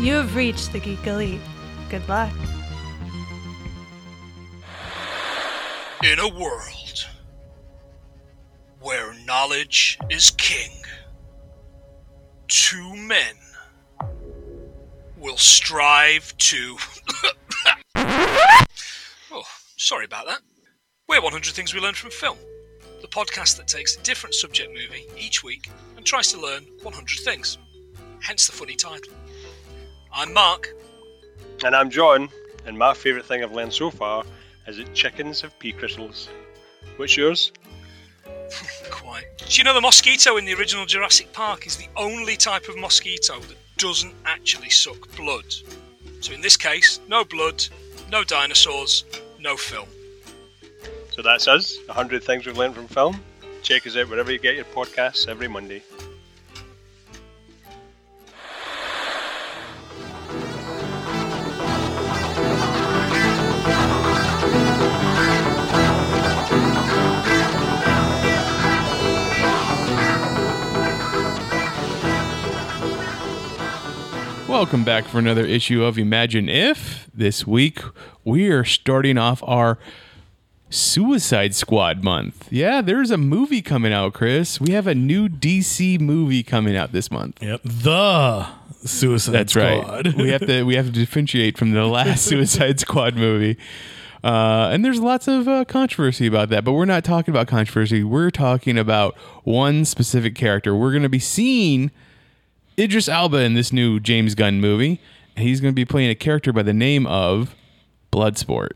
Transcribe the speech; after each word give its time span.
You 0.00 0.14
have 0.14 0.34
reached 0.34 0.72
the 0.72 0.78
Geek 0.78 1.06
Elite. 1.06 1.42
Good 1.90 2.08
luck. 2.08 2.32
In 6.02 6.18
a 6.18 6.26
world 6.26 7.06
where 8.80 9.12
knowledge 9.26 9.98
is 10.08 10.30
king, 10.30 10.70
two 12.48 12.96
men 12.96 13.34
will 15.18 15.36
strive 15.36 16.34
to. 16.38 16.78
oh, 17.94 19.44
sorry 19.76 20.06
about 20.06 20.24
that. 20.28 20.40
We're 21.10 21.20
100 21.20 21.52
Things 21.52 21.74
We 21.74 21.80
Learned 21.80 21.98
from 21.98 22.10
Film, 22.10 22.38
the 23.02 23.08
podcast 23.08 23.58
that 23.58 23.68
takes 23.68 23.96
a 23.96 24.00
different 24.00 24.34
subject 24.34 24.70
movie 24.72 25.04
each 25.18 25.44
week 25.44 25.68
and 25.98 26.06
tries 26.06 26.32
to 26.32 26.40
learn 26.40 26.64
100 26.82 27.18
things. 27.18 27.58
Hence 28.22 28.46
the 28.46 28.52
funny 28.52 28.76
title. 28.76 29.12
I'm 30.12 30.34
Mark. 30.34 30.74
And 31.64 31.76
I'm 31.76 31.88
John, 31.88 32.28
and 32.66 32.76
my 32.76 32.94
favourite 32.94 33.26
thing 33.26 33.44
I've 33.44 33.52
learned 33.52 33.72
so 33.72 33.90
far 33.90 34.24
is 34.66 34.76
that 34.78 34.92
chickens 34.92 35.40
have 35.42 35.56
pea 35.58 35.72
crystals. 35.72 36.28
What's 36.96 37.16
yours? 37.16 37.52
Quite. 38.90 39.24
Do 39.38 39.56
you 39.56 39.64
know 39.64 39.74
the 39.74 39.80
mosquito 39.80 40.36
in 40.36 40.44
the 40.44 40.54
original 40.54 40.84
Jurassic 40.84 41.32
Park 41.32 41.66
is 41.66 41.76
the 41.76 41.86
only 41.96 42.36
type 42.36 42.68
of 42.68 42.76
mosquito 42.76 43.38
that 43.38 43.56
doesn't 43.76 44.14
actually 44.24 44.70
suck 44.70 45.14
blood? 45.16 45.44
So 46.20 46.32
in 46.32 46.40
this 46.40 46.56
case, 46.56 46.98
no 47.08 47.24
blood, 47.24 47.64
no 48.10 48.24
dinosaurs, 48.24 49.04
no 49.38 49.56
film. 49.56 49.88
So 51.10 51.22
that's 51.22 51.46
us, 51.46 51.78
100 51.86 52.22
things 52.24 52.46
we've 52.46 52.58
learned 52.58 52.74
from 52.74 52.88
film. 52.88 53.20
Check 53.62 53.86
us 53.86 53.96
out 53.96 54.08
wherever 54.08 54.32
you 54.32 54.38
get 54.38 54.56
your 54.56 54.64
podcasts 54.66 55.28
every 55.28 55.48
Monday. 55.48 55.82
Welcome 74.50 74.82
back 74.82 75.04
for 75.04 75.20
another 75.20 75.46
issue 75.46 75.84
of 75.84 75.96
Imagine 75.96 76.48
If. 76.48 77.08
This 77.14 77.46
week 77.46 77.78
we 78.24 78.48
are 78.48 78.64
starting 78.64 79.16
off 79.16 79.44
our 79.46 79.78
Suicide 80.68 81.54
Squad 81.54 82.02
month. 82.02 82.48
Yeah, 82.50 82.80
there's 82.80 83.12
a 83.12 83.16
movie 83.16 83.62
coming 83.62 83.92
out, 83.92 84.12
Chris. 84.12 84.60
We 84.60 84.72
have 84.72 84.88
a 84.88 84.94
new 84.94 85.28
DC 85.28 86.00
movie 86.00 86.42
coming 86.42 86.76
out 86.76 86.90
this 86.90 87.12
month. 87.12 87.40
Yep. 87.40 87.60
The 87.62 88.48
Suicide 88.84 89.32
That's 89.32 89.52
Squad. 89.52 90.06
right. 90.06 90.14
We 90.16 90.30
have 90.30 90.44
to 90.44 90.64
we 90.64 90.74
have 90.74 90.86
to 90.86 90.92
differentiate 90.92 91.56
from 91.56 91.70
the 91.70 91.84
last 91.86 92.24
Suicide 92.26 92.80
Squad 92.80 93.14
movie. 93.14 93.56
Uh, 94.24 94.70
and 94.72 94.84
there's 94.84 94.98
lots 94.98 95.28
of 95.28 95.46
uh, 95.46 95.64
controversy 95.64 96.26
about 96.26 96.48
that, 96.48 96.64
but 96.64 96.72
we're 96.72 96.86
not 96.86 97.04
talking 97.04 97.30
about 97.30 97.46
controversy. 97.46 98.02
We're 98.02 98.32
talking 98.32 98.76
about 98.76 99.16
one 99.44 99.84
specific 99.84 100.34
character. 100.34 100.74
We're 100.74 100.90
going 100.90 101.04
to 101.04 101.08
be 101.08 101.20
seeing 101.20 101.92
Idris 102.80 103.08
Elba 103.10 103.36
in 103.40 103.52
this 103.52 103.74
new 103.74 104.00
James 104.00 104.34
Gunn 104.34 104.58
movie, 104.58 105.00
and 105.36 105.46
he's 105.46 105.60
going 105.60 105.70
to 105.70 105.76
be 105.76 105.84
playing 105.84 106.08
a 106.08 106.14
character 106.14 106.50
by 106.50 106.62
the 106.62 106.72
name 106.72 107.06
of 107.06 107.54
Bloodsport. 108.10 108.70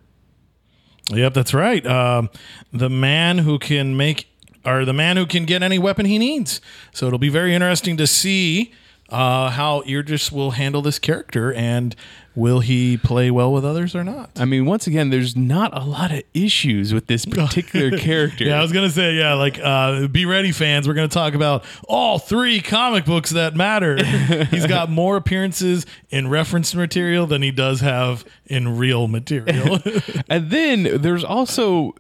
Yep, 1.11 1.33
that's 1.33 1.55
right. 1.55 1.85
Um, 1.87 2.29
the 2.71 2.91
man 2.91 3.39
who 3.39 3.59
can 3.59 3.97
make, 3.97 4.29
or 4.65 4.85
the 4.85 4.93
man 4.93 5.17
who 5.17 5.25
can 5.25 5.47
get 5.47 5.63
any 5.63 5.79
weapon 5.79 6.05
he 6.05 6.19
needs. 6.19 6.61
So 6.93 7.07
it'll 7.07 7.19
be 7.19 7.31
very 7.31 7.55
interesting 7.55 7.97
to 7.97 8.07
see 8.07 8.73
uh, 9.09 9.51
how 9.51 9.83
Idris 9.87 10.31
will 10.31 10.51
handle 10.51 10.83
this 10.83 10.99
character 10.99 11.53
and 11.55 11.97
will 12.37 12.61
he 12.61 12.97
play 12.97 13.31
well 13.31 13.53
with 13.53 13.65
others 13.65 13.95
or 13.95 14.03
not. 14.03 14.31
I 14.37 14.45
mean, 14.45 14.67
once 14.67 14.87
again, 14.87 15.11
there's 15.11 15.37
not 15.37 15.71
a 15.77 15.85
lot 15.85 16.11
of 16.13 16.23
issues 16.35 16.93
with 16.93 17.07
this 17.07 17.25
particular 17.27 17.97
character. 17.97 18.45
Yeah, 18.45 18.59
I 18.59 18.63
was 18.63 18.73
gonna 18.73 18.91
say, 18.91 19.15
yeah, 19.15 19.35
like 19.35 19.59
uh, 19.63 20.09
be 20.09 20.27
ready, 20.27 20.51
fans. 20.53 20.89
We're 20.89 20.95
gonna 20.95 21.09
talk 21.09 21.35
about 21.35 21.65
all 21.89 22.19
three 22.19 22.61
comic 22.61 23.05
books 23.05 23.31
that 23.31 23.55
matter. 23.55 24.03
He's 24.51 24.67
got 24.67 24.91
more 24.91 25.17
appearances 25.17 25.87
in 26.11 26.29
reference 26.29 26.75
material 26.75 27.27
than 27.27 27.43
he 27.43 27.51
does 27.51 27.81
have 27.81 28.25
in 28.47 28.77
real 28.77 29.09
material. 29.09 29.79
and 30.29 30.51
then 30.51 31.01
there's 31.01 31.25
also 31.25 31.95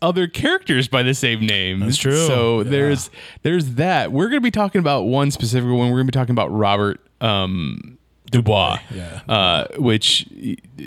other 0.00 0.26
characters 0.26 0.88
by 0.88 1.02
the 1.02 1.12
same 1.14 1.44
name. 1.46 1.80
That's 1.80 1.96
true. 1.96 2.26
So 2.26 2.60
Yeah. 2.60 2.70
there's 2.70 3.10
there's 3.42 3.74
that. 3.74 4.12
We're 4.12 4.26
going 4.28 4.40
to 4.40 4.40
be 4.40 4.50
talking 4.50 4.78
about 4.78 5.02
one 5.02 5.30
specific 5.30 5.68
one. 5.68 5.90
We're 5.90 5.96
going 5.98 6.06
to 6.06 6.12
be 6.12 6.18
talking 6.18 6.32
about 6.32 6.48
Robert 6.50 7.00
um, 7.20 7.98
Dubois, 8.30 8.78
yeah. 8.94 9.20
uh, 9.28 9.66
which 9.76 10.26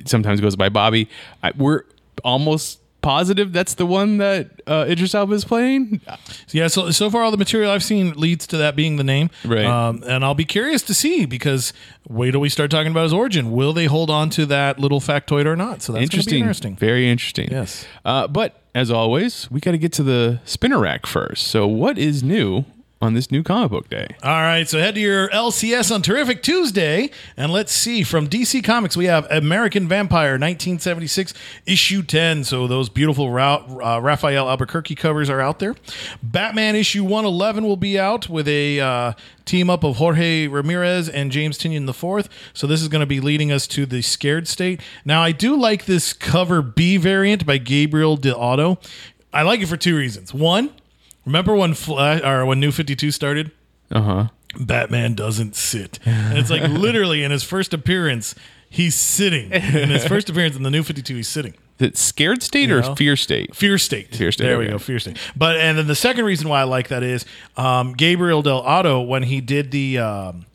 sometimes 0.06 0.42
goes 0.42 0.56
by 0.56 0.70
Bobby. 0.70 1.10
I, 1.42 1.52
we're 1.58 1.84
almost 2.24 2.80
positive 3.04 3.52
that's 3.52 3.76
the 3.76 3.86
one 3.86 4.18
that 4.18 4.62
uh, 4.66 4.86
Idris 4.88 5.14
Elba 5.14 5.34
is 5.34 5.46
playing. 5.46 6.02
yeah, 6.50 6.68
so 6.68 6.90
so 6.90 7.12
far 7.12 7.22
all 7.22 7.30
the 7.30 7.38
material 7.38 7.70
I've 7.70 7.84
seen 7.84 8.14
leads 8.14 8.48
to 8.48 8.58
that 8.58 8.76
being 8.76 8.96
the 8.96 9.04
name. 9.04 9.30
Right. 9.46 9.66
Um, 9.66 10.04
and 10.08 10.26
I'll 10.26 10.34
be 10.34 10.46
curious 10.46 10.82
to 10.84 10.96
see 10.96 11.28
because 11.28 11.74
wait 12.10 12.32
till 12.32 12.40
we 12.40 12.50
start 12.50 12.72
talking 12.72 12.92
about 12.92 13.04
his 13.04 13.14
origin. 13.14 13.52
Will 13.52 13.74
they 13.74 13.86
hold 13.86 14.10
on 14.10 14.32
to 14.32 14.48
that 14.48 14.80
little 14.80 15.00
factoid 15.00 15.46
or 15.46 15.56
not? 15.56 15.84
So 15.84 15.94
that's 15.94 16.04
interesting, 16.04 16.40
interesting. 16.40 16.76
very 16.76 17.10
interesting. 17.10 17.52
Yes. 17.52 17.86
Uh, 18.04 18.28
but 18.28 18.62
as 18.74 18.90
always, 18.90 19.52
we 19.52 19.60
got 19.60 19.72
to 19.72 19.78
get 19.78 19.94
to 19.94 20.04
the 20.04 20.40
spinner 20.46 20.80
rack 20.80 21.06
first. 21.06 21.48
So 21.48 21.68
what 21.68 22.00
is 22.00 22.24
new 22.24 22.66
on 23.04 23.14
this 23.14 23.30
new 23.30 23.44
comic 23.44 23.70
book 23.70 23.90
day? 23.90 24.08
All 24.24 24.32
right, 24.32 24.68
so 24.68 24.80
head 24.80 24.96
to 24.96 25.02
your 25.02 25.30
LCS 25.30 25.94
on 25.94 26.02
Terrific 26.02 26.42
Tuesday, 26.42 27.12
and 27.38 27.52
let's 27.52 27.72
see. 27.72 28.04
From 28.04 28.28
DC 28.28 28.64
Comics, 28.64 28.98
we 28.98 29.06
have 29.06 29.28
American 29.30 29.88
Vampire 29.88 30.32
1976, 30.32 31.34
issue 31.66 32.02
10. 32.02 32.44
So 32.46 32.66
those 32.66 32.90
beautiful 32.90 33.30
Ra- 33.30 33.66
uh, 33.84 34.00
Rafael 34.00 34.50
Albuquerque 34.50 34.96
covers 34.96 35.30
are 35.30 35.42
out 35.42 35.60
there. 35.60 35.76
Batman 36.24 36.76
issue 36.76 37.04
111 37.04 37.66
will 37.66 37.78
be 37.78 38.00
out 38.00 38.30
with 38.30 38.48
a 38.48 38.80
uh, 38.80 39.14
team 39.46 39.70
up 39.70 39.84
of 39.84 39.98
Jorge 39.98 40.48
Ramirez 40.48 41.10
and 41.10 41.32
James 41.32 41.58
Tynion 41.58 41.88
IV. 41.88 42.30
So 42.54 42.68
this 42.68 42.82
is 42.82 42.88
going 42.88 43.02
to 43.02 43.06
be 43.06 43.20
leading 43.20 43.52
us 43.52 43.68
to 43.68 43.86
the 43.86 44.02
Scared 44.02 44.48
State. 44.48 44.82
Now, 45.06 45.22
I 45.22 45.32
do 45.32 45.56
like 45.56 45.86
this 45.86 46.14
cover 46.14 46.62
B 46.62 46.98
variant 46.98 47.46
by 47.46 47.58
Gabriel 47.58 48.18
Dell'Otto. 48.18 48.78
I 49.34 49.42
like 49.42 49.62
it 49.62 49.68
for 49.68 49.78
two 49.78 49.98
reasons. 49.98 50.34
One, 50.34 50.70
remember 51.26 51.56
when 51.56 51.74
Flash 51.74 52.22
or 52.24 52.46
when 52.46 52.60
New 52.60 52.72
52 52.72 53.12
started? 53.12 53.52
Uh 53.92 54.02
huh. 54.02 54.28
Batman 54.60 55.16
doesn't 55.16 55.56
sit. 55.56 56.00
And 56.06 56.38
it's 56.38 56.50
like 56.52 56.62
literally 56.70 57.24
in 57.24 57.32
his 57.32 57.44
first 57.44 57.74
appearance, 57.74 58.36
he's 58.70 58.96
sitting. 58.96 59.52
In 59.52 59.90
his 59.90 60.06
first 60.06 60.30
appearance 60.30 60.56
in 60.56 60.62
the 60.64 60.70
new 60.70 60.84
52, 60.84 61.16
he's 61.16 61.28
sitting. 61.28 61.56
It 61.80 61.98
scared 61.98 62.44
state 62.44 62.72
or 62.72 62.82
know? 62.82 62.94
fear 62.96 63.16
state? 63.16 63.56
Fear 63.56 63.80
state. 63.80 64.16
Fear 64.16 64.32
state, 64.32 64.44
There 64.46 64.60
we 64.60 64.68
go. 64.68 64.78
Fear 64.78 65.00
state. 65.00 65.18
But 65.36 65.58
and 65.58 65.78
then 65.78 65.88
the 65.88 65.96
second 65.96 66.26
reason 66.26 66.48
why 66.50 66.62
I 66.62 66.64
like 66.66 66.90
that 66.90 67.02
is 67.02 67.26
um, 67.58 67.94
Gabriel 67.94 68.44
Dell'Otto 68.44 69.06
when 69.08 69.24
he 69.24 69.42
did 69.42 69.72
the. 69.72 69.98
Um, 69.98 70.46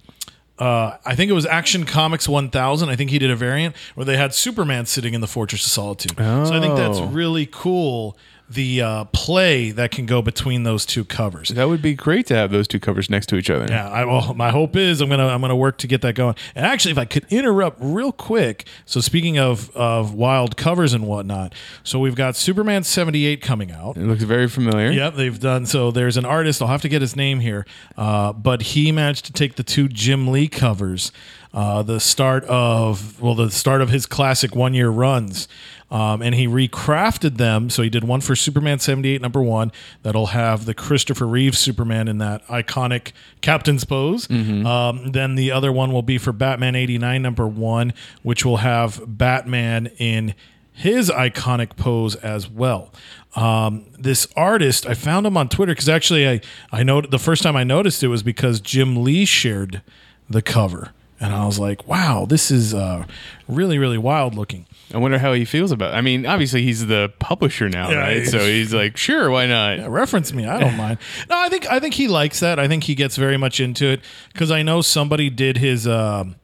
uh, 0.61 0.97
I 1.05 1.15
think 1.15 1.31
it 1.31 1.35
was 1.35 1.47
Action 1.47 1.85
Comics 1.85 2.29
1000. 2.29 2.89
I 2.89 2.97
think 2.97 3.11
he 3.11 3.19
did 3.21 3.31
a 3.31 3.37
variant 3.37 3.77
where 3.95 4.05
they 4.05 4.17
had 4.17 4.35
Superman 4.35 4.87
sitting 4.87 5.15
in 5.15 5.21
the 5.21 5.29
Fortress 5.29 5.65
of 5.65 5.71
Solitude. 5.71 6.17
So 6.17 6.53
I 6.53 6.61
think 6.61 6.77
that's 6.77 6.99
Oh. 6.99 7.07
really 7.07 7.47
cool. 7.47 8.17
The 8.51 8.81
uh, 8.81 9.05
play 9.07 9.73
that 9.73 9.91
can 9.91 10.07
go 10.07 10.23
between 10.23 10.63
those 10.63 10.87
two 10.87 11.05
covers. 11.05 11.51
That 11.51 11.69
would 11.69 11.83
be 11.83 11.95
great 11.95 12.27
to 12.27 12.35
have 12.35 12.51
those 12.51 12.67
two 12.67 12.81
covers 12.81 13.11
next 13.11 13.27
to 13.27 13.37
each 13.37 13.51
other. 13.51 13.67
Yeah, 13.69 13.89
I, 13.89 14.05
well, 14.07 14.33
my 14.35 14.51
hope 14.51 14.75
is 14.75 15.01
I'm 15.01 15.11
gonna 15.11 15.27
I'm 15.27 15.41
gonna 15.41 15.57
work 15.57 15.77
to 15.79 15.87
get 15.87 16.01
that 16.03 16.15
going. 16.15 16.35
And 16.55 16.65
actually, 16.65 16.93
if 16.93 16.99
I 16.99 17.05
could 17.05 17.27
interrupt 17.31 17.79
real 17.81 18.13
quick. 18.13 18.67
So 18.87 19.01
speaking 19.01 19.39
of 19.39 19.75
of 19.77 20.15
wild 20.15 20.57
covers 20.57 20.95
and 20.95 21.07
whatnot, 21.07 21.55
so 21.83 21.99
we've 21.99 22.15
got 22.15 22.37
Superman 22.37 22.85
78 22.85 23.43
coming 23.43 23.71
out. 23.71 23.97
It 23.97 24.05
looks 24.05 24.23
very 24.23 24.49
familiar. 24.49 24.91
Yep, 24.91 25.15
they've 25.15 25.39
done. 25.39 25.67
So 25.67 25.91
there's 25.91 26.17
an 26.17 26.25
artist. 26.25 26.63
I'll 26.63 26.69
have 26.69 26.83
to 26.83 26.89
get 26.89 27.03
his 27.03 27.17
name 27.17 27.41
here, 27.41 27.67
uh, 27.97 28.33
but 28.33 28.63
he 28.63 28.93
managed 28.93 29.27
to 29.27 29.33
take 29.33 29.57
the 29.57 29.63
two 29.63 29.89
Jim 29.89 30.29
Lee 30.29 30.49
covers, 30.49 31.13
uh, 31.53 31.83
the 31.83 32.01
start 32.01 32.45
of 32.45 33.21
well, 33.21 33.35
the 33.35 33.51
start 33.51 33.81
of 33.81 33.91
his 33.91 34.07
classic 34.07 34.55
one 34.55 34.75
year 34.75 34.91
runs, 34.91 35.49
um, 35.91 36.21
and 36.23 36.35
he 36.35 36.47
recrafted 36.47 37.37
them. 37.39 37.71
So 37.71 37.83
he 37.83 37.89
did 37.89 38.05
one 38.05 38.21
for 38.21 38.37
Superman 38.37 38.79
78 38.79 39.23
number 39.23 39.43
one 39.43 39.73
that'll 40.03 40.27
have 40.27 40.65
the 40.67 40.75
Christopher 40.75 41.27
Reeve 41.27 41.57
Superman 41.57 42.09
in 42.09 42.19
that 42.19 42.47
iconic 42.49 43.13
captain's 43.41 43.85
pose. 43.85 44.29
Um, 44.31 45.13
then 45.13 45.35
the 45.35 45.51
other 45.51 45.73
one 45.73 45.93
will 45.93 46.03
be 46.03 46.19
for 46.19 46.33
Batman 46.33 46.75
89 46.75 47.23
number 47.23 47.47
one, 47.47 47.95
which 48.23 48.45
will 48.45 48.59
have 48.59 49.01
Batman 49.07 49.87
in 49.99 50.35
his 50.73 51.11
iconic 51.11 51.77
pose 51.77 52.15
as 52.17 52.49
well. 52.49 52.93
Um, 53.35 53.87
this 53.99 54.29
artist, 54.37 54.87
I 54.87 54.95
found 54.95 55.27
him 55.27 55.37
on 55.37 55.49
Twitter 55.49 55.73
because 55.73 55.89
actually, 55.89 56.29
I 56.29 56.41
I 56.71 56.83
know 56.83 57.01
the 57.01 57.19
first 57.19 57.43
time 57.43 57.57
I 57.57 57.65
noticed 57.65 58.03
it 58.03 58.09
was 58.09 58.23
because 58.23 58.61
Jim 58.61 59.03
Lee 59.03 59.25
shared 59.25 59.83
the 60.31 60.41
cover, 60.43 60.93
and 61.21 61.35
I 61.35 61.47
was 61.47 61.59
like, 61.59 61.87
"Wow, 61.87 62.27
this 62.29 62.51
is 62.51 62.75
uh, 62.75 63.05
really 63.49 63.79
really 63.79 63.99
wild 63.99 64.35
looking." 64.35 64.67
I 64.95 64.99
wonder 64.99 65.19
how 65.19 65.33
he 65.35 65.45
feels 65.45 65.71
about. 65.71 65.93
It. 65.93 65.97
I 65.99 66.01
mean, 66.01 66.25
obviously 66.27 66.63
he's 66.63 66.87
the 66.87 67.13
publisher 67.19 67.69
now, 67.69 67.91
Yeah, 67.91 67.97
right? 67.99 68.17
he's- 68.19 68.31
So 68.31 68.39
he's 68.39 68.73
like, 68.73 68.97
sure, 68.97 69.31
why 69.31 69.47
not? 69.47 69.79
Yeah, 69.79 69.87
reference 69.89 70.33
me. 70.33 70.47
I 70.47 70.59
don't 70.61 70.77
mind. 70.85 70.99
No, 71.29 71.39
I 71.39 71.49
think 71.49 71.67
I 71.71 71.79
think 71.81 71.95
he 71.95 72.09
likes 72.09 72.41
that. 72.41 72.59
I 72.59 72.69
think 72.69 72.85
he 72.85 72.95
gets 72.95 73.17
very 73.17 73.37
much 73.37 73.61
into 73.61 73.87
it 73.87 74.01
because 74.33 74.51
I 74.51 74.63
know 74.63 74.81
somebody 74.81 75.29
did 75.31 75.59
his. 75.59 75.87
Um, 75.87 76.37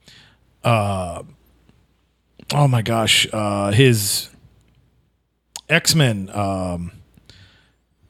uh, 0.62 1.22
oh 2.54 2.68
my 2.68 2.82
gosh, 2.82 3.26
uh, 3.32 3.70
his 3.72 4.28
X 5.68 5.94
Men. 5.94 6.30
Um, 6.34 6.92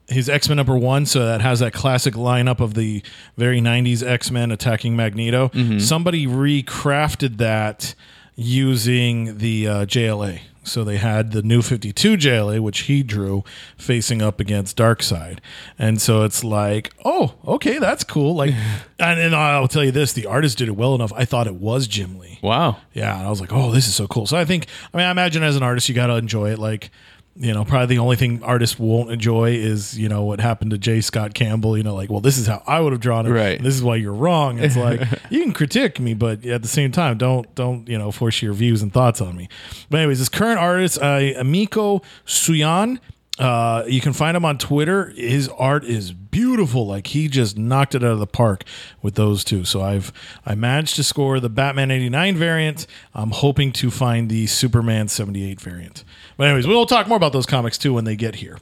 his 0.08 0.28
X 0.28 0.48
Men 0.48 0.56
number 0.56 0.76
one, 0.76 1.06
so 1.06 1.24
that 1.24 1.40
has 1.40 1.60
that 1.60 1.72
classic 1.72 2.14
lineup 2.14 2.60
of 2.60 2.74
the 2.74 3.02
very 3.36 3.60
'90s 3.60 4.06
X 4.06 4.30
Men 4.30 4.50
attacking 4.52 4.94
Magneto. 4.96 5.50
Somebody 5.78 6.26
recrafted 6.26 7.38
that 7.38 7.94
using 8.36 9.38
the 9.38 9.68
uh, 9.68 9.86
JLA. 9.86 10.40
So 10.66 10.82
they 10.82 10.96
had 10.96 11.32
the 11.32 11.42
new 11.42 11.60
52 11.60 12.16
JLA, 12.16 12.58
which 12.58 12.80
he 12.80 13.02
drew, 13.02 13.44
facing 13.76 14.22
up 14.22 14.40
against 14.40 14.78
Darkseid, 14.78 15.38
and 15.78 16.00
so 16.00 16.22
it's 16.22 16.42
like, 16.42 16.90
oh, 17.04 17.34
okay, 17.46 17.78
that's 17.78 18.02
cool. 18.02 18.34
Like, 18.34 18.54
and, 18.98 19.20
and 19.20 19.34
I'll 19.34 19.68
tell 19.68 19.84
you 19.84 19.90
this: 19.90 20.14
the 20.14 20.24
artist 20.24 20.56
did 20.56 20.68
it 20.68 20.76
well 20.76 20.94
enough. 20.94 21.12
I 21.14 21.26
thought 21.26 21.46
it 21.46 21.56
was 21.56 21.86
Jim 21.86 22.18
Lee. 22.18 22.38
Wow. 22.42 22.78
Yeah, 22.94 23.16
and 23.16 23.26
I 23.26 23.30
was 23.30 23.40
like, 23.42 23.52
oh, 23.52 23.72
this 23.72 23.86
is 23.86 23.94
so 23.94 24.06
cool. 24.06 24.26
So 24.26 24.38
I 24.38 24.46
think, 24.46 24.66
I 24.92 24.96
mean, 24.96 25.06
I 25.06 25.10
imagine 25.10 25.42
as 25.42 25.56
an 25.56 25.62
artist, 25.62 25.88
you 25.88 25.94
got 25.94 26.06
to 26.06 26.14
enjoy 26.14 26.50
it. 26.50 26.58
Like, 26.58 26.90
you 27.36 27.52
know, 27.52 27.64
probably 27.64 27.96
the 27.96 28.00
only 28.00 28.14
thing 28.14 28.42
artists 28.44 28.78
won't 28.78 29.10
enjoy 29.10 29.50
is, 29.52 29.98
you 29.98 30.08
know, 30.08 30.24
what 30.24 30.40
happened 30.40 30.70
to 30.70 30.78
J. 30.78 31.00
Scott 31.00 31.34
Campbell. 31.34 31.76
You 31.76 31.82
know, 31.82 31.94
like, 31.94 32.08
well, 32.08 32.20
this 32.20 32.38
is 32.38 32.46
how 32.46 32.62
I 32.66 32.78
would 32.78 32.92
have 32.92 33.00
drawn 33.00 33.26
it. 33.26 33.30
Right. 33.30 33.60
This 33.60 33.74
is 33.74 33.82
why 33.82 33.96
you're 33.96 34.14
wrong. 34.14 34.58
It's 34.58 34.76
like 34.76 35.00
you 35.30 35.42
can 35.42 35.52
critique 35.52 35.98
me, 35.98 36.14
but 36.14 36.44
at 36.46 36.62
the 36.62 36.68
same 36.68 36.92
time, 36.92 37.18
don't 37.18 37.52
don't 37.56 37.88
you 37.88 37.98
know 37.98 38.12
force 38.12 38.40
your 38.40 38.52
views 38.52 38.82
and 38.82 38.92
thoughts 38.92 39.20
on 39.20 39.36
me. 39.36 39.48
But 39.90 39.98
anyways, 39.98 40.20
this 40.20 40.28
current 40.28 40.60
artist, 40.60 40.98
uh, 40.98 41.18
Amiko 41.18 42.04
Suyan. 42.26 43.00
Uh, 43.36 43.82
you 43.88 44.00
can 44.00 44.12
find 44.12 44.36
him 44.36 44.44
on 44.44 44.56
Twitter. 44.58 45.06
His 45.16 45.48
art 45.58 45.84
is 45.84 46.12
beautiful. 46.12 46.86
Like 46.86 47.08
he 47.08 47.26
just 47.26 47.58
knocked 47.58 47.96
it 47.96 48.04
out 48.04 48.12
of 48.12 48.20
the 48.20 48.28
park 48.28 48.62
with 49.02 49.16
those 49.16 49.42
two. 49.42 49.64
So 49.64 49.82
I've 49.82 50.12
I 50.46 50.54
managed 50.54 50.94
to 50.96 51.02
score 51.02 51.40
the 51.40 51.48
Batman 51.48 51.90
'89 51.90 52.36
variant. 52.36 52.86
I'm 53.12 53.32
hoping 53.32 53.72
to 53.72 53.90
find 53.90 54.28
the 54.28 54.46
Superman 54.46 55.08
'78 55.08 55.60
variant. 55.60 56.04
But 56.36 56.48
anyways, 56.48 56.66
we'll 56.66 56.86
talk 56.86 57.06
more 57.08 57.16
about 57.16 57.32
those 57.32 57.46
comics 57.46 57.78
too 57.78 57.94
when 57.94 58.04
they 58.04 58.16
get 58.16 58.36
here. 58.36 58.58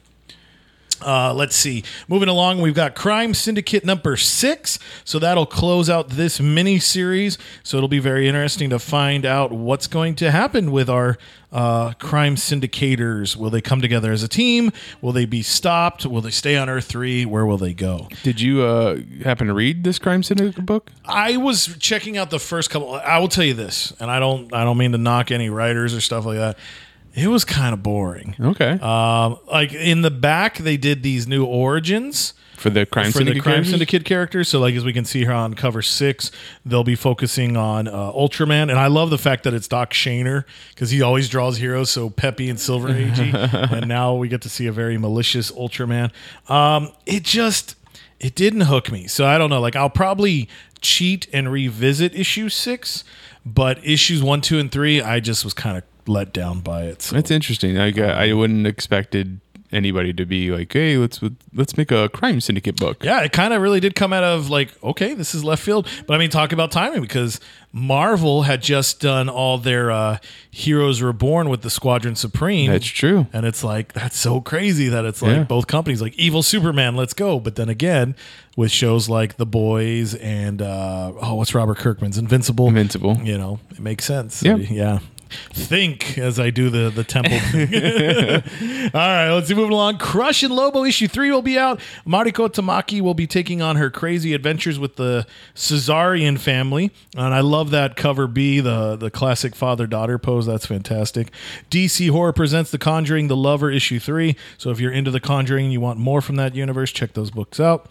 Uh, 1.05 1.33
let's 1.33 1.55
see. 1.55 1.83
Moving 2.07 2.29
along, 2.29 2.61
we've 2.61 2.73
got 2.73 2.95
Crime 2.95 3.33
Syndicate 3.33 3.83
number 3.83 4.15
six. 4.15 4.79
So 5.03 5.19
that'll 5.19 5.45
close 5.45 5.89
out 5.89 6.09
this 6.09 6.39
mini 6.39 6.79
series. 6.79 7.37
So 7.63 7.77
it'll 7.77 7.89
be 7.89 7.99
very 7.99 8.27
interesting 8.27 8.69
to 8.69 8.79
find 8.79 9.25
out 9.25 9.51
what's 9.51 9.87
going 9.87 10.15
to 10.15 10.31
happen 10.31 10.71
with 10.71 10.89
our 10.89 11.17
uh, 11.51 11.93
crime 11.93 12.35
syndicators. 12.35 13.35
Will 13.35 13.49
they 13.49 13.61
come 13.61 13.81
together 13.81 14.11
as 14.11 14.23
a 14.23 14.27
team? 14.27 14.71
Will 15.01 15.11
they 15.11 15.25
be 15.25 15.43
stopped? 15.43 16.05
Will 16.05 16.21
they 16.21 16.31
stay 16.31 16.57
on 16.57 16.69
Earth 16.69 16.85
3? 16.85 17.25
Where 17.25 17.45
will 17.45 17.57
they 17.57 17.73
go? 17.73 18.07
Did 18.23 18.41
you 18.41 18.63
uh, 18.63 18.97
happen 19.23 19.47
to 19.47 19.53
read 19.53 19.83
this 19.83 19.99
Crime 19.99 20.23
Syndicate 20.23 20.65
book? 20.65 20.89
I 21.05 21.37
was 21.37 21.75
checking 21.77 22.17
out 22.17 22.31
the 22.31 22.39
first 22.39 22.69
couple. 22.69 22.95
I 22.95 23.19
will 23.19 23.27
tell 23.27 23.43
you 23.43 23.53
this, 23.53 23.93
and 23.99 24.09
I 24.09 24.19
don't 24.19 24.53
I 24.53 24.63
don't 24.63 24.77
mean 24.77 24.93
to 24.93 24.97
knock 24.97 25.31
any 25.31 25.49
writers 25.49 25.93
or 25.93 26.01
stuff 26.01 26.25
like 26.25 26.37
that. 26.37 26.57
It 27.13 27.27
was 27.27 27.45
kind 27.45 27.73
of 27.73 27.83
boring. 27.83 28.35
Okay. 28.39 28.71
Um, 28.71 29.37
like 29.51 29.73
in 29.73 30.01
the 30.01 30.11
back, 30.11 30.57
they 30.57 30.77
did 30.77 31.03
these 31.03 31.27
new 31.27 31.45
origins 31.45 32.33
for 32.57 32.69
the 32.69 32.85
Crime 32.85 33.11
for 33.11 33.19
Syndicate. 33.19 33.35
the 33.35 33.41
Crime 33.41 33.53
characters? 33.55 33.71
Syndicate 33.71 34.05
characters. 34.05 34.49
So, 34.49 34.59
like 34.59 34.73
as 34.75 34.85
we 34.85 34.93
can 34.93 35.05
see 35.05 35.19
here 35.19 35.31
on 35.31 35.53
cover 35.53 35.81
six, 35.81 36.31
they'll 36.65 36.83
be 36.83 36.95
focusing 36.95 37.55
on 37.57 37.87
uh, 37.87 38.11
Ultraman, 38.13 38.63
and 38.69 38.79
I 38.79 38.87
love 38.87 39.09
the 39.09 39.17
fact 39.17 39.43
that 39.43 39.53
it's 39.53 39.67
Doc 39.67 39.91
Shaner 39.91 40.45
because 40.69 40.89
he 40.89 41.01
always 41.01 41.29
draws 41.29 41.57
heroes 41.57 41.89
so 41.89 42.09
peppy 42.09 42.49
and 42.49 42.59
silver 42.59 42.87
agey, 42.93 43.33
and 43.71 43.87
now 43.87 44.15
we 44.15 44.27
get 44.27 44.41
to 44.43 44.49
see 44.49 44.65
a 44.67 44.71
very 44.71 44.97
malicious 44.97 45.51
Ultraman. 45.51 46.11
Um, 46.49 46.91
it 47.05 47.23
just 47.23 47.75
it 48.19 48.33
didn't 48.33 48.61
hook 48.61 48.91
me, 48.91 49.07
so 49.07 49.25
I 49.25 49.37
don't 49.37 49.49
know. 49.49 49.59
Like 49.59 49.75
I'll 49.75 49.89
probably 49.89 50.49
cheat 50.81 51.27
and 51.33 51.51
revisit 51.51 52.15
issue 52.15 52.49
six, 52.49 53.03
but 53.45 53.85
issues 53.85 54.23
one, 54.23 54.41
two, 54.41 54.57
and 54.57 54.71
three, 54.71 55.01
I 55.01 55.19
just 55.19 55.43
was 55.43 55.53
kind 55.53 55.77
of 55.77 55.83
let 56.07 56.33
down 56.33 56.59
by 56.61 56.83
it. 56.83 57.01
So. 57.01 57.15
That's 57.15 57.31
interesting. 57.31 57.77
I, 57.79 57.91
I 58.29 58.33
wouldn't 58.33 58.67
expected 58.67 59.39
anybody 59.71 60.13
to 60.13 60.23
be 60.25 60.51
like, 60.51 60.71
"Hey, 60.71 60.97
let's 60.97 61.19
let's 61.53 61.75
make 61.77 61.91
a 61.91 62.07
Crime 62.09 62.39
Syndicate 62.41 62.75
book." 62.77 63.03
Yeah, 63.03 63.21
it 63.21 63.31
kind 63.31 63.53
of 63.53 63.61
really 63.61 63.79
did 63.79 63.95
come 63.95 64.13
out 64.13 64.23
of 64.23 64.49
like, 64.49 64.71
okay, 64.83 65.13
this 65.15 65.33
is 65.33 65.43
left 65.43 65.63
field. 65.63 65.87
But 66.05 66.13
I 66.13 66.17
mean, 66.19 66.29
talk 66.29 66.51
about 66.51 66.71
timing 66.71 67.01
because 67.01 67.39
Marvel 67.71 68.43
had 68.43 68.61
just 68.61 68.99
done 68.99 69.29
all 69.29 69.57
their 69.57 69.89
uh, 69.89 70.19
Heroes 70.51 71.01
Reborn 71.01 71.49
with 71.49 71.63
the 71.63 71.71
Squadron 71.71 72.15
Supreme. 72.15 72.69
That's 72.69 72.85
true. 72.85 73.25
And 73.33 73.47
it's 73.47 73.63
like, 73.63 73.93
that's 73.93 74.15
so 74.15 74.41
crazy 74.41 74.89
that 74.89 75.05
it's 75.05 75.23
like 75.23 75.31
Yeah. 75.37 75.43
both 75.43 75.65
companies, 75.65 75.99
like 75.99 76.15
Evil 76.19 76.43
Superman, 76.43 76.95
let's 76.95 77.15
go. 77.15 77.39
But 77.39 77.55
then 77.55 77.69
again, 77.69 78.15
with 78.55 78.69
shows 78.69 79.09
like 79.09 79.37
The 79.37 79.47
Boys 79.47 80.13
and, 80.13 80.61
uh, 80.61 81.13
oh, 81.19 81.33
what's 81.33 81.55
Robert 81.55 81.79
Kirkman's 81.79 82.19
Invincible? 82.19 82.67
Invincible. 82.67 83.17
You 83.23 83.39
know, 83.39 83.59
it 83.71 83.79
makes 83.79 84.05
sense. 84.05 84.43
Yeah. 84.43 84.57
Yeah. 84.57 84.99
Think 85.51 86.17
as 86.17 86.39
I 86.39 86.49
do 86.49 86.69
the 86.69 86.89
the 86.89 87.03
temple 87.03 87.39
thing. 87.51 87.73
All 88.93 88.99
right, 88.99 89.31
let's 89.31 89.47
see. 89.47 89.53
Moving 89.53 89.73
along. 89.73 89.97
Crush 89.97 90.43
and 90.43 90.53
Lobo 90.53 90.83
issue 90.83 91.07
three 91.07 91.31
will 91.31 91.41
be 91.41 91.57
out. 91.57 91.79
Mariko 92.05 92.49
Tamaki 92.49 93.01
will 93.01 93.13
be 93.13 93.27
taking 93.27 93.61
on 93.61 93.75
her 93.75 93.89
crazy 93.89 94.33
adventures 94.33 94.79
with 94.79 94.95
the 94.95 95.25
Cesarian 95.55 96.37
family, 96.37 96.91
and 97.15 97.33
I 97.33 97.41
love 97.41 97.71
that 97.71 97.95
cover 97.95 98.27
B, 98.27 98.59
the 98.59 98.95
the 98.95 99.11
classic 99.11 99.55
father 99.55 99.87
daughter 99.87 100.17
pose. 100.17 100.45
That's 100.45 100.65
fantastic. 100.65 101.31
DC 101.69 102.09
Horror 102.09 102.33
presents 102.33 102.71
The 102.71 102.77
Conjuring, 102.77 103.27
The 103.27 103.37
Lover 103.37 103.71
issue 103.71 103.99
three. 103.99 104.35
So 104.57 104.69
if 104.69 104.79
you're 104.79 104.91
into 104.91 105.11
The 105.11 105.19
Conjuring, 105.19 105.65
and 105.65 105.73
you 105.73 105.81
want 105.81 105.99
more 105.99 106.21
from 106.21 106.35
that 106.37 106.55
universe, 106.55 106.91
check 106.91 107.13
those 107.13 107.31
books 107.31 107.59
out. 107.59 107.89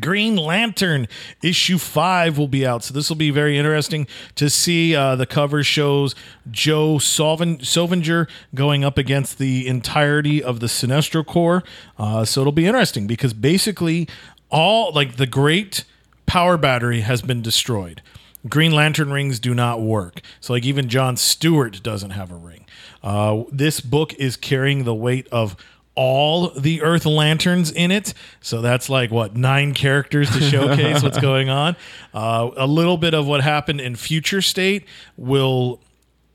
Green 0.00 0.36
Lantern 0.36 1.08
issue 1.42 1.78
five 1.78 2.36
will 2.36 2.48
be 2.48 2.66
out, 2.66 2.84
so 2.84 2.92
this 2.92 3.08
will 3.08 3.16
be 3.16 3.30
very 3.30 3.56
interesting 3.56 4.06
to 4.34 4.50
see. 4.50 4.94
Uh, 4.94 5.16
the 5.16 5.26
cover 5.26 5.62
shows 5.62 6.14
Joe 6.50 6.96
Solven- 6.96 7.60
Sovinger 7.60 8.28
going 8.54 8.84
up 8.84 8.98
against 8.98 9.38
the 9.38 9.66
entirety 9.66 10.42
of 10.42 10.60
the 10.60 10.66
Sinestro 10.66 11.24
Corps, 11.24 11.62
uh, 11.98 12.24
so 12.24 12.40
it'll 12.40 12.52
be 12.52 12.66
interesting 12.66 13.06
because 13.06 13.32
basically 13.32 14.08
all 14.50 14.92
like 14.92 15.16
the 15.16 15.26
great 15.26 15.84
power 16.26 16.56
battery 16.56 17.00
has 17.00 17.22
been 17.22 17.42
destroyed. 17.42 18.02
Green 18.48 18.72
Lantern 18.72 19.10
rings 19.10 19.40
do 19.40 19.54
not 19.54 19.80
work, 19.80 20.20
so 20.40 20.52
like 20.52 20.64
even 20.64 20.88
John 20.88 21.16
Stewart 21.16 21.82
doesn't 21.82 22.10
have 22.10 22.30
a 22.30 22.36
ring. 22.36 22.66
Uh, 23.02 23.44
this 23.50 23.80
book 23.80 24.14
is 24.14 24.36
carrying 24.36 24.84
the 24.84 24.94
weight 24.94 25.26
of 25.32 25.56
all 25.98 26.50
the 26.50 26.80
Earth 26.82 27.04
Lanterns 27.04 27.72
in 27.72 27.90
it. 27.90 28.14
So 28.40 28.60
that's 28.60 28.88
like 28.88 29.10
what 29.10 29.36
nine 29.36 29.74
characters 29.74 30.30
to 30.30 30.40
showcase 30.40 31.02
what's 31.02 31.18
going 31.20 31.48
on. 31.48 31.74
Uh, 32.14 32.50
a 32.56 32.68
little 32.68 32.96
bit 32.96 33.14
of 33.14 33.26
what 33.26 33.40
happened 33.42 33.80
in 33.80 33.96
Future 33.96 34.40
State 34.40 34.86
will. 35.16 35.80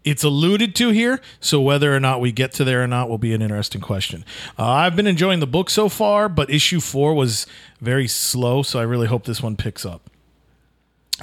It's 0.04 0.22
alluded 0.22 0.76
to 0.76 0.90
here, 0.90 1.22
so 1.40 1.62
whether 1.62 1.96
or 1.96 2.00
not 2.02 2.20
we 2.20 2.34
get 2.34 2.52
to 2.56 2.66
there 2.66 2.84
or 2.84 2.88
not 2.88 3.08
will 3.08 3.18
be 3.18 3.34
an 3.34 3.42
interesting 3.42 3.80
question. 3.80 4.26
Uh, 4.60 4.68
I've 4.68 4.98
been 4.98 5.08
enjoying 5.08 5.40
the 5.40 5.48
book 5.48 5.70
so 5.70 5.88
far, 5.88 6.28
but 6.28 6.50
issue 6.50 6.82
four 6.82 7.14
was 7.14 7.48
very 7.80 8.10
slow, 8.10 8.64
so 8.64 8.80
I 8.80 8.84
really 8.84 9.08
hope 9.08 9.24
this 9.24 9.42
one 9.42 9.56
picks 9.56 9.86
up. 9.86 10.10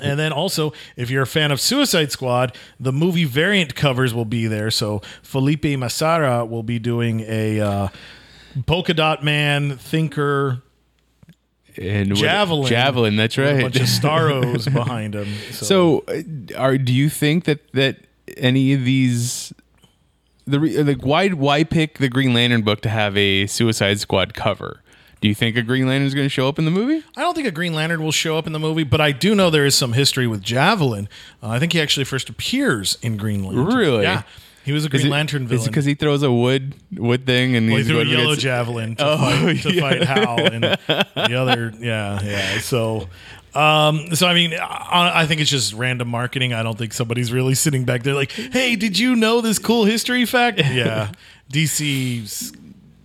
And 0.00 0.19
then 0.19 0.33
also, 0.33 0.73
if 0.97 1.11
you're 1.11 1.25
a 1.25 1.26
fan 1.26 1.53
of 1.53 1.61
Suicide 1.61 2.11
Squad, 2.11 2.57
the 2.79 2.91
movie 2.91 3.26
variant 3.26 3.75
covers 3.75 4.15
will 4.15 4.25
be 4.25 4.47
there. 4.47 4.71
So 4.71 5.03
Felipe 5.23 5.65
Massara 5.65 6.49
will 6.49 6.62
be 6.62 6.79
doing 6.79 7.21
a 7.21 7.61
uh, 7.61 7.88
polka 8.66 8.95
dot 8.95 9.23
man 9.25 9.76
thinker 9.78 10.62
And 11.76 12.14
javelin, 12.16 12.69
javelin. 12.69 13.16
That's 13.16 13.38
right. 13.38 13.59
A 13.59 13.62
bunch 13.62 13.76
of 13.76 13.83
Starros 13.87 14.73
behind 14.73 15.14
him. 15.14 15.28
So, 15.52 15.64
So, 15.64 16.04
uh, 16.09 16.59
are 16.59 16.76
do 16.78 16.92
you 16.92 17.09
think 17.09 17.45
that 17.45 17.73
that 17.73 18.07
any 18.37 18.73
of 18.73 18.85
these 18.85 19.52
the 20.47 20.59
like 20.83 21.02
why 21.02 21.28
why 21.28 21.64
pick 21.64 21.99
the 21.99 22.09
Green 22.09 22.35
Lantern 22.35 22.62
book 22.62 22.80
to 22.83 22.88
have 22.88 23.16
a 23.16 23.47
Suicide 23.47 24.00
Squad 24.00 24.35
cover? 24.35 24.83
Do 25.21 25.28
you 25.28 25.35
think 25.35 25.54
a 25.57 25.62
Green 25.62 25.87
Lantern 25.87 26.07
is 26.07 26.14
going 26.14 26.25
to 26.25 26.30
show 26.30 26.49
up 26.49 26.59
in 26.59 26.64
the 26.64 26.71
movie? 26.71 27.04
I 27.14 27.21
don't 27.21 27.35
think 27.35 27.47
a 27.47 27.50
Green 27.50 27.75
Lantern 27.75 28.02
will 28.02 28.11
show 28.11 28.38
up 28.38 28.47
in 28.47 28.54
the 28.54 28.59
movie, 28.59 28.85
but 28.85 29.02
I 29.02 29.12
do 29.12 29.35
know 29.35 29.50
there 29.50 29.66
is 29.66 29.75
some 29.75 29.92
history 29.92 30.26
with 30.26 30.42
Javelin. 30.42 31.11
Uh, 31.42 31.49
I 31.49 31.59
think 31.59 31.75
he 31.75 31.80
actually 31.80 32.04
first 32.04 32.30
appears 32.30 32.97
in 33.02 33.19
Green 33.19 33.45
Lantern. 33.45 33.66
Really? 33.66 34.02
Yeah, 34.04 34.23
he 34.64 34.73
was 34.73 34.85
a 34.85 34.88
Green 34.88 35.07
it- 35.07 35.11
Lantern 35.11 35.47
villain. 35.47 35.67
because 35.67 35.85
he 35.85 35.95
throws 35.95 36.23
a 36.23 36.31
wood 36.33 36.75
wood 36.93 37.26
thing 37.26 37.57
and 37.57 37.67
Well, 37.69 37.76
he 37.76 37.83
he's 37.83 37.88
threw 37.90 38.00
a 38.00 38.05
yellow 38.05 38.23
against- 38.33 38.40
javelin 38.43 38.97
to, 38.97 39.05
Oh, 39.07 39.17
fight, 39.17 39.62
to 39.62 39.73
yeah. 39.75 39.81
fight 39.81 40.02
Hal 40.05 40.38
and 40.52 40.64
the 40.64 41.35
other. 41.35 41.73
Yeah, 41.79 42.21
yeah. 42.23 42.59
So, 42.61 43.09
um, 43.55 44.14
so 44.14 44.26
I 44.29 44.35
mean, 44.35 44.55
I, 44.55 45.23
I 45.23 45.26
think 45.26 45.40
it's 45.40 45.50
just 45.50 45.73
random 45.75 46.09
marketing. 46.09 46.52
I 46.52 46.62
don't 46.62 46.76
think 46.79 46.93
somebody's 46.93 47.33
really 47.33 47.55
sitting 47.55 47.85
back 47.85 48.02
there 48.05 48.14
like, 48.14 48.31
"Hey, 48.33 48.76
did 48.76 48.99
you 48.99 49.17
know 49.17 49.40
this 49.40 49.59
cool 49.59 49.85
history 49.87 50.25
fact?" 50.26 50.61
Yeah, 50.73 51.11
DC's 51.52 52.52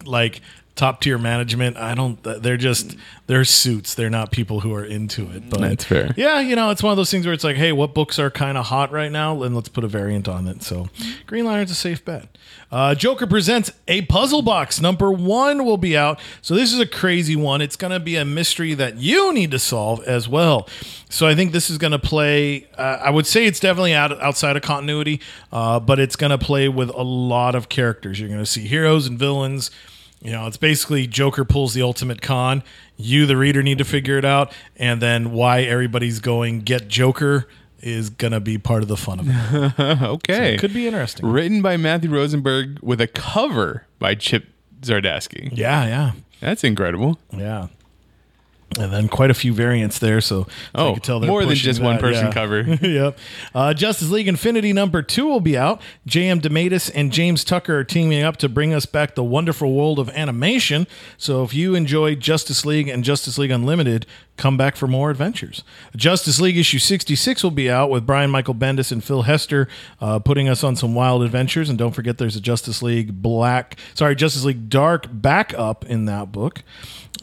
like 0.05 0.41
top 0.75 1.01
tier 1.01 1.17
management. 1.17 1.77
I 1.77 1.95
don't. 1.95 2.21
They're 2.23 2.57
just 2.57 2.95
they're 3.27 3.45
suits. 3.45 3.95
They're 3.95 4.09
not 4.09 4.31
people 4.31 4.59
who 4.59 4.73
are 4.73 4.85
into 4.85 5.29
it. 5.31 5.49
But 5.49 5.61
That's 5.61 5.83
fair. 5.83 6.13
Yeah, 6.15 6.39
you 6.39 6.55
know, 6.55 6.69
it's 6.69 6.83
one 6.83 6.91
of 6.91 6.97
those 6.97 7.09
things 7.09 7.25
where 7.25 7.33
it's 7.33 7.43
like, 7.43 7.55
hey, 7.55 7.71
what 7.71 7.93
books 7.93 8.19
are 8.19 8.29
kind 8.29 8.57
of 8.57 8.65
hot 8.65 8.91
right 8.91 9.11
now? 9.11 9.41
And 9.43 9.55
let's 9.55 9.69
put 9.69 9.83
a 9.83 9.87
variant 9.87 10.27
on 10.27 10.47
it. 10.47 10.61
So, 10.63 10.89
Green 11.25 11.45
Lantern's 11.45 11.71
a 11.71 11.75
safe 11.75 12.03
bet. 12.03 12.37
Uh, 12.71 12.93
Joker 12.93 13.25
presents 13.25 13.71
a 13.87 14.01
puzzle 14.03 14.41
box. 14.41 14.81
Number 14.81 15.11
one 15.11 15.65
will 15.65 15.77
be 15.77 15.95
out. 15.95 16.19
So 16.41 16.55
this 16.55 16.73
is 16.73 16.79
a 16.79 16.85
crazy 16.85 17.35
one. 17.35 17.61
It's 17.61 17.75
going 17.75 17.91
to 17.91 17.99
be 17.99 18.15
a 18.15 18.25
mystery 18.25 18.73
that 18.73 18.97
you 18.97 19.33
need 19.33 19.51
to 19.51 19.59
solve 19.59 20.03
as 20.03 20.27
well. 20.27 20.67
So 21.09 21.27
I 21.27 21.35
think 21.35 21.51
this 21.51 21.69
is 21.69 21.77
going 21.77 21.91
to 21.91 21.99
play. 21.99 22.67
Uh, 22.77 22.99
I 23.01 23.11
would 23.11 23.27
say 23.27 23.45
it's 23.45 23.59
definitely 23.59 23.93
out 23.93 24.11
outside 24.21 24.57
of 24.57 24.63
continuity, 24.63 25.21
uh, 25.51 25.79
but 25.79 25.99
it's 25.99 26.15
going 26.15 26.31
to 26.31 26.37
play 26.37 26.67
with 26.67 26.89
a 26.89 27.03
lot 27.03 27.55
of 27.55 27.69
characters. 27.69 28.19
You're 28.19 28.29
going 28.29 28.41
to 28.41 28.45
see 28.45 28.67
heroes 28.67 29.07
and 29.07 29.17
villains. 29.17 29.71
You 30.21 30.31
know, 30.31 30.47
it's 30.47 30.57
basically 30.57 31.05
Joker 31.07 31.45
pulls 31.45 31.73
the 31.73 31.81
ultimate 31.81 32.21
con. 32.21 32.63
You, 32.97 33.25
the 33.25 33.37
reader, 33.37 33.61
need 33.61 33.77
to 33.77 33.85
figure 33.85 34.17
it 34.17 34.25
out, 34.25 34.51
and 34.77 35.01
then 35.01 35.31
why 35.31 35.61
everybody's 35.61 36.19
going 36.19 36.61
get 36.61 36.87
Joker 36.87 37.47
is 37.81 38.09
gonna 38.09 38.39
be 38.39 38.57
part 38.57 38.81
of 38.81 38.87
the 38.87 38.97
fun 38.97 39.19
of 39.19 39.27
it. 39.29 39.79
okay. 40.03 40.55
It 40.55 40.59
could 40.59 40.73
be 40.73 40.87
interesting. 40.87 41.25
Written 41.27 41.61
by 41.61 41.77
Matthew 41.77 42.09
Rosenberg 42.09 42.79
with 42.81 42.99
a 42.99 43.07
cover 43.07 43.85
by 43.99 44.15
Chip 44.15 44.47
Zdarsky. 44.81 45.49
Yeah, 45.55 45.85
yeah, 45.85 46.11
That's 46.39 46.63
incredible. 46.63 47.19
yeah. 47.31 47.67
And 48.77 48.91
then 48.91 49.07
quite 49.07 49.31
a 49.31 49.33
few 49.33 49.53
variants 49.53 49.99
there, 49.99 50.19
so, 50.19 50.43
so 50.43 50.49
Oh, 50.73 50.87
you 50.89 50.93
can 50.95 51.01
tell 51.01 51.19
more 51.21 51.45
than 51.45 51.55
just 51.55 51.81
one 51.81 51.97
person 51.97 52.25
yeah. 52.25 52.33
cover. 52.33 52.61
yep. 52.81 53.17
Uh, 53.53 53.73
Justice 53.73 54.09
League 54.09 54.27
Infinity 54.27 54.73
number 54.73 55.01
two 55.01 55.27
will 55.27 55.39
be 55.39 55.57
out. 55.57 55.81
J.M. 56.05 56.41
DeMatteis 56.41 56.91
and 56.93 57.11
James 57.11 57.45
Tucker 57.45 57.77
are 57.79 57.83
teaming 57.85 58.23
up 58.23 58.35
to 58.37 58.49
bring 58.49 58.73
us 58.73 58.85
back 58.85 59.15
the 59.15 59.23
wonderful 59.23 59.71
world 59.71 59.97
of 59.97 60.09
animation. 60.09 60.87
So 61.17 61.43
if 61.43 61.53
you 61.53 61.73
enjoy 61.73 62.15
Justice 62.15 62.65
League 62.65 62.89
and 62.89 63.03
Justice 63.03 63.37
League 63.37 63.51
Unlimited, 63.51 64.05
come 64.37 64.57
back 64.57 64.75
for 64.75 64.87
more 64.87 65.09
adventures. 65.09 65.63
Justice 65.95 66.39
League 66.39 66.57
issue 66.57 66.79
66 66.79 67.43
will 67.43 67.51
be 67.51 67.69
out 67.69 67.89
with 67.89 68.05
Brian 68.05 68.29
Michael 68.29 68.55
Bendis 68.55 68.91
and 68.91 69.03
Phil 69.03 69.23
Hester 69.23 69.67
uh, 70.01 70.19
putting 70.19 70.49
us 70.49 70.63
on 70.63 70.75
some 70.75 70.93
wild 70.93 71.23
adventures. 71.23 71.69
And 71.69 71.77
don't 71.77 71.93
forget 71.93 72.17
there's 72.17 72.35
a 72.35 72.41
Justice 72.41 72.81
League 72.81 73.21
Black, 73.21 73.77
sorry, 73.93 74.15
Justice 74.15 74.43
League 74.43 74.69
Dark 74.69 75.07
backup 75.11 75.85
in 75.85 76.05
that 76.05 76.31
book. 76.31 76.63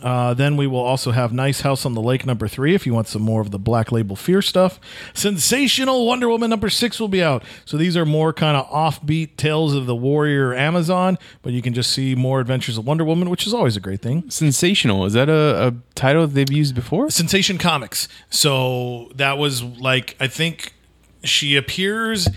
Uh, 0.02 0.35
then 0.35 0.57
we 0.57 0.66
will 0.66 0.81
also 0.81 1.12
have 1.12 1.33
Nice 1.33 1.61
House 1.61 1.87
on 1.87 1.95
the 1.95 2.02
Lake 2.02 2.26
number 2.26 2.49
three 2.49 2.75
if 2.75 2.87
you 2.87 2.92
want 2.92 3.07
some 3.09 3.23
more 3.23 3.40
of 3.40 3.50
the 3.50 3.59
Black 3.59 3.92
Label 3.92 4.16
Fear 4.16 4.42
stuff. 4.42 4.81
Sensational 5.14 6.07
Wonder 6.07 6.28
Woman 6.28 6.50
number 6.50 6.69
six 6.69 6.99
will 6.99 7.09
be 7.09 7.23
out. 7.23 7.45
So 7.64 7.76
these 7.76 7.97
are 7.97 8.04
more 8.04 8.33
kind 8.33 8.57
of 8.57 8.69
offbeat 8.69 9.37
tales 9.37 9.75
of 9.75 9.87
the 9.87 9.95
warrior 9.95 10.54
Amazon, 10.54 11.19
but 11.42 11.52
you 11.52 11.62
can 11.62 11.73
just 11.73 11.92
see 11.92 12.14
more 12.14 12.40
adventures 12.40 12.76
of 12.78 12.87
Wonder 12.87 13.04
Woman, 13.04 13.31
which 13.31 13.47
is 13.47 13.54
always 13.54 13.76
a 13.76 13.81
great 13.81 14.02
thing. 14.02 14.28
Sensational. 14.28 15.04
Is 15.04 15.12
that 15.12 15.28
a, 15.28 15.69
a 15.69 15.75
title 15.95 16.26
they've 16.26 16.50
used 16.50 16.75
before? 16.75 17.01
Sensation 17.09 17.59
Comics. 17.59 18.09
So 18.30 19.11
that 19.14 19.38
was 19.38 19.62
like 19.62 20.16
I 20.21 20.26
think 20.28 20.75
she 21.25 21.56
appears 21.56 22.28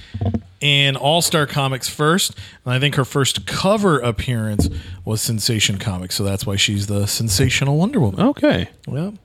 in 0.61 0.95
All 0.95 1.21
Star 1.21 1.45
Comics 1.45 1.89
first, 1.89 2.35
and 2.65 2.73
I 2.73 2.79
think 2.79 2.95
her 2.95 3.05
first 3.05 3.45
cover 3.45 3.99
appearance 3.99 4.69
was 5.03 5.21
Sensation 5.21 5.77
Comics. 5.77 6.15
So 6.15 6.23
that's 6.23 6.45
why 6.45 6.55
she's 6.55 6.87
the 6.87 7.05
sensational 7.07 7.77
Wonder 7.77 7.99
Woman. 7.99 8.21
Okay. 8.21 8.69
Well, 8.87 9.15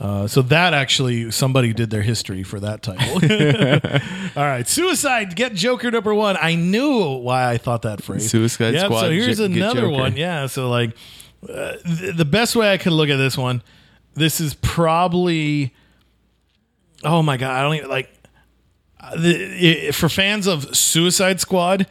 uh, 0.00 0.26
so 0.26 0.42
that 0.42 0.74
actually 0.74 1.30
somebody 1.30 1.72
did 1.72 1.90
their 1.90 2.02
history 2.02 2.42
for 2.42 2.58
that 2.58 2.82
title. 2.82 3.14
All 4.36 4.44
right, 4.44 4.66
Suicide 4.68 5.36
Get 5.36 5.54
Joker 5.54 5.90
number 5.92 6.12
one. 6.12 6.36
I 6.40 6.56
knew 6.56 7.18
why 7.18 7.48
I 7.48 7.56
thought 7.56 7.82
that 7.82 8.02
phrase. 8.02 8.28
Suicide 8.28 8.74
Yep, 8.74 8.84
Squad, 8.86 9.00
So 9.02 9.10
here's 9.10 9.38
Get 9.38 9.50
another 9.52 9.88
one. 9.88 10.16
Yeah. 10.16 10.46
So 10.46 10.68
like, 10.68 10.96
uh, 11.48 11.76
th- 11.76 12.16
the 12.16 12.24
best 12.24 12.56
way 12.56 12.72
I 12.72 12.78
could 12.78 12.92
look 12.92 13.10
at 13.10 13.16
this 13.16 13.38
one, 13.38 13.62
this 14.14 14.40
is 14.40 14.54
probably. 14.54 15.74
Oh 17.04 17.22
my 17.22 17.36
god! 17.36 17.50
I 17.50 17.62
don't 17.62 17.74
even 17.76 17.90
like. 17.90 18.12
The, 19.16 19.88
i 19.88 19.90
for 19.92 20.08
fans 20.08 20.46
of 20.46 20.76
Suicide 20.76 21.40
Squad, 21.40 21.86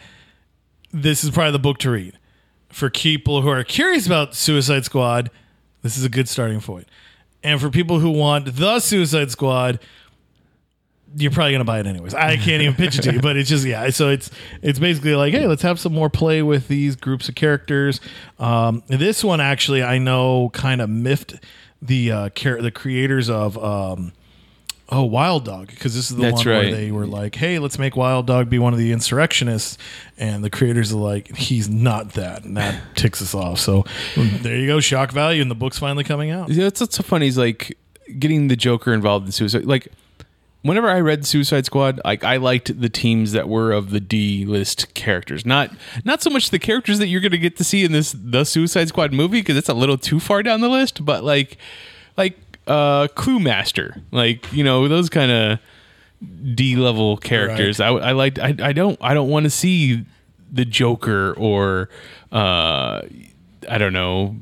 this 0.94 1.24
is 1.24 1.30
probably 1.30 1.52
the 1.52 1.60
book 1.60 1.78
to 1.80 1.92
read. 1.92 2.18
For 2.70 2.90
people 2.90 3.42
who 3.42 3.50
are 3.50 3.64
curious 3.66 4.06
about 4.06 4.34
Suicide 4.34 4.86
Squad, 4.86 5.30
this 5.82 5.98
is 5.98 6.06
a 6.06 6.10
good 6.10 6.30
starting 6.30 6.62
point. 6.62 6.88
And 7.44 7.60
for 7.60 7.70
people 7.70 8.00
who 8.00 8.12
want 8.12 8.56
the 8.56 8.80
Suicide 8.80 9.30
Squad, 9.30 9.80
you're 11.16 11.32
probably 11.32 11.52
gonna 11.52 11.66
buy 11.66 11.80
it 11.80 11.88
anyways. 11.88 12.14
I 12.14 12.38
can't 12.38 12.62
even 12.62 12.76
pitch 12.76 12.98
it 12.98 13.02
to 13.04 13.14
you, 13.14 13.20
but 13.20 13.36
it's 13.36 13.50
just 13.50 13.66
yeah. 13.66 13.90
So 13.90 14.10
it's 14.10 14.30
it's 14.62 14.80
basically 14.80 15.16
like, 15.16 15.34
hey, 15.34 15.48
let's 15.48 15.64
have 15.64 15.80
some 15.80 15.94
more 15.94 16.10
play 16.10 16.42
with 16.42 16.68
these 16.68 16.96
groups 16.96 17.28
of 17.28 17.36
characters. 17.36 18.00
Um, 18.40 18.84
this 18.88 19.24
one 19.24 19.42
actually, 19.42 19.84
I 19.84 19.98
know, 19.98 20.50
kind 20.54 20.82
of 20.82 20.90
miffed 20.90 21.36
the 21.82 22.12
uh, 22.12 22.30
char- 22.30 22.62
the 22.62 22.72
creators 22.72 23.30
of. 23.30 23.58
Um, 23.64 24.14
Oh, 24.94 25.04
Wild 25.04 25.46
Dog, 25.46 25.68
because 25.68 25.96
this 25.96 26.12
is 26.12 26.18
the 26.18 26.24
That's 26.24 26.46
one 26.46 26.48
where 26.54 26.70
they 26.70 26.92
were 26.92 27.06
like, 27.08 27.36
"Hey, 27.36 27.60
let's 27.60 27.80
make 27.80 27.96
Wild 27.96 28.28
Dog 28.28 28.50
be 28.50 28.60
one 28.60 28.74
of 28.74 28.80
the 28.80 28.92
insurrectionists," 28.92 29.78
and 30.18 30.44
the 30.44 30.50
creators 30.50 30.92
are 30.92 30.98
like, 30.98 31.34
"He's 31.34 31.70
not 31.70 32.12
that," 32.16 32.44
and 32.44 32.58
that 32.58 32.78
ticks 32.98 33.22
us 33.22 33.34
off. 33.34 33.60
So 33.60 33.86
there 34.18 34.58
you 34.58 34.68
go, 34.68 34.82
shock 34.82 35.14
value, 35.14 35.42
and 35.42 35.50
the 35.50 35.56
book's 35.56 35.80
finally 35.80 36.04
coming 36.04 36.30
out. 36.30 36.50
Yeah, 36.50 36.66
That's 36.66 36.82
what's 36.82 36.98
so 36.98 37.04
funny 37.04 37.28
is 37.28 37.38
like 37.38 37.78
getting 38.20 38.50
the 38.50 38.58
Joker 38.58 38.92
involved 38.92 39.26
in 39.28 39.32
Suicide. 39.32 39.64
Like, 39.64 39.88
whenever 40.62 40.90
I 40.90 41.00
read 41.00 41.26
Suicide 41.26 41.66
Squad, 41.66 42.00
like 42.06 42.24
I 42.24 42.38
liked 42.38 42.80
the 42.80 42.90
teams 42.90 43.32
that 43.32 43.50
were 43.50 43.72
of 43.72 43.90
the 43.92 44.00
D 44.00 44.46
list 44.46 44.94
characters, 44.94 45.46
not 45.46 45.72
not 46.06 46.22
so 46.22 46.30
much 46.30 46.50
the 46.50 46.60
characters 46.60 47.00
that 47.00 47.08
you're 47.08 47.22
going 47.22 47.32
to 47.32 47.38
get 47.38 47.58
to 47.58 47.64
see 47.64 47.84
in 47.84 47.92
this 47.92 48.16
the 48.18 48.44
Suicide 48.44 48.90
Squad 48.90 49.14
movie 49.14 49.42
because 49.42 49.58
it's 49.58 49.70
a 49.70 49.74
little 49.74 49.98
too 49.98 50.20
far 50.20 50.44
down 50.44 50.62
the 50.62 50.70
list. 50.70 51.04
But 51.04 51.24
like, 51.24 51.58
like 52.18 52.38
uh, 52.68 53.08
Clue 53.10 53.40
Master, 53.40 54.02
like 54.12 54.52
you 54.54 54.64
know 54.64 54.88
those 54.88 55.10
kind 55.10 55.32
of 55.32 55.60
D 56.54 56.76
level 56.76 57.18
characters. 57.18 57.80
I 57.80 57.90
I 57.90 58.12
like 58.12 58.40
I, 58.40 58.56
I 58.62 58.74
don't 58.74 58.98
I 59.02 59.14
don't 59.14 59.30
want 59.30 59.46
to 59.46 59.50
see 59.50 60.06
the 60.52 60.66
Joker 60.66 61.34
or 61.38 61.90
uh 62.32 63.02
I 63.70 63.78
don't 63.78 63.94
know 63.94 64.36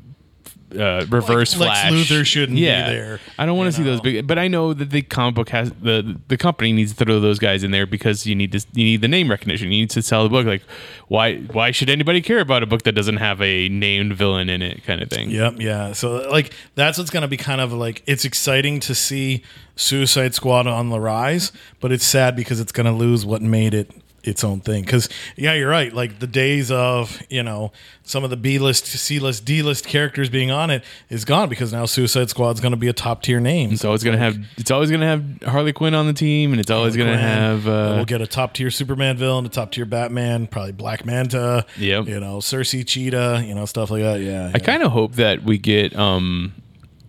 uh 0.78 1.06
reverse 1.08 1.56
Lex 1.56 1.80
flash 1.80 1.92
Luthor 1.92 2.24
shouldn't 2.24 2.56
be 2.56 2.64
there, 2.64 3.20
I 3.38 3.46
don't 3.46 3.56
want 3.56 3.68
to 3.68 3.72
see 3.72 3.82
those 3.82 4.00
big 4.00 4.26
but 4.26 4.38
I 4.38 4.48
know 4.48 4.72
that 4.72 4.90
the 4.90 5.02
comic 5.02 5.34
book 5.34 5.48
has 5.50 5.70
the 5.72 6.18
the 6.28 6.36
company 6.36 6.72
needs 6.72 6.94
to 6.94 7.04
throw 7.04 7.20
those 7.20 7.38
guys 7.38 7.64
in 7.64 7.70
there 7.70 7.86
because 7.86 8.26
you 8.26 8.34
need 8.34 8.52
to 8.52 8.64
you 8.72 8.84
need 8.84 9.00
the 9.00 9.08
name 9.08 9.30
recognition. 9.30 9.70
You 9.72 9.80
need 9.80 9.90
to 9.90 10.02
sell 10.02 10.22
the 10.22 10.30
book 10.30 10.46
like 10.46 10.62
why 11.08 11.38
why 11.38 11.70
should 11.70 11.90
anybody 11.90 12.20
care 12.20 12.40
about 12.40 12.62
a 12.62 12.66
book 12.66 12.82
that 12.82 12.92
doesn't 12.92 13.16
have 13.16 13.40
a 13.42 13.68
named 13.68 14.14
villain 14.14 14.48
in 14.48 14.62
it 14.62 14.84
kind 14.84 15.02
of 15.02 15.10
thing. 15.10 15.30
Yep, 15.30 15.54
yeah. 15.58 15.92
So 15.92 16.28
like 16.30 16.52
that's 16.74 16.98
what's 16.98 17.10
going 17.10 17.22
to 17.22 17.28
be 17.28 17.36
kind 17.36 17.60
of 17.60 17.72
like 17.72 18.02
it's 18.06 18.24
exciting 18.24 18.80
to 18.80 18.94
see 18.94 19.42
Suicide 19.76 20.34
Squad 20.34 20.66
on 20.66 20.90
the 20.90 21.00
rise, 21.00 21.52
but 21.80 21.90
it's 21.92 22.04
sad 22.04 22.36
because 22.36 22.60
it's 22.60 22.72
going 22.72 22.86
to 22.86 22.92
lose 22.92 23.24
what 23.24 23.42
made 23.42 23.74
it 23.74 23.90
its 24.22 24.44
own 24.44 24.60
thing. 24.60 24.84
Cuz 24.84 25.08
yeah, 25.36 25.54
you're 25.54 25.68
right. 25.68 25.92
Like 25.92 26.18
the 26.18 26.26
days 26.26 26.70
of, 26.70 27.22
you 27.28 27.42
know, 27.42 27.72
some 28.02 28.24
of 28.24 28.30
the 28.30 28.36
B-list, 28.36 28.86
C-list, 28.86 29.44
D-list 29.44 29.86
characters 29.86 30.28
being 30.28 30.50
on 30.50 30.70
it 30.70 30.82
is 31.08 31.24
gone 31.24 31.48
because 31.48 31.72
now 31.72 31.86
Suicide 31.86 32.28
Squad's 32.28 32.60
going 32.60 32.72
to 32.72 32.76
be 32.76 32.88
a 32.88 32.92
top-tier 32.92 33.40
name. 33.40 33.70
It's 33.72 33.84
always 33.84 34.02
gonna 34.02 34.18
have 34.18 34.38
it's 34.56 34.70
always 34.70 34.90
gonna 34.90 35.06
have 35.06 35.42
Harley 35.44 35.72
Quinn 35.72 35.94
on 35.94 36.06
the 36.06 36.12
team 36.12 36.52
and 36.52 36.60
it's 36.60 36.70
always 36.70 36.96
gonna 36.96 37.18
have 37.18 37.66
uh, 37.66 37.92
we'll 37.96 38.04
get 38.04 38.20
a 38.20 38.26
top 38.26 38.54
tier 38.54 38.70
Superman 38.70 39.16
villain, 39.16 39.46
a 39.46 39.48
top 39.48 39.72
tier 39.72 39.84
Batman, 39.84 40.46
probably 40.46 40.72
Black 40.72 41.04
Manta. 41.04 41.66
Yep. 41.78 42.06
You 42.06 42.20
know, 42.20 42.38
Cersei 42.38 42.86
Cheetah, 42.86 43.44
you 43.46 43.54
know, 43.54 43.64
stuff 43.64 43.90
like 43.90 44.02
that. 44.02 44.20
Yeah. 44.20 44.50
I 44.54 44.58
kind 44.58 44.82
of 44.82 44.92
hope 44.92 45.14
that 45.14 45.42
we 45.42 45.58
get 45.58 45.96
um 45.96 46.52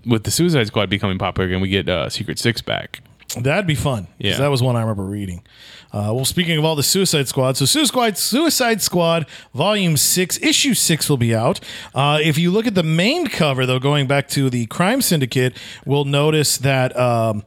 with 0.05 0.23
the 0.23 0.31
Suicide 0.31 0.67
Squad 0.67 0.89
becoming 0.89 1.17
popular 1.17 1.47
again, 1.47 1.61
we 1.61 1.69
get 1.69 1.87
uh, 1.87 2.09
Secret 2.09 2.39
Six 2.39 2.61
back. 2.61 3.01
That'd 3.39 3.67
be 3.67 3.75
fun. 3.75 4.07
Yeah. 4.17 4.37
That 4.37 4.49
was 4.49 4.61
one 4.61 4.75
I 4.75 4.81
remember 4.81 5.03
reading. 5.03 5.43
Uh, 5.93 6.11
well, 6.13 6.25
speaking 6.25 6.57
of 6.57 6.63
all 6.63 6.75
the 6.75 6.83
Suicide 6.83 7.27
Squad, 7.27 7.57
so 7.57 7.65
Suicide 7.65 8.17
Suicide 8.17 8.81
Squad 8.81 9.25
Volume 9.53 9.97
Six, 9.97 10.37
Issue 10.41 10.73
Six 10.73 11.09
will 11.09 11.17
be 11.17 11.35
out. 11.35 11.59
Uh, 11.93 12.19
if 12.21 12.37
you 12.37 12.49
look 12.51 12.65
at 12.65 12.75
the 12.75 12.83
main 12.83 13.27
cover, 13.27 13.65
though, 13.65 13.79
going 13.79 14.07
back 14.07 14.27
to 14.29 14.49
the 14.49 14.65
Crime 14.67 15.01
Syndicate, 15.01 15.57
we'll 15.85 16.05
notice 16.05 16.57
that. 16.57 16.97
Um, 16.97 17.43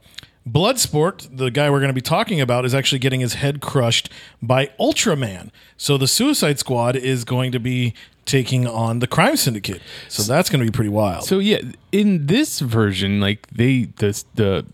Bloodsport, 0.47 1.35
the 1.35 1.49
guy 1.49 1.71
we're 1.71 1.79
going 1.79 1.89
to 1.89 1.93
be 1.93 2.01
talking 2.01 2.39
about, 2.39 2.65
is 2.65 2.75
actually 2.75 2.99
getting 2.99 3.19
his 3.19 3.33
head 3.33 3.61
crushed 3.61 4.11
by 4.43 4.67
Ultraman. 4.79 5.49
So 5.75 5.97
the 5.97 6.07
Suicide 6.07 6.59
Squad 6.59 6.95
is 6.95 7.23
going 7.23 7.51
to 7.51 7.59
be 7.59 7.95
taking 8.25 8.67
on 8.67 8.99
the 8.99 9.07
Crime 9.07 9.37
Syndicate. 9.37 9.81
So 10.07 10.21
that's 10.21 10.49
going 10.51 10.59
to 10.59 10.71
be 10.71 10.75
pretty 10.75 10.89
wild. 10.89 11.23
So 11.23 11.39
yeah, 11.39 11.61
in 11.91 12.27
this 12.27 12.59
version, 12.59 13.19
like 13.19 13.47
they 13.47 13.85
the 13.95 14.23
the 14.35 14.65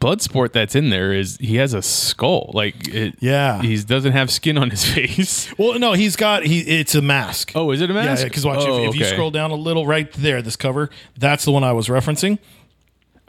blood 0.00 0.20
sport 0.22 0.52
that's 0.52 0.74
in 0.74 0.90
there 0.90 1.12
is 1.12 1.36
he 1.38 1.56
has 1.56 1.72
a 1.74 1.82
skull. 1.82 2.50
Like 2.54 2.88
it, 2.88 3.14
Yeah. 3.20 3.62
he 3.62 3.76
doesn't 3.82 4.12
have 4.12 4.30
skin 4.30 4.58
on 4.58 4.70
his 4.70 4.84
face. 4.94 5.52
well, 5.58 5.78
no, 5.78 5.92
he's 5.92 6.16
got 6.16 6.44
he. 6.44 6.60
It's 6.60 6.94
a 6.96 7.02
mask. 7.02 7.52
Oh, 7.54 7.70
is 7.70 7.80
it 7.80 7.90
a 7.90 7.94
mask? 7.94 8.22
Yeah, 8.22 8.28
because 8.28 8.44
watch 8.44 8.58
Oh, 8.62 8.82
if, 8.84 8.90
if 8.90 8.96
you 8.96 9.04
scroll 9.04 9.30
down 9.30 9.50
a 9.52 9.54
little 9.54 9.86
right 9.86 10.10
there, 10.14 10.42
this 10.42 10.56
cover, 10.56 10.90
that's 11.18 11.44
the 11.44 11.52
one 11.52 11.62
I 11.62 11.72
was 11.72 11.86
referencing. 11.88 12.38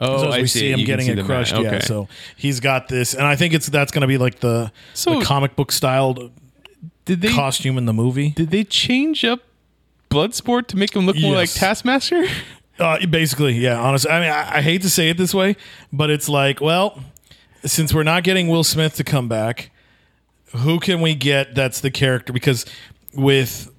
Oh, 0.00 0.18
So 0.22 0.28
as 0.30 0.34
I 0.34 0.40
we 0.40 0.46
see, 0.48 0.58
see 0.60 0.70
him 0.72 0.80
You 0.80 0.86
getting 0.86 1.06
see 1.06 1.12
it 1.12 1.24
crushed. 1.24 1.54
Okay. 1.54 1.62
Yeah, 1.76 1.78
so 1.80 2.08
he's 2.36 2.58
got 2.58 2.88
this, 2.88 3.14
and 3.14 3.24
I 3.24 3.36
think 3.36 3.54
it's 3.54 3.68
that's 3.68 3.92
going 3.92 4.00
to 4.00 4.08
be 4.08 4.18
like 4.18 4.40
the, 4.40 4.72
So- 4.94 5.20
the 5.20 5.24
comic 5.24 5.54
book 5.54 5.70
styled 5.70 6.32
did 7.04 7.20
they 7.20 7.28
costume 7.32 7.78
in 7.78 7.84
the 7.86 7.92
movie. 7.92 8.30
did 8.30 8.50
they 8.50 8.64
change 8.64 9.24
up 9.24 9.40
Bloodsport 10.10 10.66
to 10.68 10.76
make 10.76 10.94
him 10.94 11.04
look 11.06 11.16
more 11.20 11.34
like 11.34 11.52
Taskmaster? 11.52 12.24
Uh, 12.78 13.04
basically, 13.06 13.54
yeah. 13.54 13.78
Honestly, 13.80 14.10
I 14.10 14.20
mean, 14.20 14.30
I, 14.30 14.58
I 14.58 14.62
hate 14.62 14.82
to 14.82 14.90
say 14.90 15.08
it 15.10 15.16
this 15.16 15.34
way, 15.34 15.56
but 15.92 16.10
it's 16.10 16.28
like, 16.28 16.60
well, 16.60 16.98
since 17.64 17.92
we're 17.94 18.02
not 18.02 18.24
getting 18.24 18.48
Will 18.48 18.64
Smith 18.64 18.96
to 18.96 19.04
come 19.04 19.28
back, 19.28 19.70
who 20.56 20.80
can 20.80 21.00
we 21.00 21.14
get 21.14 21.54
that's 21.54 21.80
the 21.80 21.90
character? 21.90 22.32
Because 22.32 22.64
with 23.14 23.70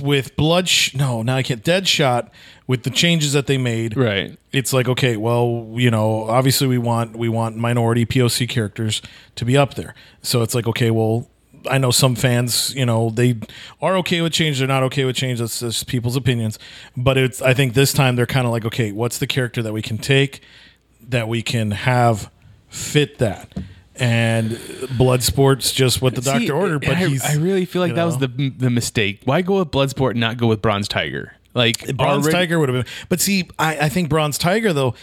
with 0.00 0.34
blood, 0.36 0.68
no, 0.94 1.22
now 1.22 1.36
I 1.36 1.42
can't. 1.44 1.62
Deadshot 1.62 2.30
with 2.66 2.82
the 2.82 2.90
changes 2.90 3.32
that 3.34 3.46
they 3.46 3.58
made, 3.58 3.96
Right. 3.96 4.36
it's 4.52 4.72
like 4.72 4.88
okay 4.88 5.16
well 5.18 5.68
you 5.74 5.90
know 5.90 6.24
obviously 6.24 6.66
we 6.66 6.78
want 6.78 7.14
we 7.14 7.28
want 7.28 7.56
minority 7.56 8.06
poc 8.06 8.48
characters 8.48 9.02
to 9.36 9.44
be 9.44 9.54
up 9.56 9.74
there 9.74 9.94
so 10.22 10.40
it's 10.42 10.54
like 10.54 10.66
okay 10.66 10.90
well 10.90 11.28
i 11.70 11.78
know 11.78 11.90
some 11.90 12.14
fans 12.14 12.74
you 12.74 12.84
know 12.86 13.10
they 13.10 13.34
are 13.80 13.96
okay 13.96 14.20
with 14.20 14.32
change 14.32 14.58
they're 14.58 14.68
not 14.68 14.82
okay 14.82 15.04
with 15.04 15.16
change 15.16 15.38
that's 15.38 15.60
just 15.60 15.86
people's 15.86 16.16
opinions 16.16 16.58
but 16.96 17.16
it's 17.16 17.40
i 17.42 17.54
think 17.54 17.74
this 17.74 17.92
time 17.92 18.16
they're 18.16 18.26
kind 18.26 18.46
of 18.46 18.52
like 18.52 18.64
okay 18.64 18.92
what's 18.92 19.18
the 19.18 19.26
character 19.26 19.62
that 19.62 19.72
we 19.72 19.82
can 19.82 19.98
take 19.98 20.40
that 21.00 21.28
we 21.28 21.42
can 21.42 21.70
have 21.72 22.30
fit 22.68 23.18
that 23.18 23.50
and 23.96 24.50
bloodsport's 24.98 25.72
just 25.72 26.02
what 26.02 26.14
the 26.14 26.20
doctor 26.20 26.52
ordered 26.54 26.80
but 26.80 26.96
I, 26.96 27.06
he's 27.06 27.24
I 27.24 27.34
really 27.36 27.64
feel 27.64 27.80
like 27.80 27.90
you 27.90 27.94
that 27.96 28.04
was 28.04 28.18
the 28.18 28.26
the 28.56 28.70
mistake. 28.70 29.20
Why 29.24 29.42
go 29.42 29.58
with 29.60 29.70
Bloodsport 29.70 30.12
and 30.12 30.20
not 30.20 30.36
go 30.36 30.48
with 30.48 30.60
Bronze 30.60 30.88
Tiger? 30.88 31.34
Like 31.54 31.96
Bronze 31.96 32.24
already- 32.24 32.32
Tiger 32.36 32.58
would 32.58 32.68
have 32.68 32.84
been. 32.84 32.92
But 33.08 33.20
see, 33.20 33.48
I, 33.56 33.78
I 33.82 33.88
think 33.88 34.08
Bronze 34.08 34.36
Tiger 34.36 34.72
though. 34.72 34.94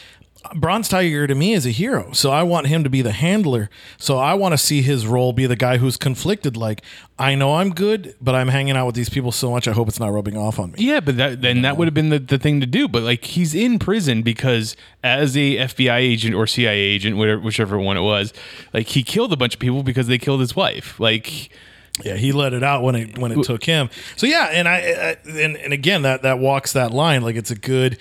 Bronze 0.56 0.90
Tiger 0.90 1.28
to 1.28 1.36
me 1.36 1.54
is 1.54 1.66
a 1.66 1.70
hero, 1.70 2.12
so 2.14 2.32
I 2.32 2.44
want 2.44 2.68
him 2.68 2.84
to 2.84 2.90
be 2.90 3.02
the 3.02 3.12
handler. 3.12 3.70
So 3.98 4.18
I 4.18 4.34
want 4.34 4.54
to 4.54 4.58
see 4.58 4.82
his 4.82 5.06
role 5.06 5.34
be 5.34 5.46
the 5.46 5.56
guy 5.56 5.78
who's 5.78 5.98
conflicted. 5.98 6.58
Like 6.58 6.82
I 7.20 7.36
know 7.36 7.56
I'm 7.56 7.70
good, 7.74 8.16
but 8.20 8.34
I'm 8.34 8.48
hanging 8.48 8.76
out 8.76 8.88
with 8.88 8.96
these 8.96 9.10
people 9.10 9.32
so 9.32 9.52
much. 9.52 9.68
I 9.68 9.72
hope 9.72 9.88
it's 9.88 10.00
not 10.00 10.10
rubbing 10.12 10.36
off 10.36 10.60
on 10.60 10.72
me. 10.72 10.80
Yeah, 10.80 11.00
but 11.00 11.18
that, 11.18 11.42
then 11.42 11.62
that 11.62 11.78
would 11.78 11.88
have 11.88 11.94
been 11.94 12.10
the, 12.10 12.20
the 12.20 12.40
thing 12.40 12.60
to 12.60 12.66
do. 12.66 12.88
But 12.88 13.04
like 13.04 13.24
he's 13.24 13.54
in 13.54 13.78
prison 13.80 14.24
because 14.24 14.76
as 15.04 15.38
a 15.38 15.58
FBI 15.58 15.98
agent 15.98 16.34
or 16.36 16.48
CIA 16.48 16.78
agent, 16.80 17.18
whatever, 17.18 17.40
whichever 17.42 17.78
one 17.78 17.96
it 17.98 18.02
was, 18.02 18.34
like 18.74 18.88
he 18.88 19.04
killed 19.04 19.32
a 19.32 19.38
bunch 19.38 19.54
of 19.54 19.60
people 19.60 19.84
because 19.84 20.08
they 20.08 20.18
killed 20.18 20.40
his 20.40 20.56
wife. 20.56 21.00
Like 21.00 21.50
Yeah, 22.04 22.16
he 22.16 22.32
let 22.32 22.54
it 22.54 22.64
out 22.64 22.84
when 22.84 22.96
it 22.96 23.18
when 23.18 23.32
it 23.32 23.44
took 23.44 23.64
him. 23.64 23.90
So 24.16 24.26
yeah, 24.26 24.46
and 24.52 24.68
I, 24.68 24.78
I 24.78 25.18
and, 25.30 25.56
and 25.58 25.72
again 25.72 26.02
that 26.02 26.24
that 26.24 26.40
walks 26.40 26.74
that 26.74 26.92
line 26.92 27.22
like 27.22 27.36
it's 27.36 27.52
a 27.52 27.56
good 27.56 27.98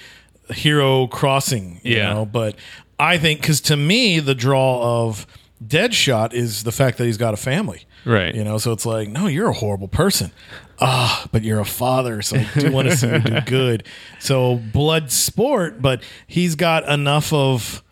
hero 0.52 1.06
crossing. 1.06 1.80
You 1.82 1.96
Yeah. 1.96 2.12
know? 2.14 2.26
but 2.26 2.56
I 2.98 3.18
think 3.18 3.40
because 3.40 3.60
to 3.62 3.76
me 3.76 4.20
the 4.20 4.34
draw 4.34 5.06
of 5.06 5.26
Deadshot 5.64 6.32
is 6.32 6.62
the 6.64 6.72
fact 6.72 6.98
that 6.98 7.04
he's 7.04 7.18
got 7.18 7.34
a 7.34 7.36
family. 7.36 7.84
Right. 8.06 8.34
You 8.34 8.44
know, 8.44 8.56
so 8.56 8.72
it's 8.72 8.86
like, 8.86 9.08
no, 9.10 9.26
you're 9.26 9.48
a 9.50 9.52
horrible 9.54 9.88
person. 9.88 10.32
Ah, 10.80 11.26
but 11.32 11.42
you're 11.44 11.60
a 11.60 11.66
father, 11.66 12.22
so 12.22 12.38
I 12.38 12.48
do 12.58 12.72
want 12.72 12.88
to 12.88 12.96
see 12.96 13.06
you 13.08 13.18
do 13.18 13.40
good. 13.46 13.84
So 14.18 14.56
blood 14.56 15.12
sport, 15.12 15.82
but 15.82 16.02
he's 16.26 16.54
got 16.54 16.88
enough 16.88 17.30
of 17.34 17.82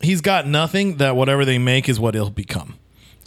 he's 0.00 0.20
got 0.20 0.48
nothing 0.48 0.96
that 0.96 1.14
whatever 1.14 1.44
they 1.44 1.58
make 1.58 1.88
is 1.88 2.00
what 2.00 2.14
he'll 2.14 2.30
become. 2.30 2.74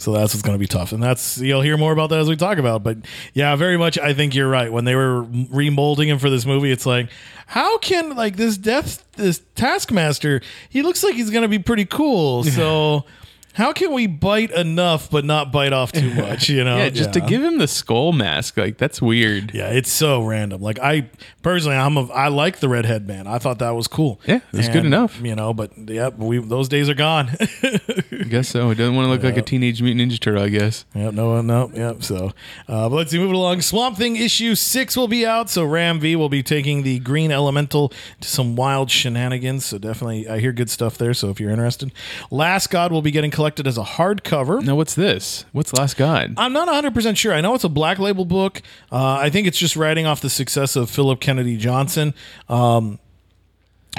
So 0.00 0.12
that's 0.12 0.32
what's 0.32 0.40
going 0.40 0.54
to 0.54 0.58
be 0.58 0.66
tough, 0.66 0.92
and 0.92 1.02
that's 1.02 1.36
you'll 1.36 1.60
hear 1.60 1.76
more 1.76 1.92
about 1.92 2.08
that 2.08 2.20
as 2.20 2.28
we 2.28 2.34
talk 2.34 2.56
about. 2.56 2.82
But 2.82 2.96
yeah, 3.34 3.54
very 3.56 3.76
much. 3.76 3.98
I 3.98 4.14
think 4.14 4.34
you're 4.34 4.48
right. 4.48 4.72
When 4.72 4.86
they 4.86 4.94
were 4.94 5.24
remolding 5.24 6.06
him 6.06 6.18
for 6.18 6.30
this 6.30 6.46
movie, 6.46 6.70
it's 6.70 6.86
like, 6.86 7.10
how 7.46 7.76
can 7.76 8.16
like 8.16 8.36
this 8.36 8.56
death 8.56 9.04
this 9.16 9.42
Taskmaster? 9.56 10.40
He 10.70 10.80
looks 10.80 11.04
like 11.04 11.16
he's 11.16 11.28
going 11.28 11.42
to 11.42 11.48
be 11.48 11.58
pretty 11.58 11.84
cool. 11.84 12.44
So 12.44 13.04
how 13.54 13.72
can 13.72 13.92
we 13.92 14.06
bite 14.06 14.50
enough 14.50 15.10
but 15.10 15.24
not 15.24 15.52
bite 15.52 15.72
off 15.72 15.92
too 15.92 16.14
much? 16.14 16.48
You 16.48 16.64
know, 16.64 16.76
yeah, 16.78 16.90
just 16.90 17.12
to 17.14 17.20
give 17.20 17.42
him 17.42 17.58
the 17.58 17.68
skull 17.68 18.12
mask, 18.12 18.56
like 18.56 18.78
that's 18.78 19.02
weird. 19.02 19.52
Yeah, 19.54 19.68
it's 19.70 19.90
so 19.90 20.22
random. 20.24 20.62
Like 20.62 20.78
I 20.78 21.10
personally, 21.42 21.76
I'm 21.76 21.96
a, 21.96 22.06
I 22.06 22.28
like 22.28 22.60
the 22.60 22.68
redhead 22.68 23.06
man. 23.06 23.26
I 23.26 23.38
thought 23.38 23.58
that 23.58 23.70
was 23.70 23.88
cool. 23.88 24.20
Yeah, 24.26 24.40
it 24.52 24.56
was 24.56 24.68
good 24.68 24.86
enough. 24.86 25.20
You 25.20 25.34
know, 25.34 25.52
but 25.52 25.72
yeah, 25.76 26.08
we 26.08 26.38
those 26.38 26.68
days 26.68 26.88
are 26.88 26.94
gone. 26.94 27.30
I 27.40 28.24
guess 28.28 28.48
so. 28.48 28.70
It 28.70 28.76
doesn't 28.76 28.94
want 28.94 29.06
to 29.06 29.10
look 29.10 29.22
like 29.22 29.36
a 29.36 29.42
teenage 29.42 29.82
mutant 29.82 30.10
ninja 30.10 30.18
turtle, 30.20 30.42
I 30.42 30.48
guess. 30.48 30.84
Yep, 30.94 31.14
no, 31.14 31.40
no, 31.40 31.70
yep. 31.74 32.02
So, 32.02 32.32
uh, 32.68 32.88
but 32.88 32.96
let's 32.96 33.10
see, 33.10 33.18
moving 33.18 33.36
along. 33.36 33.62
Swamp 33.62 33.96
Thing 33.96 34.16
issue 34.16 34.54
six 34.54 34.96
will 34.96 35.08
be 35.08 35.26
out. 35.26 35.50
So 35.50 35.64
Ram 35.64 36.00
V 36.00 36.16
will 36.16 36.28
be 36.28 36.42
taking 36.42 36.82
the 36.82 36.98
Green 37.00 37.30
Elemental 37.30 37.92
to 38.20 38.28
some 38.28 38.56
wild 38.56 38.90
shenanigans. 38.90 39.64
So 39.66 39.78
definitely, 39.78 40.28
I 40.28 40.38
hear 40.38 40.52
good 40.52 40.70
stuff 40.70 40.96
there. 40.96 41.14
So 41.14 41.30
if 41.30 41.40
you're 41.40 41.50
interested, 41.50 41.92
Last 42.30 42.70
God 42.70 42.92
will 42.92 43.02
be 43.02 43.10
getting 43.10 43.30
collected 43.30 43.49
as 43.58 43.78
a 43.78 43.82
hardcover. 43.82 44.62
Now 44.62 44.76
what's 44.76 44.94
this? 44.94 45.44
What's 45.52 45.72
Last 45.72 45.96
God? 45.96 46.34
I'm 46.36 46.52
not 46.52 46.68
100% 46.68 47.16
sure. 47.16 47.32
I 47.32 47.40
know 47.40 47.54
it's 47.54 47.64
a 47.64 47.68
black 47.68 47.98
label 47.98 48.24
book. 48.24 48.62
Uh, 48.92 49.14
I 49.14 49.30
think 49.30 49.46
it's 49.46 49.58
just 49.58 49.76
writing 49.76 50.06
off 50.06 50.20
the 50.20 50.30
success 50.30 50.76
of 50.76 50.90
Phillip 50.90 51.20
Kennedy 51.20 51.56
Johnson. 51.56 52.14
Um, 52.48 52.98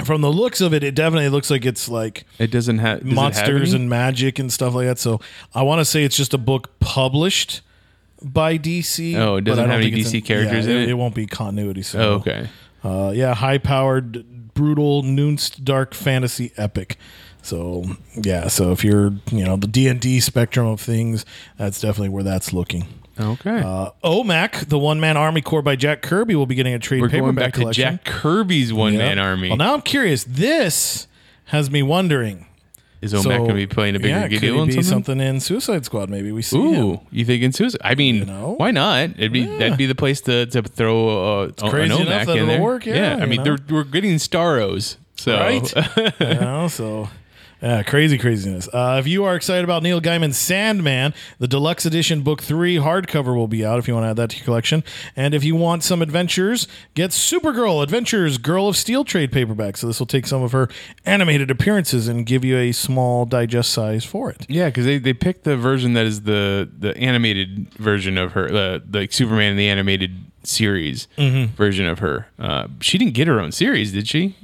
from 0.04 0.20
the 0.22 0.30
looks 0.30 0.60
of 0.60 0.72
it, 0.72 0.82
it 0.82 0.94
definitely 0.94 1.28
looks 1.28 1.50
like 1.50 1.66
it's 1.66 1.88
like 1.88 2.24
It 2.38 2.50
doesn't 2.50 2.78
have 2.78 3.00
does 3.00 3.06
it 3.06 3.08
have 3.10 3.14
monsters 3.14 3.72
and 3.72 3.90
magic 3.90 4.38
and 4.38 4.52
stuff 4.52 4.74
like 4.74 4.86
that. 4.86 4.98
So 4.98 5.20
I 5.54 5.62
want 5.62 5.80
to 5.80 5.84
say 5.84 6.04
it's 6.04 6.16
just 6.16 6.32
a 6.32 6.38
book 6.38 6.78
published 6.80 7.60
by 8.22 8.58
DC. 8.58 9.16
Oh, 9.16 9.36
it 9.36 9.42
doesn't 9.42 9.68
have 9.68 9.80
any 9.80 9.90
DC 9.90 10.24
characters 10.24 10.66
yeah, 10.66 10.72
in 10.72 10.78
it. 10.78 10.82
it? 10.84 10.88
It 10.90 10.94
won't 10.94 11.14
be 11.14 11.26
continuity. 11.26 11.82
So, 11.82 12.00
Oh, 12.00 12.12
okay. 12.14 12.48
Uh, 12.84 13.12
yeah, 13.14 13.34
high 13.34 13.58
powered, 13.58 14.54
brutal, 14.54 15.02
Noonst 15.02 15.62
dark 15.62 15.94
fantasy 15.94 16.52
epic. 16.56 16.96
So 17.42 17.84
yeah, 18.14 18.48
so 18.48 18.72
if 18.72 18.84
you're 18.84 19.12
you 19.30 19.44
know 19.44 19.56
the 19.56 19.66
D 19.66 19.88
and 19.88 20.00
D 20.00 20.20
spectrum 20.20 20.66
of 20.66 20.80
things, 20.80 21.24
that's 21.58 21.80
definitely 21.80 22.10
where 22.10 22.22
that's 22.22 22.52
looking. 22.52 22.86
Okay. 23.20 23.58
Uh, 23.58 23.90
OMAC, 24.02 24.68
the 24.68 24.78
One 24.78 24.98
Man 25.00 25.16
Army 25.16 25.42
Corps 25.42 25.60
by 25.62 25.76
Jack 25.76 26.02
Kirby, 26.02 26.34
will 26.34 26.46
be 26.46 26.54
getting 26.54 26.72
a 26.72 26.78
trade 26.78 27.02
We're 27.02 27.08
paperback 27.08 27.22
going 27.24 27.34
back 27.34 27.52
to 27.54 27.60
collection. 27.60 27.82
Jack 27.82 28.04
Kirby's 28.04 28.72
one 28.72 28.96
man 28.96 29.18
army. 29.18 29.48
Well, 29.48 29.58
now 29.58 29.74
I'm 29.74 29.82
curious. 29.82 30.24
This 30.24 31.06
has 31.46 31.70
me 31.70 31.82
wondering. 31.82 32.46
Is 33.02 33.12
Omac 33.12 33.22
so, 33.22 33.28
going 33.30 33.48
to 33.48 33.54
be 33.54 33.66
playing 33.66 33.96
a 33.96 33.98
bigger 33.98 34.10
yeah, 34.10 34.28
could 34.28 34.40
deal 34.40 34.60
on 34.60 34.68
be 34.68 34.74
something? 34.74 35.16
something 35.16 35.20
in 35.20 35.40
Suicide 35.40 35.84
Squad? 35.84 36.08
Maybe 36.08 36.30
we 36.30 36.40
see 36.40 36.56
Ooh, 36.56 36.92
him. 36.92 37.00
you 37.10 37.24
think 37.24 37.42
in 37.42 37.52
Suicide? 37.52 37.80
I 37.82 37.96
mean, 37.96 38.14
You 38.14 38.24
know? 38.26 38.54
why 38.56 38.70
not? 38.70 39.10
It'd 39.10 39.32
be 39.32 39.44
that'd 39.44 39.76
be 39.76 39.86
the 39.86 39.96
place 39.96 40.20
to, 40.22 40.46
to 40.46 40.62
throw 40.62 41.40
uh, 41.40 41.44
an 41.46 41.70
crazy 41.70 41.94
enough 42.00 42.06
Omac 42.06 42.26
that 42.26 42.36
in 42.36 42.46
there. 42.46 42.62
work, 42.62 42.86
yeah, 42.86 43.18
I 43.20 43.26
mean, 43.26 43.42
we're 43.68 43.82
getting 43.82 44.14
Starros, 44.14 44.98
so 45.16 45.36
Right? 45.36 45.74
you 46.20 46.34
know, 46.40 46.68
so 46.68 47.08
yeah, 47.62 47.82
crazy 47.84 48.18
craziness. 48.18 48.68
Uh, 48.72 48.96
if 48.98 49.06
you 49.06 49.24
are 49.24 49.36
excited 49.36 49.62
about 49.64 49.82
Neil 49.82 50.00
Gaiman's 50.00 50.36
Sandman, 50.36 51.14
the 51.38 51.46
deluxe 51.48 51.86
edition 51.86 52.22
book 52.22 52.42
three 52.42 52.76
hardcover 52.76 53.36
will 53.36 53.46
be 53.48 53.64
out 53.64 53.78
if 53.78 53.86
you 53.86 53.94
want 53.94 54.04
to 54.04 54.08
add 54.10 54.16
that 54.16 54.30
to 54.30 54.36
your 54.36 54.44
collection. 54.44 54.82
And 55.16 55.32
if 55.32 55.44
you 55.44 55.54
want 55.54 55.84
some 55.84 56.02
adventures, 56.02 56.66
get 56.94 57.10
Supergirl 57.10 57.82
Adventures 57.82 58.38
Girl 58.38 58.68
of 58.68 58.76
Steel 58.76 59.04
trade 59.04 59.30
paperback. 59.32 59.76
So 59.76 59.86
this 59.86 59.98
will 60.00 60.06
take 60.06 60.26
some 60.26 60.42
of 60.42 60.52
her 60.52 60.68
animated 61.06 61.50
appearances 61.50 62.08
and 62.08 62.26
give 62.26 62.44
you 62.44 62.58
a 62.58 62.72
small 62.72 63.24
digest 63.26 63.72
size 63.72 64.04
for 64.04 64.30
it. 64.30 64.44
yeah, 64.48 64.66
because 64.66 64.84
they, 64.84 64.98
they 64.98 65.12
picked 65.14 65.44
the 65.44 65.56
version 65.56 65.92
that 65.94 66.04
is 66.06 66.22
the 66.22 66.68
the 66.78 66.96
animated 66.96 67.72
version 67.74 68.18
of 68.18 68.32
her, 68.32 68.48
the 68.48 68.82
the 68.84 69.08
Superman 69.10 69.52
in 69.52 69.56
the 69.56 69.68
animated 69.68 70.16
series 70.44 71.06
Mm-hmm. 71.16 71.54
version 71.54 71.86
of 71.86 72.00
her. 72.00 72.26
Uh, 72.38 72.66
she 72.80 72.98
didn't 72.98 73.14
get 73.14 73.28
her 73.28 73.38
own 73.38 73.52
series, 73.52 73.92
did 73.92 74.08
she? 74.08 74.34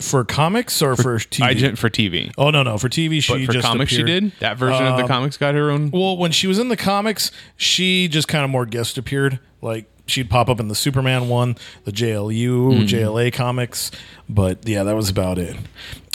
For 0.00 0.24
comics 0.24 0.82
or 0.82 0.94
for, 0.94 1.16
TV? 1.18 1.42
I 1.42 1.54
didn't 1.54 1.76
for 1.76 1.88
TV. 1.88 2.30
oh 2.36 2.50
no 2.50 2.62
no 2.62 2.76
for 2.76 2.88
TV 2.90 3.22
she 3.22 3.32
But 3.32 3.46
for 3.46 3.52
just 3.52 3.66
comics, 3.66 3.92
appeared. 3.92 4.08
she 4.08 4.20
did. 4.20 4.32
That 4.40 4.58
version 4.58 4.86
of 4.86 4.96
the 4.98 5.04
Um, 5.04 5.08
comics 5.08 5.36
got 5.38 5.54
her 5.54 5.70
own. 5.70 5.90
Well, 5.90 6.16
when 6.18 6.32
she 6.32 6.46
was 6.46 6.58
in 6.58 6.68
the 6.68 6.76
comics, 6.76 7.30
she 7.56 8.06
just 8.08 8.28
kind 8.28 8.44
of 8.44 8.50
more 8.50 8.66
guest 8.66 8.98
appeared. 8.98 9.38
Like 9.62 9.86
she'd 10.06 10.28
pop 10.28 10.48
up 10.50 10.60
in 10.60 10.68
the 10.68 10.74
Superman 10.74 11.28
one, 11.28 11.56
the 11.84 11.92
JLU, 11.92 12.86
JLA 12.86 13.32
comics. 13.32 13.90
But 14.28 14.68
yeah, 14.68 14.82
that 14.82 14.94
was 14.94 15.08
about 15.08 15.38
it. 15.38 15.56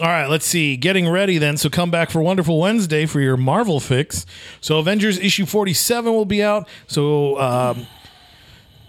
All 0.01 0.07
right, 0.07 0.27
let's 0.27 0.45
see. 0.45 0.77
Getting 0.77 1.09
ready 1.09 1.37
then. 1.39 1.57
So 1.57 1.67
come 1.69 1.89
back 1.89 2.11
for 2.11 2.21
Wonderful 2.21 2.59
Wednesday 2.59 3.05
for 3.07 3.19
your 3.19 3.35
Marvel 3.35 3.79
fix. 3.79 4.25
So 4.61 4.77
Avengers 4.77 5.17
issue 5.17 5.45
47 5.47 6.13
will 6.13 6.25
be 6.25 6.43
out. 6.43 6.67
So 6.87 7.39
um, 7.39 7.87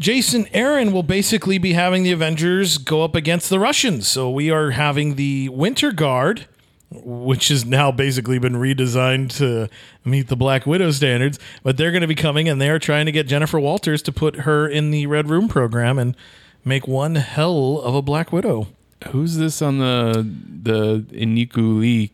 Jason 0.02 0.48
Aaron 0.52 0.92
will 0.92 1.04
basically 1.04 1.58
be 1.58 1.74
having 1.74 2.02
the 2.02 2.10
Avengers 2.10 2.76
go 2.76 3.04
up 3.04 3.14
against 3.14 3.48
the 3.48 3.60
Russians. 3.60 4.08
So 4.08 4.28
we 4.28 4.50
are 4.50 4.72
having 4.72 5.14
the 5.14 5.48
Winter 5.50 5.92
Guard, 5.92 6.48
which 6.90 7.46
has 7.48 7.64
now 7.64 7.92
basically 7.92 8.40
been 8.40 8.54
redesigned 8.54 9.30
to 9.36 9.68
meet 10.04 10.26
the 10.26 10.34
Black 10.34 10.66
Widow 10.66 10.90
standards. 10.90 11.38
But 11.62 11.76
they're 11.76 11.92
going 11.92 12.00
to 12.00 12.08
be 12.08 12.16
coming 12.16 12.48
and 12.48 12.60
they 12.60 12.68
are 12.68 12.80
trying 12.80 13.06
to 13.06 13.12
get 13.12 13.28
Jennifer 13.28 13.60
Walters 13.60 14.02
to 14.02 14.12
put 14.12 14.40
her 14.40 14.66
in 14.66 14.90
the 14.90 15.06
Red 15.06 15.30
Room 15.30 15.46
program 15.46 16.00
and 16.00 16.16
make 16.64 16.88
one 16.88 17.14
hell 17.14 17.80
of 17.80 17.94
a 17.94 18.02
Black 18.02 18.32
Widow. 18.32 18.66
Who's 19.10 19.36
this 19.36 19.62
on 19.62 19.78
the 19.78 20.28
the 20.62 21.06
Inhyuk 21.16 21.56
Lee? 21.56 22.10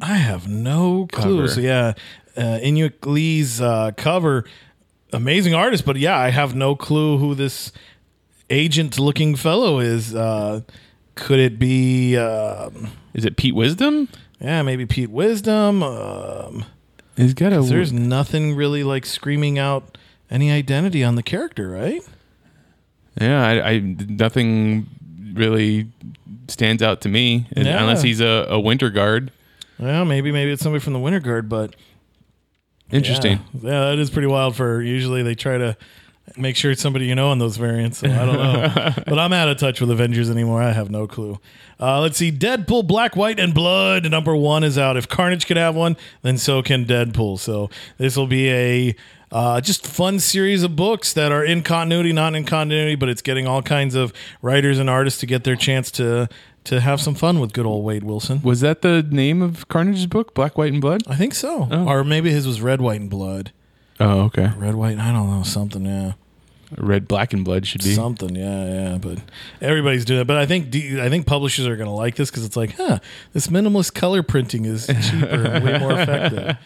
I 0.00 0.14
have 0.14 0.46
no 0.46 1.08
clue. 1.10 1.38
Cover. 1.38 1.48
So 1.48 1.60
yeah, 1.60 1.94
uh, 2.36 2.58
Inuit 2.62 3.04
Lee's 3.04 3.60
uh, 3.60 3.90
cover, 3.96 4.44
amazing 5.12 5.54
artist, 5.54 5.84
but 5.84 5.96
yeah, 5.96 6.16
I 6.18 6.30
have 6.30 6.54
no 6.54 6.74
clue 6.74 7.18
who 7.18 7.34
this 7.34 7.72
agent-looking 8.48 9.36
fellow 9.36 9.78
is. 9.78 10.14
Uh, 10.14 10.62
could 11.14 11.38
it 11.38 11.58
be? 11.58 12.16
Um, 12.16 12.88
Is 13.14 13.24
it 13.24 13.36
Pete 13.36 13.54
Wisdom? 13.54 14.08
yeah, 14.40 14.62
maybe 14.62 14.86
Pete 14.86 15.10
Wisdom. 15.10 15.82
Um, 15.82 16.64
He's 17.16 17.34
got 17.34 17.52
a. 17.52 17.60
there's 17.60 17.92
nothing 17.92 18.54
really 18.56 18.82
like 18.84 19.04
screaming 19.04 19.58
out 19.58 19.98
any 20.30 20.50
identity 20.50 21.04
on 21.04 21.16
the 21.16 21.22
character, 21.22 21.68
right? 21.68 22.00
Yeah, 23.20 23.44
I, 23.44 23.70
I 23.72 23.78
nothing 23.80 24.86
really 25.34 25.88
stands 26.48 26.82
out 26.82 27.00
to 27.02 27.08
me 27.08 27.46
Yeah. 27.56 27.80
unless 27.80 28.02
he's 28.02 28.20
a, 28.20 28.46
a 28.48 28.58
winter 28.58 28.90
guard. 28.90 29.30
Well, 29.78 30.04
maybe 30.04 30.30
maybe 30.32 30.52
it's 30.52 30.62
somebody 30.62 30.80
from 30.82 30.92
the 30.92 30.98
Winter 30.98 31.20
Guard, 31.20 31.48
but 31.48 31.74
Interesting. 32.92 33.40
Yeah, 33.54 33.70
yeah, 33.70 33.80
that 33.90 33.98
is 33.98 34.10
pretty 34.10 34.28
wild. 34.28 34.56
For 34.56 34.82
usually 34.82 35.22
they 35.22 35.34
try 35.34 35.58
to 35.58 35.76
make 36.36 36.56
sure 36.56 36.70
it's 36.70 36.82
somebody 36.82 37.06
you 37.06 37.14
know 37.14 37.32
in 37.32 37.38
those 37.38 37.56
variants. 37.56 37.98
So 37.98 38.08
I 38.08 38.26
don't 38.26 38.36
know, 38.36 38.92
but 39.06 39.18
I'm 39.18 39.32
out 39.32 39.48
of 39.48 39.58
touch 39.58 39.80
with 39.80 39.90
Avengers 39.90 40.30
anymore. 40.30 40.62
I 40.62 40.72
have 40.72 40.90
no 40.90 41.06
clue. 41.06 41.38
Uh, 41.78 42.00
let's 42.00 42.18
see, 42.18 42.30
Deadpool, 42.30 42.86
Black, 42.86 43.16
White, 43.16 43.40
and 43.40 43.54
Blood. 43.54 44.10
Number 44.10 44.36
one 44.36 44.64
is 44.64 44.76
out. 44.76 44.96
If 44.96 45.08
Carnage 45.08 45.46
could 45.46 45.56
have 45.56 45.74
one, 45.74 45.96
then 46.22 46.36
so 46.36 46.62
can 46.62 46.84
Deadpool. 46.84 47.38
So 47.38 47.70
this 47.96 48.16
will 48.16 48.26
be 48.26 48.50
a 48.50 48.96
uh, 49.32 49.60
just 49.60 49.86
fun 49.86 50.18
series 50.18 50.62
of 50.62 50.74
books 50.74 51.12
that 51.12 51.30
are 51.30 51.44
in 51.44 51.62
continuity, 51.62 52.12
not 52.12 52.34
in 52.34 52.44
continuity, 52.44 52.96
but 52.96 53.08
it's 53.08 53.22
getting 53.22 53.46
all 53.46 53.62
kinds 53.62 53.94
of 53.94 54.12
writers 54.42 54.78
and 54.78 54.90
artists 54.90 55.20
to 55.20 55.26
get 55.26 55.44
their 55.44 55.56
chance 55.56 55.90
to 55.92 56.28
to 56.64 56.80
have 56.80 57.00
some 57.00 57.14
fun 57.14 57.40
with 57.40 57.52
good 57.52 57.66
old 57.66 57.84
Wade 57.84 58.04
Wilson. 58.04 58.42
Was 58.42 58.60
that 58.60 58.82
the 58.82 59.02
name 59.02 59.42
of 59.42 59.68
Carnage's 59.68 60.06
book, 60.06 60.34
Black, 60.34 60.58
White, 60.58 60.72
and 60.72 60.80
Blood? 60.80 61.02
I 61.08 61.16
think 61.16 61.34
so, 61.34 61.68
oh. 61.70 61.88
or 61.88 62.04
maybe 62.04 62.30
his 62.30 62.46
was 62.46 62.60
Red, 62.60 62.80
White, 62.80 63.00
and 63.00 63.10
Blood. 63.10 63.52
Oh, 63.98 64.20
okay. 64.22 64.52
Red, 64.56 64.74
White, 64.74 64.98
I 64.98 65.12
don't 65.12 65.30
know 65.30 65.42
something. 65.42 65.84
Yeah. 65.84 66.12
Red, 66.78 67.08
Black, 67.08 67.32
and 67.32 67.44
Blood 67.44 67.66
should 67.66 67.82
be. 67.82 67.94
Something, 67.94 68.36
yeah, 68.36 68.64
yeah. 68.64 68.98
But 68.98 69.18
everybody's 69.60 70.04
doing 70.04 70.20
it. 70.20 70.26
But 70.26 70.36
I 70.36 70.46
think 70.46 70.74
I 70.74 71.08
think 71.08 71.26
publishers 71.26 71.66
are 71.66 71.76
going 71.76 71.88
to 71.88 71.94
like 71.94 72.14
this 72.14 72.30
because 72.30 72.44
it's 72.44 72.56
like, 72.56 72.76
huh, 72.76 73.00
this 73.32 73.48
minimalist 73.48 73.94
color 73.94 74.22
printing 74.22 74.64
is 74.64 74.86
cheaper 75.10 75.26
and 75.26 75.64
way 75.64 75.78
more 75.78 75.92
effective. 75.92 76.56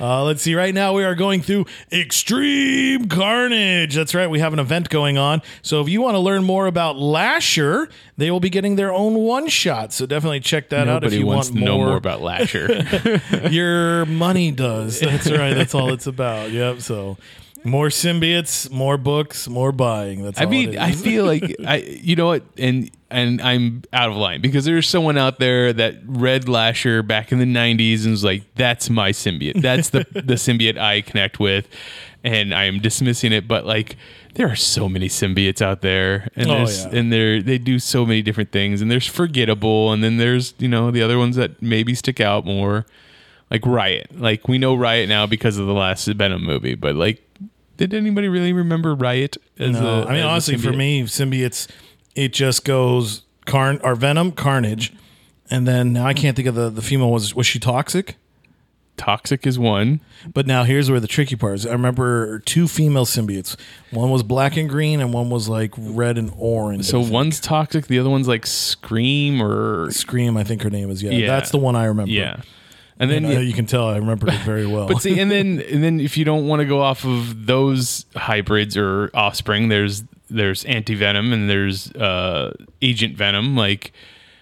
Uh, 0.00 0.24
let's 0.24 0.42
see. 0.42 0.54
Right 0.54 0.74
now, 0.74 0.92
we 0.92 1.04
are 1.04 1.14
going 1.14 1.42
through 1.42 1.66
Extreme 1.92 3.08
Carnage. 3.08 3.94
That's 3.94 4.14
right. 4.14 4.28
We 4.28 4.40
have 4.40 4.52
an 4.52 4.58
event 4.58 4.88
going 4.88 5.18
on. 5.18 5.42
So 5.62 5.80
if 5.80 5.88
you 5.88 6.00
want 6.00 6.14
to 6.14 6.20
learn 6.20 6.44
more 6.44 6.66
about 6.66 6.96
Lasher, 6.96 7.88
they 8.16 8.30
will 8.30 8.40
be 8.40 8.50
getting 8.50 8.76
their 8.76 8.92
own 8.92 9.14
one 9.14 9.48
shot. 9.48 9.92
So 9.92 10.06
definitely 10.06 10.40
check 10.40 10.70
that 10.70 10.88
out 10.88 11.04
if 11.04 11.12
you 11.12 11.26
wants 11.26 11.50
want 11.50 11.60
to 11.60 11.64
know 11.64 11.78
more 11.78 11.96
about 11.96 12.20
Lasher. 12.20 12.84
your 13.50 14.06
money 14.06 14.50
does. 14.50 15.00
That's 15.00 15.30
right. 15.30 15.54
That's 15.54 15.74
all 15.74 15.92
it's 15.92 16.06
about. 16.06 16.50
Yep. 16.50 16.80
So 16.80 17.16
more 17.64 17.88
symbiotes, 17.88 18.70
more 18.70 18.98
books, 18.98 19.48
more 19.48 19.72
buying. 19.72 20.22
That's 20.22 20.40
I 20.40 20.44
all 20.44 20.50
mean, 20.50 20.78
I 20.78 20.92
feel 20.92 21.24
like 21.24 21.56
I, 21.66 21.76
you 21.76 22.14
know 22.14 22.26
what, 22.26 22.44
and 22.58 22.90
and 23.14 23.40
I'm 23.40 23.82
out 23.92 24.10
of 24.10 24.16
line 24.16 24.40
because 24.40 24.64
there's 24.64 24.88
someone 24.88 25.16
out 25.16 25.38
there 25.38 25.72
that 25.72 25.96
read 26.04 26.48
Lasher 26.48 27.02
back 27.02 27.32
in 27.32 27.38
the 27.38 27.46
'90s 27.46 28.02
and 28.04 28.10
was 28.10 28.24
like, 28.24 28.42
"That's 28.56 28.90
my 28.90 29.12
symbiote. 29.12 29.62
That's 29.62 29.90
the 29.90 30.00
the 30.12 30.34
symbiote 30.34 30.76
I 30.78 31.00
connect 31.00 31.38
with," 31.40 31.66
and 32.22 32.54
I'm 32.54 32.80
dismissing 32.80 33.32
it. 33.32 33.46
But 33.48 33.64
like, 33.66 33.96
there 34.34 34.48
are 34.48 34.56
so 34.56 34.88
many 34.88 35.08
symbiotes 35.08 35.62
out 35.62 35.80
there, 35.80 36.28
and 36.36 36.50
Oh, 36.50 36.66
yeah. 36.68 36.88
and 36.92 37.12
they're 37.12 37.40
they 37.40 37.58
do 37.58 37.78
so 37.78 38.04
many 38.04 38.20
different 38.22 38.50
things, 38.52 38.82
and 38.82 38.90
there's 38.90 39.06
forgettable, 39.06 39.92
and 39.92 40.02
then 40.04 40.16
there's 40.18 40.52
you 40.58 40.68
know 40.68 40.90
the 40.90 41.02
other 41.02 41.18
ones 41.18 41.36
that 41.36 41.62
maybe 41.62 41.94
stick 41.94 42.20
out 42.20 42.44
more, 42.44 42.84
like 43.50 43.64
Riot. 43.64 44.08
Like 44.18 44.48
we 44.48 44.58
know 44.58 44.74
Riot 44.74 45.08
now 45.08 45.26
because 45.26 45.56
of 45.58 45.66
the 45.66 45.72
last 45.74 46.06
Venom 46.06 46.44
movie, 46.44 46.74
but 46.74 46.94
like. 46.96 47.20
Did 47.76 47.92
anybody 47.92 48.28
really 48.28 48.52
remember 48.52 48.94
Riot? 48.94 49.36
As 49.58 49.72
No, 49.72 50.02
a- 50.02 50.06
I 50.06 50.12
mean 50.12 50.22
honestly, 50.22 50.56
for 50.56 50.72
me, 50.72 51.02
symbiotes, 51.02 51.66
it 52.14 52.32
just 52.32 52.64
goes 52.64 53.22
Carn 53.46 53.80
or 53.82 53.94
Venom, 53.94 54.32
Carnage, 54.32 54.92
and 55.50 55.66
then 55.66 55.92
now 55.92 56.06
I 56.06 56.14
can't 56.14 56.34
think 56.36 56.48
of 56.48 56.54
the 56.54 56.70
the 56.70 56.82
female 56.82 57.10
was 57.10 57.34
was 57.34 57.46
she 57.46 57.58
toxic? 57.58 58.16
Toxic 58.96 59.44
is 59.44 59.58
one. 59.58 60.00
But 60.32 60.46
now 60.46 60.62
here's 60.62 60.88
where 60.88 61.00
the 61.00 61.08
tricky 61.08 61.34
part 61.34 61.56
is. 61.56 61.66
I 61.66 61.72
remember 61.72 62.38
two 62.40 62.68
female 62.68 63.04
symbiotes. 63.04 63.56
One 63.90 64.10
was 64.10 64.22
black 64.22 64.56
and 64.56 64.68
green, 64.68 65.00
and 65.00 65.12
one 65.12 65.30
was 65.30 65.48
like 65.48 65.74
red 65.76 66.16
and 66.16 66.32
orange. 66.38 66.84
So 66.84 67.00
one's 67.00 67.40
toxic, 67.40 67.88
the 67.88 67.98
other 67.98 68.08
one's 68.08 68.28
like 68.28 68.46
Scream 68.46 69.42
or 69.42 69.90
Scream, 69.90 70.36
I 70.36 70.44
think 70.44 70.62
her 70.62 70.70
name 70.70 70.90
is. 70.90 71.02
Yeah, 71.02 71.10
Yeah. 71.10 71.26
that's 71.26 71.50
the 71.50 71.58
one 71.58 71.74
I 71.74 71.86
remember. 71.86 72.12
yeah. 72.12 72.40
And 72.96 73.10
then 73.10 73.24
And, 73.24 73.44
you 73.44 73.52
can 73.52 73.66
tell 73.66 73.88
I 73.88 73.96
remembered 73.96 74.28
it 74.32 74.40
very 74.42 74.64
well. 74.64 74.86
but 74.86 75.02
see 75.02 75.18
and 75.18 75.28
then 75.28 75.60
and 75.68 75.82
then 75.82 75.98
if 75.98 76.16
you 76.16 76.24
don't 76.24 76.46
want 76.46 76.60
to 76.60 76.64
go 76.66 76.80
off 76.80 77.04
of 77.04 77.46
those 77.46 78.06
hybrids 78.14 78.76
or 78.76 79.10
offspring, 79.12 79.68
there's 79.70 80.04
there's 80.34 80.64
anti-venom 80.64 81.32
and 81.32 81.48
there's 81.48 81.90
uh 81.92 82.52
agent 82.82 83.16
venom 83.16 83.56
like 83.56 83.92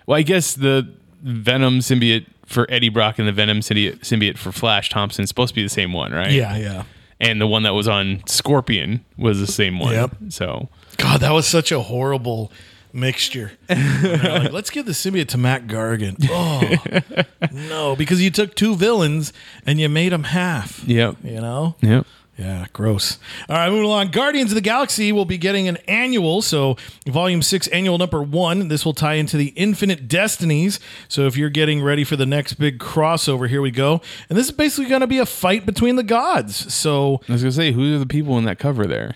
well 0.07 0.19
I 0.19 0.23
guess 0.23 0.55
the 0.55 0.89
venom 1.23 1.79
symbiote 1.81 2.27
for 2.47 2.67
Eddie 2.71 2.89
Brock 2.89 3.19
and 3.19 3.27
the 3.27 3.33
venom 3.33 3.61
symbiote, 3.61 4.01
symbiote 4.01 4.37
for 4.37 4.53
Flash 4.53 4.91
Thompson 4.91 5.23
is 5.23 5.29
supposed 5.29 5.51
to 5.51 5.55
be 5.55 5.63
the 5.63 5.69
same 5.69 5.93
one, 5.93 6.13
right? 6.13 6.33
yeah, 6.33 6.57
yeah. 6.57 6.85
And 7.21 7.41
the 7.41 7.47
one 7.47 7.63
that 7.63 7.73
was 7.73 7.87
on 7.87 8.23
Scorpion 8.27 9.05
was 9.17 9.39
the 9.39 9.47
same 9.47 9.79
one. 9.79 9.93
Yep. 9.95 10.11
So 10.31 10.69
God, 10.99 11.21
that 11.21 11.31
was 11.31 11.47
such 11.47 11.71
a 11.71 11.81
horrible 11.81 12.51
mixture. 12.93 13.53
Like, 13.71 14.53
let's 14.53 14.71
give 14.71 14.87
the 14.87 14.93
symbiote 14.93 15.29
to 15.29 15.39
Mac 15.39 15.67
Gargan. 15.67 16.17
Oh 17.43 17.49
no, 17.53 17.97
because 17.97 18.21
you 18.23 18.31
took 18.31 18.55
two 18.55 18.75
villains 18.75 19.33
and 19.67 19.79
you 19.81 19.89
made 19.89 20.13
them 20.13 20.25
half. 20.25 20.85
Yep. 20.87 21.17
You 21.23 21.41
know. 21.41 21.77
Yep. 21.81 22.07
Yeah, 22.39 22.65
gross. 22.73 23.19
All 23.49 23.57
right, 23.57 23.69
moving 23.69 23.85
along. 23.85 24.09
Guardians 24.11 24.51
of 24.51 24.55
the 24.55 24.63
Galaxy 24.63 25.13
will 25.13 25.27
be 25.27 25.37
getting 25.37 25.69
an 25.69 25.77
annual. 25.87 26.41
So, 26.41 26.77
Volume 27.07 27.43
6, 27.43 27.67
Annual 27.69 27.99
Number 27.99 28.23
1. 28.23 28.69
This 28.69 28.87
will 28.87 28.95
tie 28.95 29.15
into 29.15 29.37
the 29.37 29.49
Infinite 29.49 30.09
Destinies. 30.09 30.81
So, 31.09 31.27
if 31.27 31.37
you're 31.37 31.51
getting 31.51 31.83
ready 31.83 32.05
for 32.05 32.17
the 32.17 32.25
next 32.27 32.55
big 32.55 32.79
crossover, 32.79 33.49
here 33.49 33.61
we 33.61 33.71
go. 33.71 34.01
And 34.31 34.39
this 34.39 34.47
is 34.47 34.53
basically 34.53 34.89
going 34.89 35.03
to 35.03 35.07
be 35.07 35.19
a 35.19 35.27
fight 35.27 35.67
between 35.67 35.97
the 35.97 36.03
gods. 36.03 36.73
So, 36.73 37.21
I 37.29 37.33
was 37.33 37.43
gonna 37.43 37.53
say, 37.53 37.73
who 37.73 37.95
are 37.95 37.99
the 37.99 38.07
people 38.07 38.39
in 38.39 38.45
that 38.45 38.59
cover 38.59 38.87
there? 38.87 39.15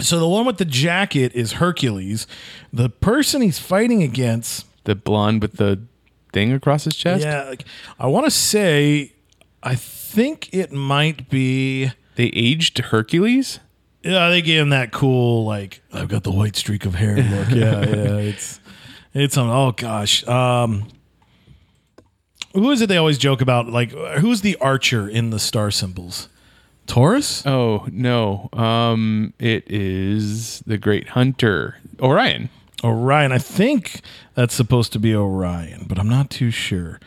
so 0.00 0.20
the 0.20 0.28
one 0.28 0.46
with 0.46 0.58
the 0.58 0.64
jacket 0.64 1.32
is 1.34 1.54
Hercules. 1.54 2.26
The 2.72 2.88
person 2.88 3.42
he's 3.42 3.58
fighting 3.58 4.02
against, 4.02 4.66
The 4.84 4.94
blonde 4.94 5.42
with 5.42 5.56
the 5.56 5.80
thing 6.32 6.52
across 6.52 6.84
his 6.84 6.94
chest? 6.94 7.24
yeah, 7.24 7.44
like, 7.44 7.64
I 7.98 8.06
want 8.06 8.26
to 8.26 8.30
say, 8.30 9.14
I 9.62 9.74
think 9.74 10.52
it 10.54 10.70
might 10.70 11.28
be. 11.30 11.92
They 12.18 12.32
aged 12.34 12.78
Hercules? 12.78 13.60
Yeah, 14.02 14.28
they 14.28 14.42
gave 14.42 14.60
him 14.60 14.70
that 14.70 14.90
cool 14.90 15.44
like 15.44 15.82
I've 15.92 16.08
got 16.08 16.24
the 16.24 16.32
white 16.32 16.56
streak 16.56 16.84
of 16.84 16.96
hair 16.96 17.14
look. 17.16 17.48
Yeah, 17.50 17.78
yeah, 17.86 18.16
it's 18.16 18.58
it's 19.14 19.36
on. 19.36 19.48
Oh 19.48 19.70
gosh, 19.70 20.26
um, 20.26 20.88
who 22.54 22.72
is 22.72 22.80
it? 22.80 22.88
They 22.88 22.96
always 22.96 23.18
joke 23.18 23.40
about 23.40 23.68
like 23.68 23.92
who's 23.92 24.40
the 24.40 24.56
archer 24.56 25.08
in 25.08 25.30
the 25.30 25.38
star 25.38 25.70
symbols? 25.70 26.28
Taurus. 26.88 27.46
Oh 27.46 27.86
no. 27.92 28.48
Um 28.52 29.32
it 29.38 29.62
is 29.70 30.58
the 30.66 30.76
great 30.76 31.10
hunter. 31.10 31.76
Orion. 32.00 32.50
Orion. 32.82 33.30
I 33.30 33.38
think 33.38 34.00
that's 34.34 34.54
supposed 34.54 34.92
to 34.94 34.98
be 34.98 35.14
Orion, 35.14 35.86
but 35.88 36.00
I'm 36.00 36.08
not 36.08 36.30
too 36.30 36.50
sure. 36.50 36.98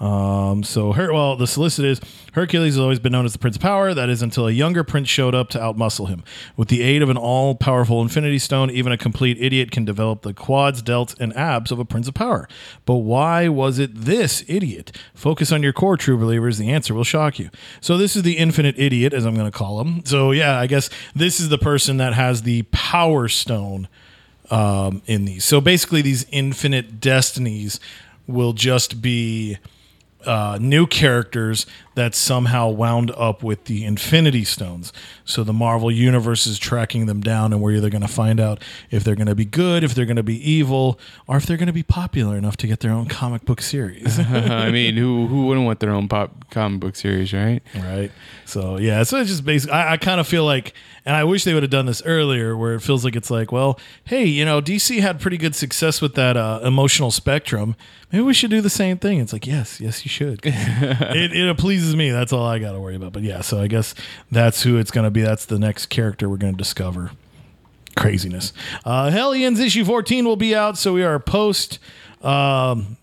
Um, 0.00 0.64
so 0.64 0.92
her 0.92 1.12
well, 1.12 1.36
the 1.36 1.46
solicit 1.46 1.84
is 1.84 2.00
Hercules 2.32 2.74
has 2.74 2.80
always 2.80 2.98
been 2.98 3.12
known 3.12 3.24
as 3.24 3.32
the 3.32 3.38
Prince 3.38 3.56
of 3.56 3.62
Power. 3.62 3.94
That 3.94 4.08
is 4.08 4.22
until 4.22 4.48
a 4.48 4.50
younger 4.50 4.82
prince 4.82 5.08
showed 5.08 5.34
up 5.34 5.50
to 5.50 5.58
outmuscle 5.58 6.08
him. 6.08 6.24
With 6.56 6.68
the 6.68 6.82
aid 6.82 7.00
of 7.00 7.08
an 7.10 7.16
all-powerful 7.16 8.02
Infinity 8.02 8.40
Stone, 8.40 8.70
even 8.70 8.92
a 8.92 8.98
complete 8.98 9.40
idiot 9.40 9.70
can 9.70 9.84
develop 9.84 10.22
the 10.22 10.34
quads, 10.34 10.82
delts, 10.82 11.18
and 11.20 11.34
abs 11.36 11.70
of 11.70 11.78
a 11.78 11.84
Prince 11.84 12.08
of 12.08 12.14
Power. 12.14 12.48
But 12.84 12.96
why 12.96 13.48
was 13.48 13.78
it 13.78 13.94
this 13.94 14.44
idiot? 14.48 14.96
Focus 15.14 15.52
on 15.52 15.62
your 15.62 15.72
core, 15.72 15.96
true 15.96 16.18
believers. 16.18 16.58
The 16.58 16.70
answer 16.70 16.92
will 16.92 17.04
shock 17.04 17.38
you. 17.38 17.50
So 17.80 17.96
this 17.96 18.16
is 18.16 18.24
the 18.24 18.36
Infinite 18.36 18.78
Idiot, 18.78 19.14
as 19.14 19.24
I'm 19.24 19.34
going 19.34 19.50
to 19.50 19.56
call 19.56 19.80
him. 19.80 20.04
So 20.04 20.32
yeah, 20.32 20.58
I 20.58 20.66
guess 20.66 20.90
this 21.14 21.38
is 21.38 21.50
the 21.50 21.58
person 21.58 21.98
that 21.98 22.14
has 22.14 22.42
the 22.42 22.62
Power 22.72 23.28
Stone 23.28 23.88
um, 24.50 25.02
in 25.06 25.24
these. 25.24 25.44
So 25.44 25.60
basically, 25.60 26.02
these 26.02 26.26
infinite 26.30 27.00
destinies 27.00 27.78
will 28.26 28.52
just 28.54 29.00
be 29.00 29.58
uh, 30.26 30.58
new 30.60 30.86
characters 30.86 31.66
that 31.94 32.14
somehow 32.14 32.68
wound 32.68 33.10
up 33.16 33.42
with 33.42 33.64
the 33.64 33.84
Infinity 33.84 34.44
Stones. 34.44 34.92
So 35.24 35.44
the 35.44 35.52
Marvel 35.52 35.90
Universe 35.90 36.46
is 36.46 36.58
tracking 36.58 37.06
them 37.06 37.20
down, 37.20 37.52
and 37.52 37.62
we're 37.62 37.72
either 37.72 37.90
going 37.90 38.02
to 38.02 38.08
find 38.08 38.40
out 38.40 38.62
if 38.90 39.04
they're 39.04 39.14
going 39.14 39.26
to 39.26 39.34
be 39.34 39.44
good, 39.44 39.84
if 39.84 39.94
they're 39.94 40.04
going 40.04 40.16
to 40.16 40.22
be 40.22 40.50
evil, 40.50 40.98
or 41.26 41.36
if 41.36 41.46
they're 41.46 41.56
going 41.56 41.66
to 41.68 41.72
be 41.72 41.82
popular 41.82 42.36
enough 42.36 42.56
to 42.58 42.66
get 42.66 42.80
their 42.80 42.92
own 42.92 43.06
comic 43.06 43.44
book 43.44 43.60
series. 43.60 44.18
I 44.34 44.70
mean, 44.70 44.96
who 44.96 45.26
who 45.26 45.46
wouldn't 45.46 45.66
want 45.66 45.80
their 45.80 45.90
own 45.90 46.08
pop 46.08 46.50
comic 46.50 46.80
book 46.80 46.96
series, 46.96 47.32
right? 47.32 47.62
right? 47.76 48.10
So 48.44 48.78
yeah, 48.78 49.02
so 49.02 49.18
it's 49.18 49.30
just 49.30 49.44
basically. 49.44 49.74
I, 49.74 49.92
I 49.92 49.96
kind 49.96 50.20
of 50.20 50.26
feel 50.26 50.44
like, 50.44 50.74
and 51.04 51.14
I 51.14 51.24
wish 51.24 51.44
they 51.44 51.54
would 51.54 51.62
have 51.62 51.70
done 51.70 51.86
this 51.86 52.02
earlier, 52.04 52.56
where 52.56 52.74
it 52.74 52.80
feels 52.80 53.04
like 53.04 53.16
it's 53.16 53.30
like, 53.30 53.52
well, 53.52 53.78
hey, 54.04 54.24
you 54.24 54.44
know, 54.44 54.60
DC 54.60 55.00
had 55.00 55.20
pretty 55.20 55.38
good 55.38 55.54
success 55.54 56.00
with 56.00 56.14
that 56.14 56.36
uh, 56.36 56.60
emotional 56.62 57.10
spectrum. 57.10 57.76
Maybe 58.12 58.22
we 58.22 58.34
should 58.34 58.50
do 58.50 58.60
the 58.60 58.70
same 58.70 58.98
thing. 58.98 59.18
It's 59.18 59.32
like, 59.32 59.46
yes, 59.46 59.80
yes, 59.80 60.04
you 60.04 60.08
should. 60.08 60.40
it, 60.44 61.32
it 61.32 61.48
pleases 61.84 61.96
me. 61.96 62.10
That's 62.10 62.32
all 62.32 62.46
I 62.46 62.58
got 62.58 62.72
to 62.72 62.80
worry 62.80 62.96
about. 62.96 63.12
But 63.12 63.22
yeah, 63.22 63.42
so 63.42 63.60
I 63.60 63.66
guess 63.66 63.94
that's 64.30 64.62
who 64.62 64.78
it's 64.78 64.90
going 64.90 65.04
to 65.04 65.10
be. 65.10 65.20
That's 65.20 65.44
the 65.44 65.58
next 65.58 65.86
character 65.86 66.28
we're 66.28 66.38
going 66.38 66.54
to 66.54 66.58
discover. 66.58 67.10
Craziness. 67.96 68.52
Uh, 68.84 69.10
Hellions 69.10 69.60
issue 69.60 69.84
14 69.84 70.24
will 70.24 70.36
be 70.36 70.54
out, 70.54 70.78
so 70.78 70.94
we 70.94 71.04
are 71.04 71.18
post. 71.18 71.78
Um, 72.22 72.96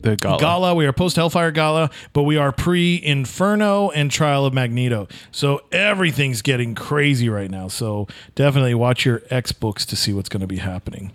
the 0.00 0.16
gala. 0.16 0.40
Gala. 0.40 0.74
We 0.74 0.86
are 0.86 0.92
post 0.92 1.16
Hellfire 1.16 1.52
Gala, 1.52 1.90
but 2.12 2.22
we 2.22 2.36
are 2.36 2.50
pre 2.50 3.00
Inferno 3.04 3.90
and 3.90 4.10
Trial 4.10 4.46
of 4.46 4.54
Magneto. 4.54 5.06
So 5.30 5.60
everything's 5.70 6.42
getting 6.42 6.74
crazy 6.74 7.28
right 7.28 7.50
now. 7.50 7.68
So 7.68 8.08
definitely 8.34 8.74
watch 8.74 9.04
your 9.04 9.22
X 9.30 9.52
books 9.52 9.86
to 9.86 9.94
see 9.94 10.12
what's 10.12 10.28
going 10.28 10.40
to 10.40 10.48
be 10.48 10.56
happening. 10.56 11.12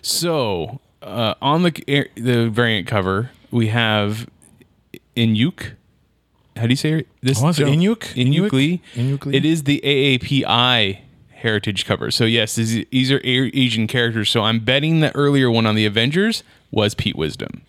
So 0.00 0.80
uh, 1.02 1.34
on 1.42 1.64
the 1.64 2.08
the 2.14 2.48
variant 2.48 2.86
cover, 2.86 3.32
we 3.50 3.66
have 3.66 4.26
Inhyuk. 5.16 5.72
How 6.56 6.62
do 6.62 6.68
you 6.70 6.76
say 6.76 7.04
this? 7.22 7.38
Oh? 7.42 7.46
Inuk? 7.46 7.98
Inuk 8.14 8.34
Inuk? 8.48 8.52
Lee. 8.52 8.82
Inuk 8.94 9.26
Lee? 9.26 9.36
It 9.36 9.44
is 9.44 9.64
the 9.64 9.80
AAPI 9.84 10.98
heritage 11.32 11.86
cover. 11.86 12.10
So 12.10 12.24
yes, 12.24 12.54
these, 12.54 13.10
are 13.10 13.20
Asian 13.24 13.86
characters. 13.86 14.30
So 14.30 14.42
I'm 14.42 14.60
betting 14.60 15.00
the 15.00 15.14
earlier 15.16 15.50
one 15.50 15.66
on 15.66 15.74
the 15.74 15.86
Avengers 15.86 16.42
was 16.70 16.94
Pete 16.94 17.16
Wisdom. 17.16 17.62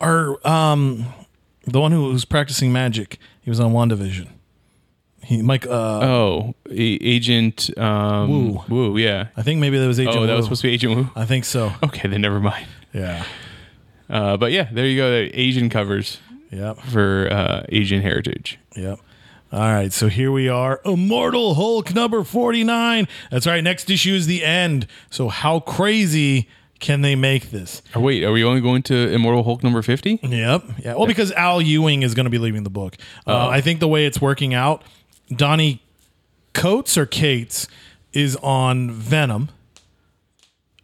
Or 0.00 0.46
um, 0.46 1.06
the 1.64 1.80
one 1.80 1.92
who 1.92 2.04
was 2.08 2.24
practicing 2.24 2.72
magic, 2.72 3.18
he 3.42 3.50
was 3.50 3.58
on 3.60 3.72
WandaVision. 3.72 4.28
He 5.24 5.42
Mike. 5.42 5.66
Uh, 5.66 5.70
Oh, 6.02 6.54
A- 6.70 6.72
Agent 6.72 7.76
um, 7.76 8.30
Woo. 8.30 8.62
Woo. 8.68 8.96
Yeah. 8.98 9.28
I 9.36 9.42
think 9.42 9.60
maybe 9.60 9.76
that 9.78 9.86
was 9.86 9.98
Agent. 9.98 10.16
Oh, 10.16 10.26
that 10.26 10.34
was 10.36 10.44
supposed 10.44 10.62
to 10.62 10.68
be 10.68 10.74
Agent 10.74 10.94
Woo. 10.96 11.10
I 11.16 11.24
think 11.24 11.44
so. 11.44 11.72
Okay, 11.82 12.08
then 12.08 12.20
never 12.20 12.38
mind. 12.38 12.66
Yeah. 12.92 13.24
Uh, 14.08 14.36
but 14.36 14.52
yeah, 14.52 14.68
there 14.72 14.86
you 14.86 14.96
go. 14.96 15.10
The 15.10 15.36
Asian 15.38 15.68
covers 15.68 16.18
Yep. 16.50 16.78
for 16.80 17.28
uh, 17.30 17.64
Asian 17.68 18.02
heritage. 18.02 18.58
Yep. 18.74 19.00
All 19.52 19.60
right, 19.60 19.92
so 19.92 20.08
here 20.08 20.32
we 20.32 20.48
are, 20.48 20.80
Immortal 20.84 21.54
Hulk 21.54 21.94
number 21.94 22.24
49. 22.24 23.06
That's 23.30 23.46
right, 23.46 23.62
next 23.62 23.88
issue 23.88 24.12
is 24.14 24.26
the 24.26 24.44
end. 24.44 24.88
So 25.08 25.28
how 25.28 25.60
crazy 25.60 26.48
can 26.80 27.00
they 27.02 27.14
make 27.14 27.50
this? 27.50 27.80
Or 27.94 28.02
wait, 28.02 28.24
are 28.24 28.32
we 28.32 28.44
only 28.44 28.60
going 28.60 28.82
to 28.84 28.94
Immortal 29.12 29.44
Hulk 29.44 29.62
number 29.62 29.82
50? 29.82 30.20
Yep. 30.22 30.64
Yeah. 30.84 30.94
Well, 30.94 31.06
because 31.06 31.32
Al 31.32 31.62
Ewing 31.62 32.02
is 32.02 32.14
going 32.14 32.24
to 32.24 32.30
be 32.30 32.38
leaving 32.38 32.64
the 32.64 32.70
book. 32.70 32.96
Uh, 33.26 33.48
I 33.48 33.60
think 33.60 33.80
the 33.80 33.88
way 33.88 34.04
it's 34.04 34.20
working 34.20 34.52
out, 34.52 34.82
Donnie 35.34 35.80
Coates 36.52 36.98
or 36.98 37.06
Cates 37.06 37.68
is 38.12 38.36
on 38.42 38.90
Venom. 38.90 39.50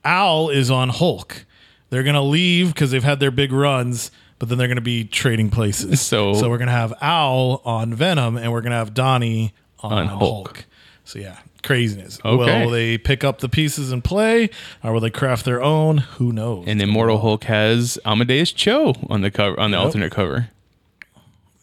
Al 0.04 0.48
is 0.50 0.70
on 0.70 0.88
Hulk. 0.88 1.44
They're 1.90 2.02
going 2.02 2.14
to 2.14 2.20
leave 2.22 2.68
because 2.72 2.90
they've 2.90 3.04
had 3.04 3.20
their 3.20 3.30
big 3.30 3.52
runs, 3.52 4.10
but 4.42 4.48
then 4.48 4.58
they're 4.58 4.66
going 4.66 4.74
to 4.74 4.80
be 4.82 5.04
trading 5.04 5.50
places. 5.50 6.00
So- 6.00 6.34
so 6.34 6.50
we're 6.50 6.58
going 6.58 6.66
to 6.66 6.72
have 6.72 6.92
Owl 7.00 7.62
on 7.64 7.94
Venom 7.94 8.36
and 8.36 8.50
we're 8.50 8.60
going 8.60 8.72
to 8.72 8.76
have 8.76 8.92
Donnie 8.92 9.52
on, 9.78 9.92
On 9.92 10.06
Hulk. 10.08 10.18
Hulk. 10.20 10.64
So 11.04 11.20
yeah, 11.20 11.36
craziness. 11.62 12.18
Okay. 12.24 12.64
Will 12.64 12.72
they 12.72 12.98
pick 12.98 13.22
up 13.22 13.38
the 13.38 13.48
pieces 13.48 13.92
and 13.92 14.02
play, 14.02 14.50
or 14.82 14.92
will 14.92 14.98
they 15.00 15.10
craft 15.10 15.44
their 15.44 15.62
own? 15.62 15.98
Who 15.98 16.32
knows? 16.32 16.64
And 16.66 16.82
Immortal 16.82 17.20
Hulk 17.20 17.44
has 17.44 18.00
Amadeus 18.04 18.50
Cho 18.50 18.94
on 19.08 19.20
the 19.20 19.30
cover 19.30 19.58
on 19.60 19.70
the 19.70 19.78
alternate 19.78 20.10
cover. 20.10 20.48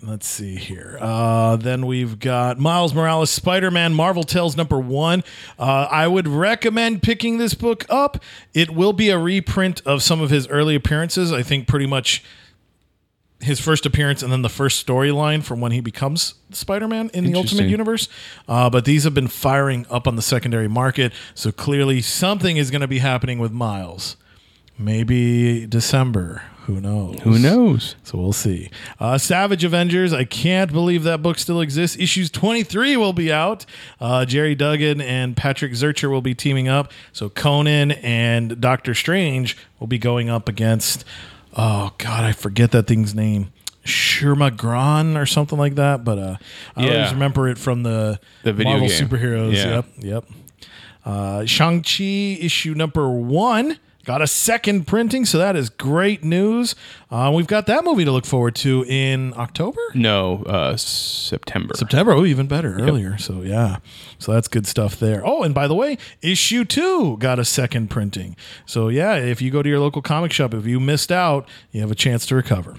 Let's 0.02 0.28
see 0.28 0.56
here. 0.56 0.98
Uh, 1.02 1.58
then 1.58 1.86
we've 1.86 2.20
got 2.20 2.58
Miles 2.58 2.94
Morales, 2.94 3.30
Spider 3.30 3.70
Man, 3.70 3.94
Marvel 3.94 4.24
Tales 4.24 4.56
number 4.56 4.80
one. 4.80 5.26
Uh, 5.58 5.88
I 5.92 6.08
would 6.08 6.26
recommend 6.30 7.04
picking 7.04 7.38
this 7.38 7.54
book 7.54 7.86
up. 7.90 8.24
It 8.54 8.70
will 8.72 8.94
be 8.94 9.10
a 9.10 9.18
reprint 9.18 9.82
of 9.86 10.02
some 10.02 10.22
of 10.22 10.30
his 10.30 10.48
early 10.48 10.76
appearances. 10.76 11.34
I 11.34 11.44
think 11.44 11.68
pretty 11.68 11.86
much 11.86 12.24
his 13.42 13.60
first 13.60 13.86
appearance 13.86 14.22
and 14.22 14.32
then 14.32 14.42
the 14.42 14.50
first 14.50 14.86
storyline 14.86 15.44
from 15.44 15.62
when 15.62 15.72
he 15.72 15.80
becomes 15.80 16.36
Spider 16.52 16.88
Man 16.88 17.10
in 17.14 17.26
the 17.26 17.36
Ultimate 17.36 17.70
Universe. 17.70 18.10
Uh, 18.48 18.70
but 18.70 18.86
these 18.86 19.04
have 19.06 19.14
been 19.14 19.28
firing 19.28 19.86
up 19.90 20.08
on 20.08 20.16
the 20.16 20.22
secondary 20.22 20.68
market. 20.68 21.14
So 21.36 21.52
clearly 21.52 22.02
something 22.02 22.58
is 22.58 22.70
going 22.72 22.82
to 22.82 22.88
be 22.88 23.00
happening 23.00 23.40
with 23.40 23.52
Miles. 23.52 24.18
Maybe 24.78 25.66
December. 25.68 26.44
Who 26.66 26.80
knows? 26.80 27.20
Who 27.22 27.40
knows? 27.40 27.96
So 28.04 28.20
we'll 28.20 28.32
see. 28.32 28.70
Uh, 29.00 29.18
Savage 29.18 29.64
Avengers. 29.64 30.14
I 30.14 30.24
can't 30.24 30.72
believe 30.72 31.02
that 31.04 31.22
book 31.24 31.40
still 31.40 31.62
exists. 31.62 31.98
Issues 31.98 32.30
23 32.30 32.96
will 32.96 33.12
be 33.12 33.32
out. 33.34 33.66
Uh, 34.00 34.24
Gerry 34.24 34.54
Duggan 34.54 35.02
and 35.02 35.36
Patrick 35.36 35.72
Zircher 35.72 36.12
will 36.12 36.22
be 36.22 36.36
teaming 36.36 36.68
up. 36.68 36.92
So 37.12 37.28
Conan 37.28 37.94
and 37.94 38.62
Doctor 38.62 38.94
Strange 38.94 39.58
will 39.80 39.88
be 39.88 39.98
going 39.98 40.30
up 40.30 40.48
against, 40.48 41.06
oh, 41.58 41.92
God, 41.98 42.24
I 42.24 42.32
forget 42.32 42.72
that 42.72 42.88
thing's 42.88 43.14
name. 43.16 43.52
Shurma 43.86 44.56
Gran 44.56 45.18
or 45.18 45.26
something 45.26 45.58
like 45.58 45.76
that. 45.76 46.04
But 46.04 46.18
uh, 46.20 46.36
I 46.76 46.86
Yeah. 46.86 46.94
always 46.96 47.14
remember 47.14 47.48
it 47.50 47.58
from 47.58 47.84
the, 47.84 48.20
The 48.44 48.54
video 48.54 48.74
Marvel 48.78 48.88
game. 48.90 49.08
superheroes. 49.08 49.54
Yeah. 49.56 49.66
Yep. 49.76 49.86
Yep. 50.00 50.26
Uh, 51.06 51.46
Shang-Chi 51.46 52.38
issue 52.42 52.74
number 52.76 53.10
one 53.10 53.78
got 54.06 54.22
a 54.22 54.28
second 54.28 54.88
printing, 54.88 55.26
so 55.26 55.38
that 55.38 55.56
is 55.56 55.70
great 55.70 56.24
news. 56.24 56.76
Uh, 57.12 57.32
we've 57.34 57.48
got 57.48 57.68
that 57.68 57.84
movie 57.84 58.06
to 58.06 58.12
look 58.12 58.26
forward 58.26 58.56
to 58.56 58.86
in 58.88 59.34
October. 59.38 59.82
No, 59.94 60.44
uh, 60.44 60.76
September. 60.78 61.76
September, 61.76 62.14
oh, 62.14 62.26
even 62.26 62.48
better, 62.48 62.78
earlier. 62.80 63.18
So 63.18 63.42
yeah, 63.42 63.78
so 64.18 64.34
that's 64.34 64.48
good 64.48 64.66
stuff 64.68 65.00
there. 65.00 65.22
Oh, 65.26 65.44
and 65.44 65.54
by 65.54 65.68
the 65.68 65.76
way, 65.76 65.98
issue 66.22 66.66
two 66.66 67.18
got 67.18 67.40
a 67.40 67.46
second 67.46 67.90
printing. 67.90 68.36
So 68.66 68.90
yeah, 68.90 69.16
if 69.16 69.42
you 69.42 69.52
go 69.52 69.62
to 69.62 69.70
your 69.70 69.80
local 69.80 70.02
comic 70.02 70.32
shop, 70.32 70.54
if 70.54 70.66
you 70.66 70.80
missed 70.80 71.12
out, 71.12 71.48
you 71.72 71.82
have 71.82 71.92
a 71.92 71.96
chance 71.96 72.26
to 72.28 72.36
recover. 72.36 72.76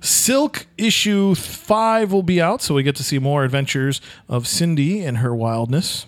Silk 0.00 0.66
issue 0.78 1.34
five 1.34 2.12
will 2.12 2.22
be 2.22 2.40
out, 2.40 2.62
so 2.62 2.74
we 2.74 2.82
get 2.82 2.96
to 2.96 3.04
see 3.04 3.18
more 3.18 3.44
adventures 3.44 4.00
of 4.28 4.46
Cindy 4.46 5.04
and 5.04 5.18
her 5.18 5.34
wildness. 5.34 6.06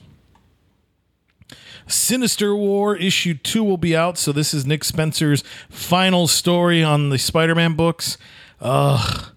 Sinister 1.87 2.55
War 2.55 2.97
issue 2.97 3.35
two 3.35 3.64
will 3.64 3.77
be 3.77 3.97
out. 3.97 4.18
So 4.18 4.33
this 4.33 4.55
is 4.55 4.66
Nick 4.66 4.85
Spencer's 4.85 5.42
final 5.68 6.27
story 6.27 6.83
on 6.83 7.11
the 7.11 7.18
Spider-Man 7.18 7.75
books. 7.75 8.18
Ugh. 8.61 9.33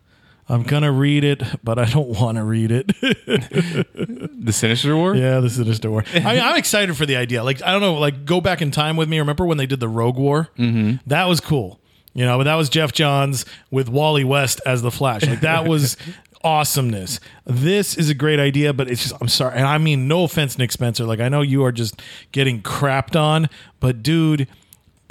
I'm 0.47 0.61
gonna 0.61 0.91
read 0.91 1.23
it, 1.23 1.41
but 1.63 1.79
I 1.79 1.85
don't 1.85 2.19
want 2.19 2.37
to 2.37 2.43
read 2.43 2.71
it. 2.71 2.87
the 3.01 4.51
Sinister 4.53 4.95
War. 4.95 5.15
yeah, 5.15 5.39
the 5.39 5.49
Sinister 5.49 5.89
War. 5.89 6.03
I 6.13 6.19
mean, 6.19 6.43
I'm 6.43 6.55
excited 6.55 6.95
for 6.95 7.07
the 7.07 7.15
idea. 7.15 7.43
Like, 7.43 7.63
I 7.63 7.71
don't 7.71 7.81
know, 7.81 7.95
like 7.95 8.25
go 8.25 8.41
back 8.41 8.61
in 8.61 8.69
time 8.69 8.95
with 8.95 9.09
me. 9.09 9.17
Remember 9.17 9.45
when 9.45 9.57
they 9.57 9.65
did 9.65 9.79
the 9.79 9.87
Rogue 9.89 10.17
War? 10.17 10.49
Mm-hmm. 10.57 10.97
That 11.07 11.25
was 11.25 11.39
cool. 11.39 11.79
You 12.13 12.23
know, 12.25 12.37
but 12.37 12.45
that 12.45 12.55
was 12.55 12.69
Geoff 12.69 12.93
Johns 12.93 13.43
with 13.71 13.89
Wally 13.89 14.23
West 14.23 14.61
as 14.65 14.81
the 14.81 14.91
Flash. 14.91 15.25
Like 15.25 15.41
that 15.41 15.67
was 15.67 15.97
awesomeness. 16.45 17.19
This 17.45 17.97
is 17.97 18.09
a 18.09 18.13
great 18.13 18.39
idea, 18.39 18.71
but 18.71 18.89
it's 18.89 19.01
just 19.01 19.15
I'm 19.19 19.27
sorry, 19.27 19.57
and 19.57 19.65
I 19.65 19.77
mean 19.79 20.07
no 20.07 20.23
offense, 20.23 20.57
Nick 20.57 20.71
Spencer. 20.71 21.03
Like 21.03 21.19
I 21.19 21.27
know 21.27 21.41
you 21.41 21.65
are 21.65 21.71
just 21.71 22.01
getting 22.31 22.61
crapped 22.61 23.19
on, 23.19 23.49
but 23.81 24.01
dude. 24.01 24.47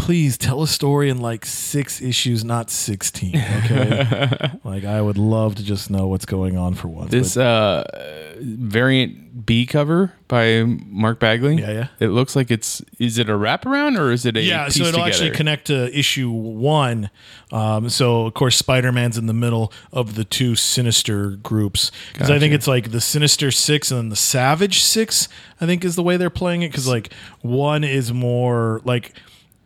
Please 0.05 0.37
tell 0.37 0.63
a 0.63 0.67
story 0.67 1.09
in 1.09 1.23
like 1.23 1.47
six 1.47 2.03
issues, 2.03 2.45
not 2.45 2.69
sixteen. 2.69 3.37
Okay, 3.37 4.51
like 4.65 4.85
I 4.85 5.01
would 5.01 5.17
love 5.17 5.55
to 5.55 5.65
just 5.65 5.89
know 5.89 6.09
what's 6.09 6.27
going 6.27 6.59
on 6.59 6.75
for 6.75 6.89
once. 6.89 7.11
This 7.11 7.39
uh, 7.39 8.35
variant 8.39 9.47
B 9.47 9.65
cover 9.65 10.13
by 10.29 10.65
Mark 10.65 11.21
Bagley. 11.21 11.57
Yeah, 11.57 11.71
yeah. 11.71 11.87
It 12.01 12.09
looks 12.09 12.37
like 12.37 12.51
it's. 12.51 12.83
Is 12.99 13.17
it 13.17 13.31
a 13.31 13.33
wraparound 13.33 13.99
or 13.99 14.13
is 14.13 14.27
it 14.27 14.37
a 14.37 14.43
yeah, 14.43 14.69
so 14.69 14.83
it'll 14.83 14.93
together? 14.93 15.09
actually 15.09 15.31
connect 15.31 15.69
to 15.69 15.99
issue 15.99 16.31
one. 16.31 17.09
Um, 17.51 17.89
so 17.89 18.27
of 18.27 18.35
course, 18.35 18.57
Spider 18.57 18.93
Man's 18.93 19.17
in 19.17 19.25
the 19.25 19.33
middle 19.33 19.73
of 19.91 20.17
the 20.17 20.25
two 20.25 20.55
Sinister 20.55 21.31
groups 21.31 21.91
because 22.13 22.31
I 22.31 22.39
think 22.39 22.53
it's 22.53 22.67
like 22.69 22.91
the 22.91 23.01
Sinister 23.01 23.51
Six 23.51 23.91
and 23.91 23.99
then 23.99 24.09
the 24.11 24.17
Savage 24.17 24.83
Six. 24.83 25.31
I 25.63 25.65
think 25.65 25.83
is 25.83 25.97
the 25.97 26.03
way 26.03 26.19
they're 26.19 26.29
playing 26.29 26.61
it 26.61 26.69
because 26.69 26.87
like 26.87 27.11
one 27.41 27.85
is 27.85 28.13
more 28.13 28.83
like. 28.85 29.15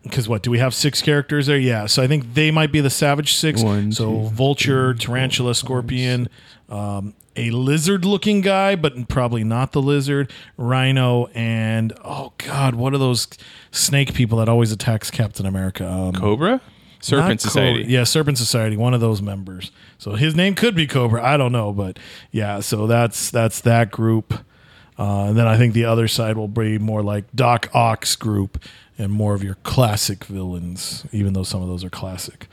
Because 0.04 0.28
what 0.28 0.42
do 0.42 0.50
we 0.50 0.58
have 0.58 0.74
six 0.74 1.02
characters 1.02 1.46
there? 1.48 1.58
Yeah, 1.58 1.86
so 1.86 2.02
I 2.02 2.06
think 2.06 2.34
they 2.34 2.50
might 2.50 2.72
be 2.72 2.80
the 2.80 2.88
Savage 2.90 3.34
Six. 3.34 3.62
One, 3.62 3.92
so 3.92 4.04
two, 4.10 4.28
Vulture, 4.30 4.94
Tarantula, 4.94 5.54
Scorpion, 5.54 6.28
um, 6.70 7.14
a 7.36 7.50
lizard-looking 7.50 8.40
guy, 8.40 8.74
but 8.76 9.08
probably 9.08 9.44
not 9.44 9.72
the 9.72 9.82
lizard. 9.82 10.32
Rhino 10.56 11.26
and 11.34 11.92
oh 12.04 12.32
god, 12.38 12.74
what 12.74 12.94
are 12.94 12.98
those 12.98 13.26
snake 13.70 14.14
people 14.14 14.38
that 14.38 14.48
always 14.48 14.72
attacks 14.72 15.10
Captain 15.10 15.44
America? 15.46 15.86
Um, 15.90 16.12
Cobra, 16.14 16.60
Serpent 17.00 17.40
Society. 17.40 17.80
Cobra- 17.82 17.90
Yeah, 17.92 18.04
Serpent 18.04 18.38
Society, 18.38 18.76
one 18.76 18.94
of 18.94 19.00
those 19.00 19.20
members. 19.20 19.70
So 19.98 20.12
his 20.12 20.34
name 20.34 20.54
could 20.54 20.74
be 20.74 20.86
Cobra. 20.86 21.22
I 21.24 21.36
don't 21.36 21.52
know, 21.52 21.72
but 21.72 21.98
yeah. 22.30 22.60
So 22.60 22.86
that's 22.86 23.30
that's 23.30 23.60
that 23.62 23.90
group, 23.90 24.32
uh, 24.98 25.24
and 25.24 25.36
then 25.36 25.46
I 25.48 25.58
think 25.58 25.74
the 25.74 25.84
other 25.84 26.08
side 26.08 26.36
will 26.36 26.48
be 26.48 26.78
more 26.78 27.02
like 27.02 27.24
Doc 27.34 27.68
Ock's 27.74 28.16
group 28.16 28.62
and 28.98 29.12
more 29.12 29.34
of 29.34 29.44
your 29.44 29.54
classic 29.62 30.24
villains, 30.24 31.06
even 31.12 31.32
though 31.32 31.44
some 31.44 31.62
of 31.62 31.68
those 31.68 31.84
are 31.84 31.90
classic. 31.90 32.48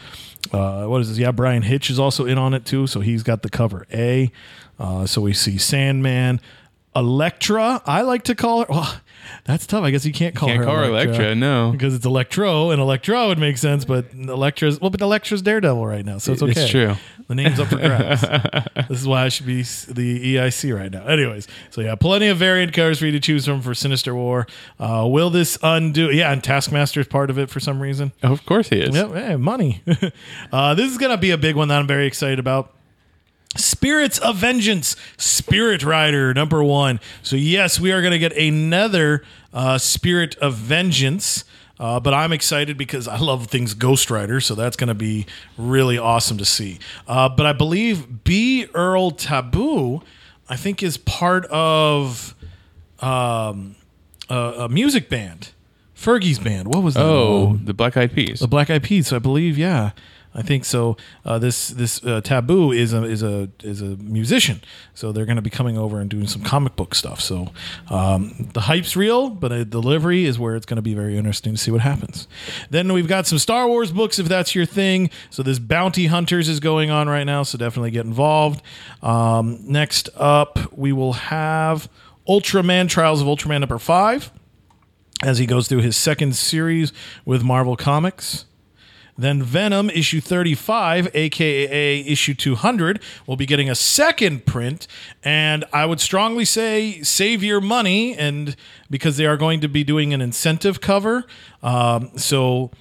Uh, 0.53 0.85
what 0.85 1.01
is 1.01 1.09
this? 1.09 1.17
Yeah, 1.17 1.31
Bryan 1.31 1.63
Hitch 1.63 1.89
is 1.89 1.99
also 1.99 2.25
in 2.25 2.37
on 2.37 2.53
it 2.53 2.65
too, 2.65 2.85
so 2.85 2.99
he's 2.99 3.23
got 3.23 3.41
the 3.41 3.49
cover 3.49 3.87
A. 3.91 4.31
Uh, 4.79 5.05
so 5.05 5.21
we 5.21 5.33
see 5.33 5.57
Sandman. 5.57 6.39
Electra. 6.95 7.81
I 7.85 8.01
like 8.01 8.23
to 8.23 8.35
call 8.35 8.61
her. 8.61 8.67
Well, 8.69 8.95
that's 9.45 9.67
tough. 9.67 9.83
I 9.83 9.91
guess 9.91 10.05
you 10.05 10.13
can't 10.13 10.35
call 10.35 10.49
Can't 10.49 10.59
her 10.59 10.65
call 10.65 10.75
her 10.77 10.83
Electra, 10.85 11.15
Electra, 11.15 11.35
no. 11.35 11.71
because 11.71 11.93
it's 11.93 12.05
Electro, 12.05 12.71
and 12.71 12.81
Electro 12.81 13.27
would 13.27 13.39
make 13.39 13.57
sense. 13.57 13.85
But 13.85 14.13
Electra's 14.13 14.79
well, 14.79 14.89
but 14.89 15.01
Elektra's 15.01 15.41
Daredevil 15.41 15.85
right 15.85 16.05
now, 16.05 16.17
so 16.17 16.31
it's 16.31 16.41
okay. 16.41 16.51
It's 16.51 16.69
true. 16.69 16.95
The 17.27 17.35
name's 17.35 17.59
up 17.59 17.69
for 17.69 17.77
grabs. 17.77 18.21
this 18.87 19.01
is 19.01 19.07
why 19.07 19.25
I 19.25 19.29
should 19.29 19.47
be 19.47 19.63
the 19.63 20.35
EIC 20.35 20.75
right 20.75 20.91
now. 20.91 21.05
Anyways, 21.05 21.47
so 21.71 21.81
yeah, 21.81 21.95
plenty 21.95 22.27
of 22.27 22.37
variant 22.37 22.71
covers 22.71 22.99
for 22.99 23.07
you 23.07 23.11
to 23.13 23.19
choose 23.19 23.45
from 23.45 23.61
for 23.61 23.73
Sinister 23.73 24.13
War. 24.13 24.45
Uh, 24.79 25.07
will 25.09 25.31
this 25.31 25.57
undo? 25.63 26.11
Yeah, 26.11 26.31
and 26.31 26.43
Taskmaster 26.43 26.99
is 26.99 27.07
part 27.07 27.29
of 27.29 27.39
it 27.39 27.49
for 27.49 27.59
some 27.59 27.81
reason. 27.81 28.11
Of 28.21 28.45
course 28.45 28.69
he 28.69 28.79
is. 28.79 28.95
Yep, 28.95 29.11
hey, 29.13 29.35
money. 29.37 29.81
uh, 30.51 30.75
this 30.75 30.91
is 30.91 30.97
gonna 30.97 31.17
be 31.17 31.31
a 31.31 31.37
big 31.37 31.55
one 31.55 31.67
that 31.69 31.79
I'm 31.79 31.87
very 31.87 32.05
excited 32.05 32.39
about. 32.39 32.73
Spirits 33.55 34.17
of 34.19 34.37
Vengeance, 34.37 34.95
Spirit 35.17 35.83
Rider, 35.83 36.33
number 36.33 36.63
one. 36.63 36.99
So, 37.23 37.35
yes, 37.35 37.79
we 37.79 37.91
are 37.91 38.01
going 38.01 38.11
to 38.11 38.19
get 38.19 38.35
another 38.37 39.23
uh, 39.53 39.77
Spirit 39.77 40.35
of 40.37 40.55
Vengeance, 40.55 41.45
uh, 41.79 41.99
but 41.99 42.13
I'm 42.13 42.31
excited 42.33 42.77
because 42.77 43.07
I 43.07 43.17
love 43.17 43.47
things 43.47 43.73
Ghost 43.73 44.09
Rider, 44.11 44.39
so 44.41 44.55
that's 44.55 44.75
going 44.75 44.89
to 44.89 44.93
be 44.93 45.25
really 45.57 45.97
awesome 45.97 46.37
to 46.37 46.45
see. 46.45 46.79
Uh, 47.07 47.29
but 47.29 47.45
I 47.45 47.53
believe 47.53 48.23
B. 48.23 48.67
Earl 48.73 49.11
Taboo, 49.11 50.01
I 50.49 50.55
think, 50.55 50.83
is 50.83 50.97
part 50.97 51.45
of 51.45 52.35
um, 52.99 53.75
a, 54.29 54.35
a 54.35 54.69
music 54.69 55.09
band, 55.09 55.49
Fergie's 55.95 56.39
band. 56.39 56.73
What 56.73 56.83
was 56.83 56.95
that? 56.95 57.03
Oh, 57.03 57.57
the 57.63 57.73
Black 57.73 57.97
Eyed 57.97 58.13
Peas. 58.13 58.39
The 58.39 58.47
Black 58.47 58.69
Eyed 58.69 58.83
Peas, 58.83 59.11
I 59.11 59.19
believe. 59.19 59.57
Yeah, 59.57 59.91
I 60.37 60.41
think 60.41 60.65
so. 60.65 60.97
Uh, 61.23 61.39
this 61.39 61.69
this 61.69 62.03
uh, 62.03 62.19
Taboo 62.19 62.73
is 62.73 62.93
a 62.93 63.03
is 63.03 63.23
a 63.23 63.49
is 63.63 63.81
a 63.81 63.95
musician, 63.95 64.61
so 64.93 65.13
they're 65.13 65.25
going 65.25 65.37
to 65.37 65.41
be 65.41 65.49
coming 65.49 65.77
over 65.77 66.01
and 66.01 66.09
doing 66.09 66.27
some 66.27 66.43
comic 66.43 66.75
book 66.75 66.93
stuff. 66.93 67.21
So 67.21 67.53
um, 67.89 68.49
the 68.53 68.61
hype's 68.61 68.97
real, 68.97 69.29
but 69.29 69.53
uh, 69.53 69.63
delivery 69.63 70.25
is 70.25 70.37
where 70.37 70.57
it's 70.57 70.65
going 70.65 70.75
to 70.75 70.81
be 70.81 70.93
very 70.93 71.17
interesting 71.17 71.53
to 71.53 71.57
see 71.57 71.71
what 71.71 71.79
happens. 71.81 72.27
Then 72.69 72.91
we've 72.91 73.07
got 73.07 73.27
some 73.27 73.39
Star 73.39 73.65
Wars 73.67 73.93
books 73.93 74.19
if 74.19 74.27
that's 74.27 74.53
your 74.53 74.65
thing. 74.65 75.09
So 75.29 75.41
this 75.41 75.57
Bounty 75.57 76.07
Hunters 76.07 76.49
is 76.49 76.59
going 76.59 76.91
on 76.91 77.07
right 77.07 77.23
now, 77.23 77.43
so 77.43 77.57
definitely 77.57 77.91
get 77.91 78.05
involved. 78.05 78.61
Um, 79.01 79.59
next 79.63 80.09
up, 80.17 80.59
we 80.73 80.91
will 80.91 81.13
have 81.13 81.89
Ultraman 82.27 82.89
Trials 82.89 83.21
of 83.21 83.27
Ultraman 83.27 83.61
number 83.61 83.79
five 83.79 84.31
as 85.23 85.37
he 85.37 85.45
goes 85.45 85.69
through 85.69 85.81
his 85.81 85.95
second 85.95 86.35
series 86.35 86.91
with 87.23 87.41
Marvel 87.41 87.77
Comics. 87.77 88.45
Then 89.17 89.41
Venom 89.41 89.89
issue 89.89 90.19
35, 90.19 91.09
aka 91.13 91.99
issue 92.01 92.33
200, 92.33 93.01
will 93.25 93.37
be 93.37 93.45
getting 93.45 93.69
a 93.69 93.75
second 93.75 94.45
print. 94.45 94.87
And 95.23 95.63
I 95.71 95.85
would 95.85 96.01
strongly 96.01 96.45
say 96.45 97.01
save 97.01 97.43
your 97.43 97.61
money, 97.61 98.15
and 98.15 98.55
because 98.89 99.17
they 99.17 99.25
are 99.25 99.37
going 99.37 99.61
to 99.61 99.69
be 99.69 99.83
doing 99.83 100.13
an 100.13 100.21
incentive 100.21 100.81
cover. 100.81 101.25
Um, 101.63 102.11
so 102.17 102.71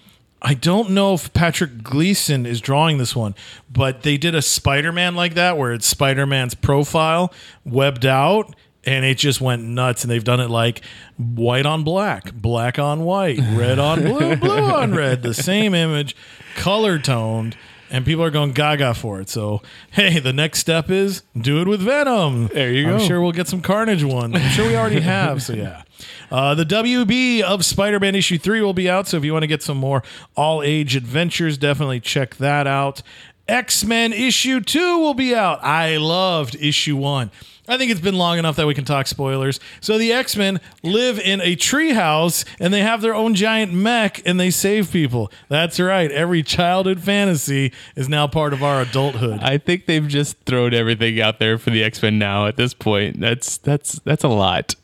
I 0.42 0.52
don't 0.52 0.90
know 0.90 1.14
if 1.14 1.32
Patrick 1.32 1.82
Gleason 1.82 2.44
is 2.44 2.60
drawing 2.60 2.98
this 2.98 3.16
one, 3.16 3.34
but 3.72 4.02
they 4.02 4.18
did 4.18 4.34
a 4.34 4.42
Spider 4.42 4.92
Man 4.92 5.14
like 5.14 5.34
that 5.34 5.56
where 5.56 5.72
it's 5.72 5.86
Spider 5.86 6.26
Man's 6.26 6.54
profile 6.54 7.32
webbed 7.64 8.04
out 8.04 8.54
and 8.86 9.04
it 9.04 9.18
just 9.18 9.40
went 9.40 9.62
nuts. 9.62 10.04
And 10.04 10.10
they've 10.10 10.24
done 10.24 10.40
it 10.40 10.50
like 10.50 10.82
white 11.16 11.66
on 11.66 11.84
black, 11.84 12.32
black 12.34 12.78
on 12.78 13.04
white, 13.04 13.38
red 13.52 13.78
on 13.78 14.02
blue, 14.02 14.36
blue 14.40 14.58
on 14.58 14.94
red, 14.94 15.22
the 15.22 15.34
same 15.34 15.74
image, 15.74 16.16
color 16.56 16.98
toned. 16.98 17.56
And 17.90 18.04
people 18.04 18.24
are 18.24 18.30
going 18.30 18.52
gaga 18.52 18.92
for 18.94 19.20
it. 19.20 19.28
So, 19.28 19.62
hey, 19.92 20.18
the 20.18 20.32
next 20.32 20.58
step 20.58 20.90
is 20.90 21.22
do 21.38 21.60
it 21.60 21.68
with 21.68 21.80
Venom. 21.80 22.48
There 22.48 22.72
you 22.72 22.86
go 22.86 22.94
I'm 22.94 23.00
sure 23.00 23.20
we'll 23.20 23.30
get 23.30 23.46
some 23.46 23.60
Carnage 23.60 24.02
one. 24.02 24.34
I'm 24.34 24.50
sure 24.50 24.66
we 24.66 24.74
already 24.74 25.00
have. 25.00 25.42
So, 25.42 25.52
yeah. 25.52 25.82
Uh, 26.28 26.56
the 26.56 26.64
WB 26.64 27.42
of 27.42 27.64
Spider 27.64 28.00
Man 28.00 28.16
issue 28.16 28.36
3 28.36 28.62
will 28.62 28.72
be 28.72 28.90
out. 28.90 29.06
So, 29.06 29.16
if 29.18 29.24
you 29.24 29.32
want 29.32 29.44
to 29.44 29.46
get 29.46 29.62
some 29.62 29.76
more 29.76 30.02
all 30.34 30.60
age 30.60 30.96
adventures, 30.96 31.56
definitely 31.56 32.00
check 32.00 32.34
that 32.36 32.66
out. 32.66 33.02
X 33.48 33.84
Men 33.84 34.12
issue 34.12 34.60
2 34.60 34.98
will 34.98 35.14
be 35.14 35.34
out. 35.34 35.62
I 35.62 35.96
loved 35.98 36.56
issue 36.56 36.96
1. 36.96 37.30
I 37.66 37.78
think 37.78 37.90
it's 37.90 38.00
been 38.00 38.16
long 38.16 38.38
enough 38.38 38.56
that 38.56 38.66
we 38.66 38.74
can 38.74 38.84
talk 38.84 39.06
spoilers. 39.06 39.58
So 39.80 39.96
the 39.96 40.12
X 40.12 40.36
Men 40.36 40.60
live 40.82 41.18
in 41.18 41.40
a 41.40 41.56
treehouse 41.56 42.44
and 42.60 42.74
they 42.74 42.80
have 42.80 43.00
their 43.00 43.14
own 43.14 43.34
giant 43.34 43.72
mech 43.72 44.20
and 44.26 44.38
they 44.38 44.50
save 44.50 44.90
people. 44.90 45.32
That's 45.48 45.80
right. 45.80 46.10
Every 46.10 46.42
childhood 46.42 47.00
fantasy 47.00 47.72
is 47.96 48.08
now 48.08 48.26
part 48.26 48.52
of 48.52 48.62
our 48.62 48.82
adulthood. 48.82 49.40
I 49.42 49.58
think 49.58 49.86
they've 49.86 50.06
just 50.06 50.38
thrown 50.40 50.74
everything 50.74 51.20
out 51.20 51.38
there 51.38 51.56
for 51.56 51.70
the 51.70 51.82
X 51.82 52.02
Men 52.02 52.18
now. 52.18 52.46
At 52.46 52.56
this 52.56 52.74
point, 52.74 53.20
that's 53.20 53.56
that's 53.58 53.98
that's 54.00 54.24
a 54.24 54.28
lot. 54.28 54.74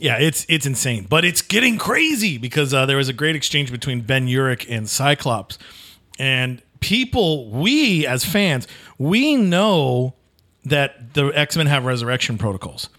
Yeah, 0.00 0.18
it's 0.18 0.44
it's 0.48 0.66
insane, 0.66 1.06
but 1.08 1.24
it's 1.24 1.42
getting 1.42 1.78
crazy 1.78 2.38
because 2.38 2.74
uh, 2.74 2.86
there 2.86 2.96
was 2.96 3.08
a 3.08 3.12
great 3.12 3.36
exchange 3.36 3.70
between 3.70 4.00
Ben 4.00 4.26
Urich 4.26 4.66
and 4.68 4.90
Cyclops, 4.90 5.56
and 6.18 6.60
people, 6.84 7.48
we 7.48 8.06
as 8.06 8.26
fans, 8.26 8.68
we 8.98 9.36
know 9.36 10.14
that 10.66 11.14
the 11.14 11.28
X 11.28 11.56
Men 11.56 11.66
have 11.66 11.86
resurrection 11.86 12.36
protocols, 12.36 12.90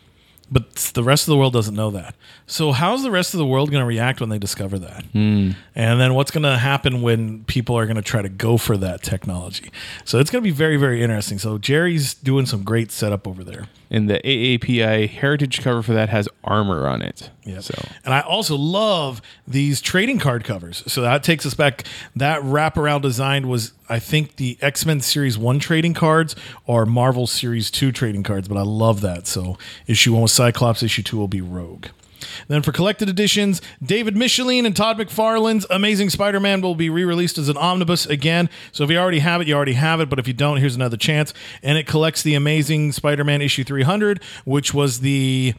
but 0.51 0.75
the 0.93 1.03
rest 1.03 1.27
of 1.27 1.31
the 1.31 1.37
world 1.37 1.53
doesn't 1.53 1.75
know 1.75 1.91
that. 1.91 2.15
So 2.47 2.71
how's 2.71 3.03
the 3.03 3.11
rest 3.11 3.33
of 3.33 3.39
the 3.39 3.45
world 3.45 3.71
going 3.71 3.81
to 3.81 3.87
react 3.87 4.19
when 4.19 4.29
they 4.29 4.37
discover 4.37 4.77
that? 4.79 5.03
Hmm. 5.05 5.51
And 5.73 5.99
then 5.99 6.13
what's 6.13 6.31
going 6.31 6.43
to 6.43 6.57
happen 6.57 7.01
when 7.01 7.43
people 7.45 7.77
are 7.77 7.85
going 7.85 7.95
to 7.95 8.01
try 8.01 8.21
to 8.21 8.29
go 8.29 8.57
for 8.57 8.77
that 8.77 9.01
technology? 9.01 9.71
So 10.03 10.19
it's 10.19 10.29
going 10.29 10.43
to 10.43 10.47
be 10.47 10.55
very 10.55 10.77
very 10.77 11.01
interesting. 11.01 11.39
So 11.39 11.57
Gerry's 11.57 12.13
doing 12.13 12.45
some 12.45 12.63
great 12.63 12.91
setup 12.91 13.27
over 13.27 13.43
there. 13.43 13.65
And 13.91 14.09
the 14.09 14.19
AAPI 14.19 15.09
heritage 15.09 15.61
cover 15.61 15.81
for 15.81 15.93
that 15.93 16.09
has 16.09 16.27
armor 16.43 16.87
on 16.87 17.01
it. 17.01 17.29
Yep. 17.43 17.63
So 17.63 17.87
And 18.03 18.13
I 18.13 18.21
also 18.21 18.55
love 18.55 19.21
these 19.47 19.79
trading 19.79 20.19
card 20.19 20.43
covers. 20.43 20.83
So 20.87 21.01
that 21.01 21.23
takes 21.23 21.45
us 21.45 21.53
back. 21.53 21.83
That 22.15 22.41
wraparound 22.41 23.01
design 23.01 23.47
was, 23.47 23.73
I 23.87 23.99
think, 23.99 24.37
the 24.37 24.57
X 24.61 24.85
Men 24.85 25.01
Series 25.01 25.37
1 25.37 25.59
trading 25.59 25.93
cards 25.93 26.35
are 26.67 26.85
Marvel 26.85 27.27
Series 27.27 27.69
2 27.71 27.91
trading 27.91 28.23
cards, 28.23 28.47
but 28.47 28.57
I 28.57 28.63
love 28.63 29.01
that. 29.01 29.27
So 29.27 29.57
issue 29.87 30.13
1 30.13 30.21
was 30.23 30.31
Cyclops, 30.31 30.83
issue 30.83 31.03
2 31.03 31.17
will 31.17 31.27
be 31.27 31.41
Rogue. 31.41 31.87
Then 32.47 32.61
for 32.61 32.71
collected 32.71 33.09
editions, 33.09 33.61
David 33.83 34.15
Michelinie 34.15 34.65
and 34.65 34.75
Todd 34.75 34.97
McFarlane's 34.97 35.65
Amazing 35.69 36.09
Spider-Man 36.09 36.61
will 36.61 36.75
be 36.75 36.89
re-released 36.89 37.37
as 37.37 37.49
an 37.49 37.57
omnibus 37.57 38.05
again. 38.05 38.49
So 38.71 38.83
if 38.83 38.89
you 38.89 38.97
already 38.97 39.19
have 39.19 39.41
it, 39.41 39.47
you 39.47 39.55
already 39.55 39.73
have 39.73 39.99
it. 39.99 40.09
But 40.09 40.19
if 40.19 40.27
you 40.27 40.33
don't, 40.33 40.57
here's 40.57 40.75
another 40.75 40.97
chance. 40.97 41.33
And 41.61 41.77
it 41.77 41.87
collects 41.87 42.23
the 42.23 42.35
Amazing 42.35 42.93
Spider-Man 42.93 43.41
issue 43.41 43.63
300, 43.63 44.23
which 44.43 44.73
was 44.73 45.01
the 45.01 45.53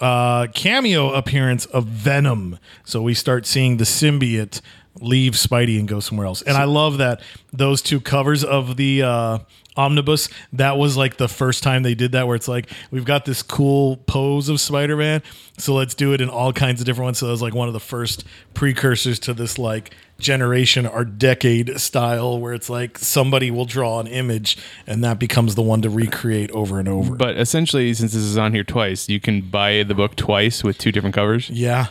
uh, 0.00 0.46
cameo 0.54 1.12
appearance 1.12 1.66
of 1.66 1.86
Venom. 1.86 2.58
So 2.84 3.02
we 3.02 3.14
start 3.14 3.46
seeing 3.46 3.76
the 3.76 3.84
symbiote 3.84 4.60
leave 5.00 5.32
Spidey 5.32 5.78
and 5.78 5.88
go 5.88 6.00
somewhere 6.00 6.26
else. 6.26 6.42
And 6.42 6.56
I 6.56 6.64
love 6.64 6.98
that 6.98 7.20
those 7.52 7.82
two 7.82 8.00
covers 8.00 8.44
of 8.44 8.76
the 8.76 9.02
uh, 9.02 9.38
omnibus, 9.76 10.28
that 10.52 10.76
was 10.76 10.96
like 10.96 11.16
the 11.16 11.28
first 11.28 11.62
time 11.62 11.82
they 11.82 11.94
did 11.94 12.12
that, 12.12 12.26
where 12.26 12.36
it's 12.36 12.48
like, 12.48 12.70
we've 12.90 13.04
got 13.04 13.24
this 13.24 13.42
cool 13.42 13.96
pose 13.96 14.48
of 14.48 14.60
Spider 14.60 14.96
Man. 14.96 15.22
So 15.58 15.74
let's 15.74 15.94
do 15.94 16.12
it 16.12 16.20
in 16.20 16.28
all 16.28 16.52
kinds 16.52 16.80
of 16.80 16.86
different 16.86 17.06
ones. 17.06 17.18
So 17.18 17.26
that 17.26 17.32
was 17.32 17.42
like 17.42 17.54
one 17.54 17.68
of 17.68 17.74
the 17.74 17.80
first 17.80 18.24
precursors 18.54 19.18
to 19.20 19.34
this 19.34 19.58
like 19.58 19.94
generation 20.18 20.86
or 20.86 21.04
decade 21.04 21.80
style 21.80 22.38
where 22.38 22.52
it's 22.52 22.68
like 22.68 22.98
somebody 22.98 23.50
will 23.50 23.64
draw 23.64 24.00
an 24.00 24.06
image 24.06 24.58
and 24.86 25.02
that 25.02 25.18
becomes 25.18 25.54
the 25.54 25.62
one 25.62 25.80
to 25.82 25.88
recreate 25.88 26.50
over 26.50 26.78
and 26.78 26.88
over. 26.88 27.14
But 27.14 27.38
essentially, 27.38 27.92
since 27.94 28.12
this 28.12 28.22
is 28.22 28.36
on 28.36 28.52
here 28.52 28.64
twice, 28.64 29.08
you 29.08 29.18
can 29.18 29.40
buy 29.40 29.82
the 29.82 29.94
book 29.94 30.16
twice 30.16 30.62
with 30.62 30.76
two 30.78 30.92
different 30.92 31.14
covers. 31.14 31.48
Yeah. 31.48 31.86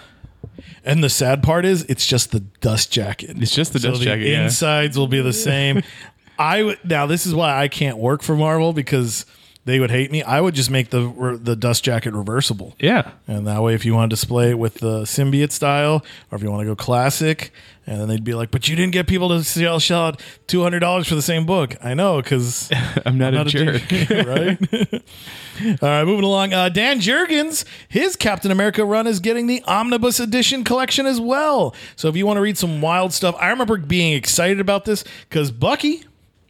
And 0.84 1.04
the 1.04 1.10
sad 1.10 1.44
part 1.44 1.66
is, 1.66 1.84
it's 1.84 2.06
just 2.06 2.32
the 2.32 2.40
dust 2.40 2.92
jacket. 2.92 3.38
It's 3.42 3.54
just 3.54 3.74
the 3.74 3.80
so 3.80 3.90
dust 3.90 4.00
the 4.00 4.06
jacket, 4.06 4.28
yeah. 4.28 4.44
insides 4.44 4.98
will 4.98 5.08
be 5.08 5.22
the 5.22 5.34
same. 5.34 5.84
I 6.40 6.64
would 6.64 6.80
now. 6.86 7.06
This 7.06 7.26
is 7.26 7.36
why 7.36 7.62
I 7.62 7.68
can't 7.68 7.98
work 7.98 8.24
for 8.24 8.36
Marvel 8.36 8.72
because 8.72 9.26
they 9.70 9.80
would 9.80 9.92
hate 9.92 10.12
me. 10.12 10.24
I 10.24 10.42
would 10.42 10.56
just 10.56 10.72
make 10.72 10.90
the 10.90 11.40
the 11.42 11.56
dust 11.56 11.84
jacket 11.84 12.14
reversible. 12.14 12.76
Yeah. 12.80 13.12
And 13.28 13.46
that 13.48 13.62
way, 13.62 13.76
if 13.76 13.86
you 13.86 13.94
want 13.94 14.10
to 14.10 14.16
display 14.16 14.52
it 14.52 14.60
with 14.60 14.76
the 14.76 15.02
symbiote 15.02 15.52
style, 15.52 16.04
or 16.32 16.36
if 16.36 16.44
you 16.44 16.50
want 16.50 16.62
to 16.62 16.66
go 16.66 16.76
classic, 16.76 17.52
and 17.86 18.00
then 18.00 18.08
they'd 18.08 18.24
be 18.24 18.34
like, 18.34 18.52
"But 18.52 18.68
you 18.68 18.76
didn't 18.76 18.94
get 18.94 19.08
people 19.08 19.30
to 19.30 19.44
sell, 19.44 19.80
shell 19.80 20.02
out 20.02 20.22
two 20.48 20.62
hundred 20.62 20.80
dollars 20.80 21.08
for 21.08 21.16
the 21.16 21.22
same 21.22 21.46
book." 21.46 21.76
I 21.84 21.94
know 21.94 22.22
because 22.22 22.70
I'm 23.06 23.18
not, 23.18 23.34
not 23.34 23.48
a 23.48 23.50
jerk. 23.50 23.82
right? 24.28 24.58
All 25.82 25.90
right, 25.90 26.06
moving 26.06 26.24
along. 26.24 26.54
Uh, 26.54 26.70
Dan 26.70 27.00
Jurgens, 27.00 27.66
his 27.88 28.16
Captain 28.16 28.52
America 28.52 28.86
run 28.86 29.08
is 29.08 29.20
getting 29.20 29.48
the 29.48 29.62
Omnibus 29.64 30.20
Edition 30.20 30.64
collection 30.64 31.06
as 31.06 31.20
well. 31.20 31.76
So 31.96 32.08
if 32.08 32.16
you 32.16 32.26
want 32.26 32.38
to 32.38 32.42
read 32.42 32.58
some 32.58 32.80
wild 32.82 33.12
stuff, 33.12 33.36
I 33.40 33.50
remember 33.50 33.78
being 33.78 34.14
excited 34.14 34.60
about 34.60 34.86
this 34.86 35.04
because 35.28 35.52
Bucky. 35.52 36.06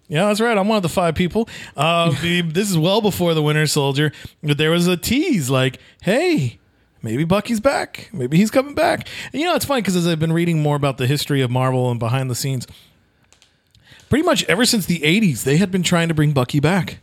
Yeah, 0.10 0.26
that's 0.26 0.42
right. 0.42 0.58
I'm 0.58 0.68
one 0.68 0.76
of 0.78 0.84
the 0.84 0.90
five 0.90 1.16
people. 1.16 1.48
Uh, 1.78 2.10
this 2.22 2.70
is 2.70 2.78
well 2.78 3.00
before 3.00 3.34
the 3.34 3.44
Winter 3.44 3.68
Soldier, 3.68 4.12
but 4.44 4.58
there 4.58 4.72
was 4.72 4.88
a 4.88 4.98
tease 4.98 5.50
like, 5.50 5.80
"Hey, 6.02 6.60
maybe 7.02 7.24
Bucky's 7.24 7.60
back. 7.60 8.10
Maybe 8.12 8.38
he's 8.38 8.52
coming 8.52 8.74
back." 8.74 9.08
And 9.32 9.40
you 9.40 9.48
know, 9.48 9.56
it's 9.56 9.66
funny 9.66 9.82
because 9.82 9.96
as 9.96 10.08
I've 10.08 10.20
been 10.20 10.34
reading 10.34 10.62
more 10.62 10.76
about 10.76 10.98
the 10.98 11.08
history 11.08 11.42
of 11.42 11.52
Marvel 11.52 11.90
and 11.92 12.00
behind 12.00 12.30
the 12.30 12.36
scenes, 12.36 12.66
pretty 14.10 14.26
much 14.26 14.44
ever 14.46 14.66
since 14.66 14.88
the 14.88 15.00
80s, 15.00 15.44
they 15.44 15.58
had 15.58 15.72
been 15.72 15.84
trying 15.84 16.08
to 16.08 16.16
bring 16.16 16.32
Bucky 16.34 16.60
back. 16.60 17.00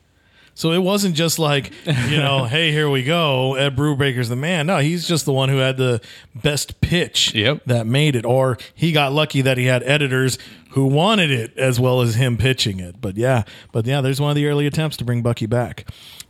So 0.57 0.73
it 0.73 0.79
wasn't 0.79 1.15
just 1.15 1.39
like, 1.39 1.71
you 1.87 2.17
know, 2.17 2.45
hey, 2.51 2.73
here 2.73 2.89
we 2.89 3.05
go. 3.05 3.55
Ed 3.57 3.77
Brubaker's 3.77 4.31
the 4.31 4.37
man. 4.37 4.67
No, 4.67 4.79
he's 4.79 5.07
just 5.07 5.27
the 5.27 5.33
one 5.33 5.51
who 5.51 5.59
had 5.59 5.77
the 5.77 6.01
best 6.35 6.81
pitch 6.81 7.35
Yep. 7.35 7.65
that 7.67 7.87
made 7.87 8.17
it. 8.17 8.25
Or 8.25 8.57
he 8.75 8.91
got 8.91 9.13
lucky 9.13 9.43
that 9.43 9.59
he 9.59 9.67
had 9.67 9.83
editors 9.83 10.39
who 10.71 10.87
wanted 10.87 11.31
it 11.31 11.57
as 11.59 11.79
well 11.79 12.01
as 12.01 12.15
him 12.15 12.39
pitching 12.39 12.81
it. 12.81 13.03
But 13.03 13.17
yeah, 13.19 13.43
but 13.71 13.85
yeah, 13.87 14.01
there's 14.01 14.19
one 14.21 14.31
of 14.31 14.37
the 14.37 14.47
early 14.47 14.67
attempts 14.67 14.97
to 14.97 15.05
bring 15.05 15.21
Bucky 15.23 15.45
back. 15.47 15.87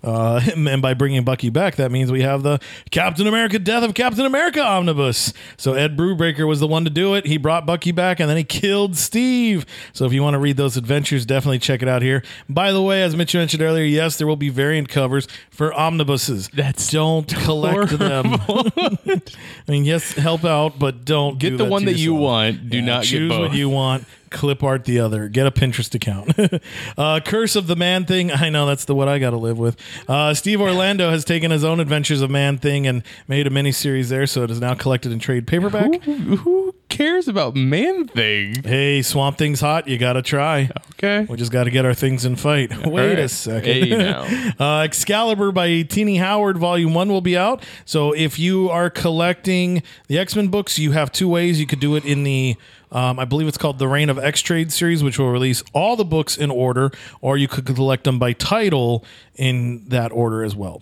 Uh, 0.06 0.40
and 0.56 0.80
by 0.80 0.94
bringing 0.94 1.24
Bucky 1.24 1.50
back, 1.50 1.76
that 1.76 1.90
means 1.90 2.12
we 2.12 2.22
have 2.22 2.42
the 2.42 2.60
Captain 2.90 3.26
America 3.26 3.58
Death 3.58 3.82
of 3.82 3.94
Captain 3.94 4.24
America 4.24 4.62
omnibus. 4.62 5.32
So 5.56 5.74
Ed 5.74 5.96
Brubaker 5.96 6.46
was 6.46 6.60
the 6.60 6.66
one 6.68 6.84
to 6.84 6.90
do 6.90 7.14
it. 7.14 7.26
He 7.26 7.36
brought 7.36 7.66
Bucky 7.66 7.90
back 7.90 8.20
and 8.20 8.30
then 8.30 8.36
he 8.36 8.44
killed 8.44 8.96
Steve. 8.96 9.66
So 9.92 10.06
if 10.06 10.12
you 10.12 10.22
want 10.22 10.34
to 10.34 10.38
read 10.38 10.56
those 10.56 10.76
adventures, 10.76 11.26
definitely 11.26 11.58
check 11.58 11.82
it 11.82 11.88
out 11.88 12.02
here. 12.02 12.22
By 12.48 12.72
the 12.72 12.80
way, 12.80 13.02
as 13.02 13.16
Mitch 13.16 13.34
mentioned 13.34 13.62
earlier, 13.62 13.84
yes, 13.84 14.16
there 14.16 14.26
will 14.26 14.36
be 14.36 14.48
variant 14.48 14.88
covers 14.88 15.26
for 15.50 15.74
omnibuses. 15.74 16.48
That's 16.54 16.90
don't 16.90 17.26
collect 17.26 17.98
them. 17.98 18.26
I 18.48 19.20
mean, 19.66 19.84
yes, 19.84 20.12
help 20.12 20.44
out, 20.44 20.78
but 20.78 21.04
don't 21.04 21.38
Get 21.38 21.50
do 21.50 21.56
the 21.56 21.64
that 21.64 21.70
one 21.70 21.84
that 21.86 21.96
you 21.96 22.14
want. 22.14 22.70
Do 22.70 22.80
not 22.80 23.02
get 23.02 23.08
choose 23.08 23.36
what 23.36 23.54
you 23.54 23.68
want. 23.68 24.06
Clip 24.30 24.62
art 24.62 24.84
the 24.84 24.98
other. 24.98 25.28
Get 25.28 25.46
a 25.46 25.50
Pinterest 25.50 25.94
account. 25.94 26.32
uh, 26.98 27.20
Curse 27.20 27.56
of 27.56 27.66
the 27.66 27.76
Man 27.76 28.04
Thing. 28.04 28.30
I 28.30 28.50
know 28.50 28.66
that's 28.66 28.84
the 28.84 28.94
what 28.94 29.08
I 29.08 29.18
got 29.18 29.30
to 29.30 29.36
live 29.36 29.58
with. 29.58 29.76
Uh, 30.08 30.34
Steve 30.34 30.60
Orlando 30.60 31.10
has 31.10 31.24
taken 31.24 31.50
his 31.50 31.64
own 31.64 31.80
Adventures 31.80 32.22
of 32.22 32.30
Man 32.30 32.58
Thing 32.58 32.86
and 32.86 33.02
made 33.28 33.46
a 33.46 33.50
mini 33.50 33.72
series 33.72 34.08
there, 34.08 34.26
so 34.26 34.42
it 34.42 34.50
is 34.50 34.60
now 34.60 34.74
collected 34.74 35.12
in 35.12 35.18
trade 35.18 35.46
paperback. 35.46 36.02
Who, 36.02 36.36
who 36.36 36.65
cares 36.96 37.28
about 37.28 37.54
Man 37.54 38.08
Thing? 38.08 38.62
Hey, 38.62 39.02
Swamp 39.02 39.36
Thing's 39.36 39.60
hot. 39.60 39.86
You 39.86 39.98
got 39.98 40.14
to 40.14 40.22
try. 40.22 40.70
Okay. 40.94 41.26
We 41.28 41.36
just 41.36 41.52
got 41.52 41.64
to 41.64 41.70
get 41.70 41.84
our 41.84 41.92
things 41.92 42.24
in 42.24 42.36
fight. 42.36 42.86
Wait 42.86 43.18
a 43.18 43.28
second. 43.28 43.70
Hey, 43.70 43.90
now. 43.90 44.52
uh, 44.58 44.80
Excalibur 44.80 45.52
by 45.52 45.82
Tini 45.82 46.16
Howard, 46.16 46.56
Volume 46.56 46.94
1 46.94 47.08
will 47.10 47.20
be 47.20 47.36
out. 47.36 47.62
So 47.84 48.12
if 48.12 48.38
you 48.38 48.70
are 48.70 48.88
collecting 48.88 49.82
the 50.08 50.18
X 50.18 50.34
Men 50.34 50.48
books, 50.48 50.78
you 50.78 50.92
have 50.92 51.12
two 51.12 51.28
ways. 51.28 51.60
You 51.60 51.66
could 51.66 51.80
do 51.80 51.96
it 51.96 52.04
in 52.06 52.24
the, 52.24 52.56
um, 52.90 53.18
I 53.18 53.26
believe 53.26 53.46
it's 53.46 53.58
called 53.58 53.78
the 53.78 53.88
Reign 53.88 54.08
of 54.08 54.18
X 54.18 54.40
Trade 54.40 54.72
series, 54.72 55.04
which 55.04 55.18
will 55.18 55.30
release 55.30 55.62
all 55.74 55.96
the 55.96 56.04
books 56.04 56.38
in 56.38 56.50
order, 56.50 56.90
or 57.20 57.36
you 57.36 57.46
could 57.46 57.66
collect 57.66 58.04
them 58.04 58.18
by 58.18 58.32
title 58.32 59.04
in 59.34 59.86
that 59.88 60.12
order 60.12 60.42
as 60.42 60.56
well. 60.56 60.80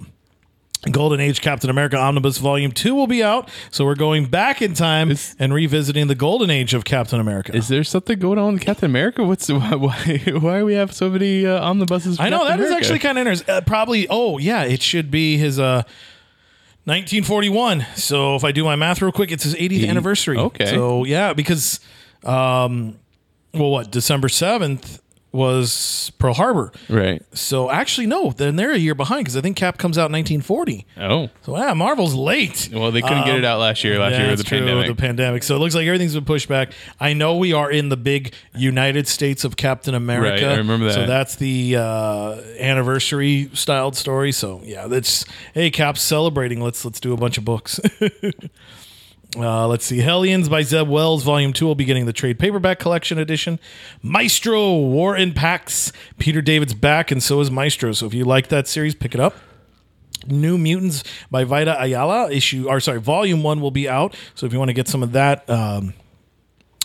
Golden 0.91 1.18
Age 1.20 1.41
Captain 1.41 1.70
America 1.70 1.97
Omnibus 1.97 2.39
Volume 2.39 2.70
2 2.70 2.95
will 2.95 3.07
be 3.07 3.22
out. 3.22 3.49
So 3.70 3.85
we're 3.85 3.95
going 3.95 4.26
back 4.26 4.61
in 4.61 4.74
time 4.74 5.11
Is- 5.11 5.35
and 5.39 5.53
revisiting 5.55 6.09
the 6.09 6.14
Golden 6.14 6.51
Age 6.51 6.74
of 6.74 6.85
Captain 6.85 7.20
America. 7.20 7.57
Is 7.57 7.68
there 7.68 7.85
something 7.85 8.18
going 8.18 8.39
on 8.39 8.55
with 8.55 8.62
Captain 8.62 8.91
America? 8.91 9.24
What's 9.24 9.49
why 9.51 9.74
why, 9.74 10.20
why 10.41 10.59
do 10.59 10.64
we 10.66 10.74
have 10.74 10.93
so 10.93 11.09
many 11.09 11.47
uh, 11.47 11.61
omnibuses? 11.64 12.20
I 12.20 12.28
know 12.28 12.41
Captain 12.41 12.59
that 12.59 12.61
is 12.62 12.66
America? 12.70 12.76
actually 12.87 12.99
kind 13.01 13.18
of 13.18 13.22
interesting. 13.22 13.55
Uh, 13.55 13.61
probably. 13.62 14.07
Oh 14.11 14.39
yeah, 14.39 14.64
it 14.64 14.82
should 14.82 15.11
be 15.11 15.37
his 15.39 15.59
uh, 15.59 15.82
1941. 16.85 17.87
So 17.97 18.37
if 18.37 18.45
I 18.45 18.53
do 18.53 18.64
my 18.64 18.76
math 18.76 19.01
real 19.01 19.12
quick, 19.12 19.32
it's 19.32 19.45
his 19.45 19.55
80th 19.55 19.59
Eighty- 19.62 19.89
anniversary. 19.89 20.37
okay. 20.39 20.66
So 20.66 21.05
yeah, 21.05 21.32
because 21.32 21.80
um, 22.24 22.99
well, 23.55 23.70
what 23.70 23.91
December 23.91 24.28
7th 24.28 25.01
was 25.35 26.12
Pearl 26.18 26.32
Harbor. 26.35 26.70
right. 26.89 27.20
So 27.35 27.68
actually, 27.70 28.07
no, 28.07 28.30
then 28.30 28.55
they're 28.57 28.72
a 28.72 28.78
year 28.78 28.95
behind 28.95 29.24
because 29.24 29.37
I 29.37 29.41
think 29.41 29.57
Cap 29.57 29.78
comes 29.78 29.99
out 29.99 30.07
in 30.07 30.12
1940. 30.12 30.87
Oh, 31.01 31.28
So 31.43 31.59
yeah, 31.59 31.74
Marvel's 31.74 32.14
late. 32.14 32.70
well, 32.72 32.93
they 32.93 33.03
couldn't 33.03 33.24
get 33.24 33.35
it 33.37 33.45
out 33.45 33.59
last 33.59 33.82
year. 33.82 33.99
Last 33.99 34.16
year 34.18 34.30
with 34.30 34.39
the 34.39 34.45
true, 34.45 34.59
pandemic. 34.59 34.87
The 34.87 34.95
pandemic. 34.95 35.43
So 35.43 35.57
it 35.57 35.59
looks 35.59 35.74
like 35.74 35.87
everything's 35.87 36.14
been 36.14 36.24
pushed 36.24 36.49
back. 36.49 36.72
I 37.01 37.12
know 37.14 37.37
we 37.37 37.53
are 37.53 37.70
in 37.70 37.89
the 37.89 37.97
big 37.97 38.32
United 38.55 39.09
States 39.09 39.43
of 39.45 39.57
Captain 39.57 39.95
America. 39.95 40.47
Right, 40.47 40.55
I 40.55 40.59
remember 40.59 40.87
that. 40.87 40.95
So 40.95 41.07
that's 41.07 41.35
the 41.37 41.76
uh, 41.76 42.41
anniversary 42.61 43.51
styled 43.55 43.97
story. 43.97 44.30
So 44.30 44.61
yeah, 44.62 44.87
that's 44.87 45.24
hey 45.53 45.70
Cap's 45.70 46.01
celebrating. 46.03 46.61
Let's 46.61 46.85
let's 46.85 47.01
do 47.01 47.12
a 47.12 47.16
bunch 47.16 47.39
of 47.39 47.45
books. 47.45 47.80
Uh, 49.37 49.66
let's 49.66 49.85
see. 49.85 49.99
Hellions 49.99 50.49
by 50.49 50.62
Zeb 50.62 50.89
Wells, 50.89 51.24
Volume 51.24 51.53
2 51.53 51.66
will 51.66 51.74
be 51.74 51.85
getting 51.85 52.07
the 52.07 52.12
trade 52.12 52.39
paperback 52.39 52.78
collection 52.78 53.18
edition. 53.18 53.59
Maestro, 54.03 54.76
War 54.76 55.16
and 55.16 55.35
Pax. 55.35 55.93
Peter 56.18 56.41
David's 56.41 56.74
back, 56.74 57.11
and 57.11 57.22
so 57.22 57.41
is 57.41 57.51
Maestro. 57.51 57.93
So 57.93 58.07
if 58.07 58.14
you 58.14 58.24
like 58.24 58.49
that 58.49 58.68
series, 58.68 58.95
pick 58.95 59.14
it 59.14 59.20
up. 59.20 59.35
New 60.26 60.57
Mutants 60.57 61.03
by 61.30 61.45
Vita 61.45 61.80
Ayala 61.82 62.30
issue, 62.30 62.68
or 62.68 62.80
sorry, 62.80 63.01
volume 63.01 63.43
one 63.43 63.61
will 63.61 63.70
be 63.70 63.89
out. 63.89 64.16
So 64.35 64.47
if 64.47 64.53
you 64.53 64.59
want 64.59 64.70
to 64.70 64.74
get 64.74 64.89
some 64.89 65.03
of 65.03 65.12
that 65.12 65.49
um, 65.51 65.95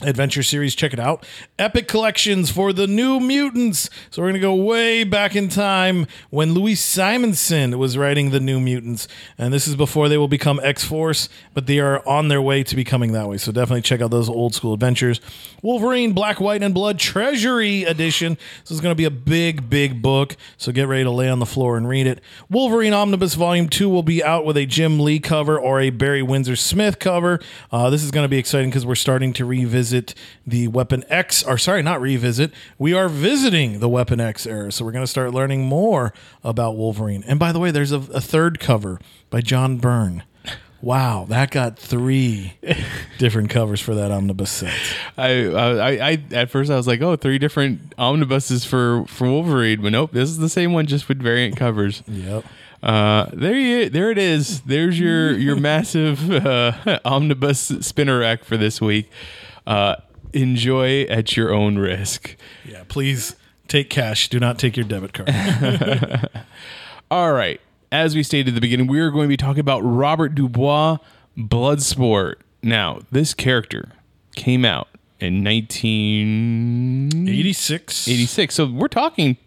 adventure 0.02 0.44
series, 0.44 0.76
check 0.76 0.94
it 0.94 1.00
out. 1.00 1.26
Epic 1.58 1.88
collections 1.88 2.50
for 2.50 2.72
the 2.72 2.88
New 2.88 3.20
Mutants. 3.20 3.90
So 4.10 4.22
we're 4.22 4.30
gonna 4.30 4.40
go 4.40 4.56
way 4.56 5.04
back 5.04 5.36
in 5.36 5.50
time 5.50 6.08
when 6.30 6.54
Louise 6.54 6.80
Simonson 6.80 7.78
was 7.78 7.98
writing 7.98 8.30
the 8.30 8.40
New 8.40 8.60
Mutants, 8.60 9.08
and 9.38 9.54
this 9.54 9.68
is 9.68 9.76
before 9.76 10.08
they 10.08 10.18
will 10.18 10.28
become 10.28 10.60
X 10.64 10.84
Force, 10.84 11.28
but 11.54 11.68
they 11.68 11.80
are 11.80 12.08
on 12.08 12.30
their 12.30 12.42
way 12.42 12.64
to 12.64 12.76
becoming 12.76 13.12
that 13.12 13.28
way. 13.28 13.38
So 13.38 13.52
definitely 13.52 13.82
check 13.82 14.02
out 14.02 14.12
those 14.12 14.30
old 14.30 14.56
school 14.56 14.74
adventures. 14.74 15.20
Wolverine 15.62 16.14
Black, 16.14 16.40
White, 16.40 16.64
and 16.64 16.74
Blood 16.74 16.98
Treasury 16.98 17.84
Edition. 17.84 18.38
This 18.64 18.72
is 18.72 18.80
gonna 18.82 18.96
be 18.96 19.06
a 19.06 19.12
big, 19.12 19.70
big 19.70 20.02
book. 20.02 20.38
So 20.58 20.72
get 20.72 20.88
ready 20.88 21.04
to 21.04 21.12
lay 21.12 21.30
on 21.30 21.40
the 21.40 21.46
floor 21.46 21.76
and 21.76 21.90
read 21.90 22.08
it. 22.08 22.22
Wolverine 22.50 22.94
Omnibus 22.94 23.34
Volume 23.34 23.68
Two 23.68 23.90
will 23.90 24.04
be 24.04 24.24
out 24.24 24.46
with 24.46 24.56
a 24.56 24.66
Jim 24.66 25.00
Lee 25.00 25.20
cover 25.20 25.60
or 25.60 25.82
a 25.82 25.90
Barry 25.90 26.24
Windsor 26.24 26.56
Smith 26.56 27.00
cover. 27.00 27.40
Uh, 27.72 27.90
this 27.90 28.04
is 28.04 28.12
going 28.12 28.24
to 28.24 28.30
be 28.30 28.38
exciting 28.38 28.70
because 28.70 28.86
we're 28.86 28.96
starting 28.96 29.34
to 29.34 29.44
revisit 29.44 29.89
the 30.46 30.68
Weapon 30.68 31.04
X, 31.10 31.44
or 31.44 31.58
sorry, 31.58 31.82
not 31.82 32.02
revisit. 32.02 32.52
We 32.78 32.94
are 32.94 33.10
visiting 33.10 33.80
the 33.80 33.90
Weapon 33.90 34.20
X 34.20 34.46
era, 34.46 34.72
so 34.72 34.86
we're 34.86 34.92
going 34.92 35.04
to 35.04 35.08
start 35.08 35.34
learning 35.34 35.64
more 35.64 36.14
about 36.44 36.76
Wolverine. 36.76 37.24
And 37.28 37.40
by 37.40 37.52
the 37.52 37.60
way, 37.60 37.72
there's 37.72 37.92
a, 37.92 37.98
a 37.98 38.22
third 38.22 38.60
cover 38.60 39.00
by 39.30 39.42
John 39.42 39.78
Byrne. 39.78 40.24
Wow, 40.82 41.26
that 41.28 41.52
got 41.52 41.78
three 41.78 42.54
different 43.18 43.50
covers 43.50 43.82
for 43.82 43.96
that 43.96 44.12
omnibus 44.12 44.50
set. 44.50 44.74
I, 45.18 45.48
I, 45.48 46.10
I, 46.12 46.24
at 46.32 46.50
first 46.50 46.72
I 46.72 46.78
was 46.78 46.88
like, 46.88 47.02
oh, 47.02 47.18
three 47.18 47.38
different 47.38 47.94
omnibuses 47.98 48.64
for 48.64 49.06
for 49.08 49.28
Wolverine, 49.28 49.82
but 49.82 49.92
nope, 49.92 50.12
this 50.14 50.30
is 50.30 50.38
the 50.38 50.48
same 50.48 50.72
one, 50.72 50.86
just 50.86 51.10
with 51.10 51.22
variant 51.22 51.58
covers. 51.58 52.02
Yep. 52.08 52.46
Uh, 52.82 53.30
there 53.34 53.56
you, 53.56 53.90
there 53.90 54.10
it 54.10 54.18
is. 54.18 54.62
There's 54.62 54.98
your 54.98 55.38
your 55.38 55.56
massive 55.60 56.32
uh, 56.32 57.00
omnibus 57.06 57.60
spinner 57.82 58.20
rack 58.20 58.46
for 58.46 58.56
this 58.56 58.80
week. 58.80 59.10
Uh, 59.68 59.96
enjoy 60.34 61.02
at 61.04 61.36
your 61.36 61.54
own 61.54 61.78
risk. 61.78 62.36
Yeah, 62.66 62.84
please 62.88 63.36
take 63.68 63.90
cash. 63.90 64.30
Do 64.30 64.40
not 64.40 64.58
take 64.60 64.78
your 64.78 64.86
debit 64.86 65.14
card. 65.14 65.30
All 67.12 67.34
right. 67.34 67.60
As 67.92 68.16
we 68.16 68.22
stated 68.22 68.50
at 68.50 68.56
the 68.56 68.62
beginning, 68.62 68.86
we 68.88 69.00
are 69.00 69.10
going 69.10 69.26
to 69.26 69.30
be 69.30 69.38
talking 69.38 69.62
about 69.62 69.80
Robert 69.82 70.36
Dubois, 70.36 70.98
Bloodsport. 71.38 72.36
Now, 72.62 73.00
this 73.12 73.34
character 73.34 73.94
came 74.36 74.64
out 74.64 74.90
in 75.20 75.44
1986. 75.44 78.08
86. 78.08 78.56
So 78.56 78.68
we're 78.68 78.88
talking 78.88 79.38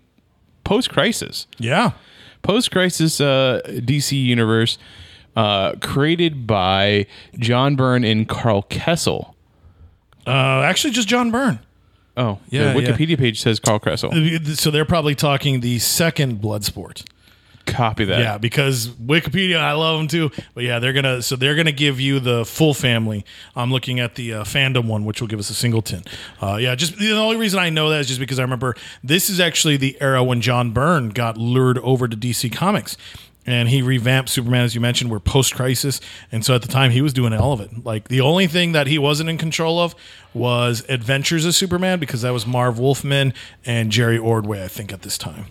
post 0.65 0.91
crisis. 0.91 1.47
Yeah. 1.59 1.93
Post 2.43 2.73
crisis 2.73 3.21
uh, 3.21 3.61
DC 3.67 4.21
universe 4.21 4.77
uh, 5.37 5.75
created 5.81 6.45
by 6.47 7.07
John 7.39 7.77
Byrne 7.77 8.05
and 8.05 8.29
Karl 8.29 8.65
Kesel. 8.65 9.32
Uh, 10.27 10.63
actually, 10.63 10.93
just 10.93 11.09
John 11.09 11.31
Byrne. 11.31 11.59
Oh, 12.17 12.39
Yeah, 12.51 12.73
the. 12.73 12.81
Wikipedia 12.81 13.19
page 13.19 13.41
says 13.41 13.59
Karl 13.59 13.81
Kesel. 13.81 14.57
So 14.57 14.71
they're 14.71 14.85
probably 14.85 15.15
talking 15.15 15.61
the 15.61 15.79
second 15.79 16.41
Bloodsport. 16.43 17.05
Copy 17.65 18.05
that. 18.07 18.19
Yeah, 18.19 18.39
because 18.39 18.89
Wikipedia, 18.89 19.57
I 19.59 19.73
love 19.73 19.99
them 19.99 20.09
too. 20.09 20.31
But 20.53 20.65
yeah, 20.65 20.81
they're 20.81 20.93
gonna 20.93 21.23
so 21.23 21.37
they're 21.37 21.55
gonna 21.55 21.71
give 21.71 22.01
you 22.01 22.19
the 22.19 22.45
full 22.45 22.75
family. 22.75 23.25
I'm 23.55 23.71
looking 23.71 24.01
at 24.01 24.17
the 24.17 24.35
uh, 24.35 24.45
fandom 24.45 24.87
one, 24.87 25.05
which 25.05 25.21
will 25.21 25.29
give 25.29 25.39
us 25.39 25.49
a 25.49 25.55
singleton. 25.55 26.03
Uh, 26.43 26.57
yeah, 26.57 26.75
just 26.75 26.99
the 26.99 27.13
only 27.17 27.37
reason 27.37 27.61
I 27.61 27.71
know 27.71 27.89
that 27.91 28.01
is 28.01 28.09
just 28.09 28.19
because 28.21 28.41
I 28.41 28.43
remember 28.43 28.75
this 29.05 29.31
is 29.31 29.39
actually 29.39 29.77
the 29.77 29.97
era 30.01 30.25
when 30.25 30.41
John 30.41 30.73
Byrne 30.73 31.11
got 31.11 31.37
lured 31.39 31.79
over 31.79 32.09
to 32.09 32.17
DC 32.17 32.53
Comics. 32.53 32.97
And 33.45 33.69
he 33.69 33.83
revamped 33.83 34.31
Superman, 34.31 34.63
as 34.63 34.75
you 34.75 34.81
mentioned, 34.81 35.11
we're 35.11 35.19
post 35.19 35.55
crisis. 35.55 36.01
And 36.31 36.45
so 36.45 36.55
at 36.55 36.63
the 36.63 36.69
time, 36.69 36.93
he 36.93 37.03
was 37.03 37.13
doing 37.13 37.33
all 37.33 37.53
of 37.53 37.61
it. 37.61 37.85
Like 37.85 38.09
the 38.09 38.21
only 38.21 38.47
thing 38.47 38.73
that 38.73 38.87
he 38.87 38.99
wasn't 38.99 39.31
in 39.31 39.39
control 39.39 39.81
of 39.81 39.95
was 40.33 40.85
Adventures 40.89 41.45
of 41.45 41.55
Superman, 41.55 41.99
because 41.99 42.23
that 42.23 42.31
was 42.31 42.47
Marv 42.47 42.79
Wolfman 42.79 43.35
and 43.65 43.91
Jerry 43.91 44.19
Ordway, 44.19 44.65
I 44.65 44.69
think, 44.69 44.93
at 44.93 45.03
this 45.03 45.19
time. 45.19 45.47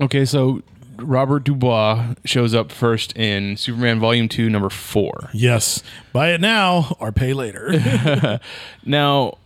Okay, 0.00 0.24
so 0.24 0.62
Robert 0.96 1.44
Dubois 1.44 2.14
shows 2.24 2.54
up 2.54 2.70
first 2.70 3.16
in 3.16 3.56
Superman 3.56 3.98
Volume 3.98 4.28
2, 4.28 4.48
number 4.48 4.70
4. 4.70 5.30
Yes. 5.32 5.82
Buy 6.12 6.30
it 6.32 6.40
now 6.40 6.96
or 7.00 7.12
pay 7.12 7.32
later. 7.32 8.40
Now, 8.84 9.38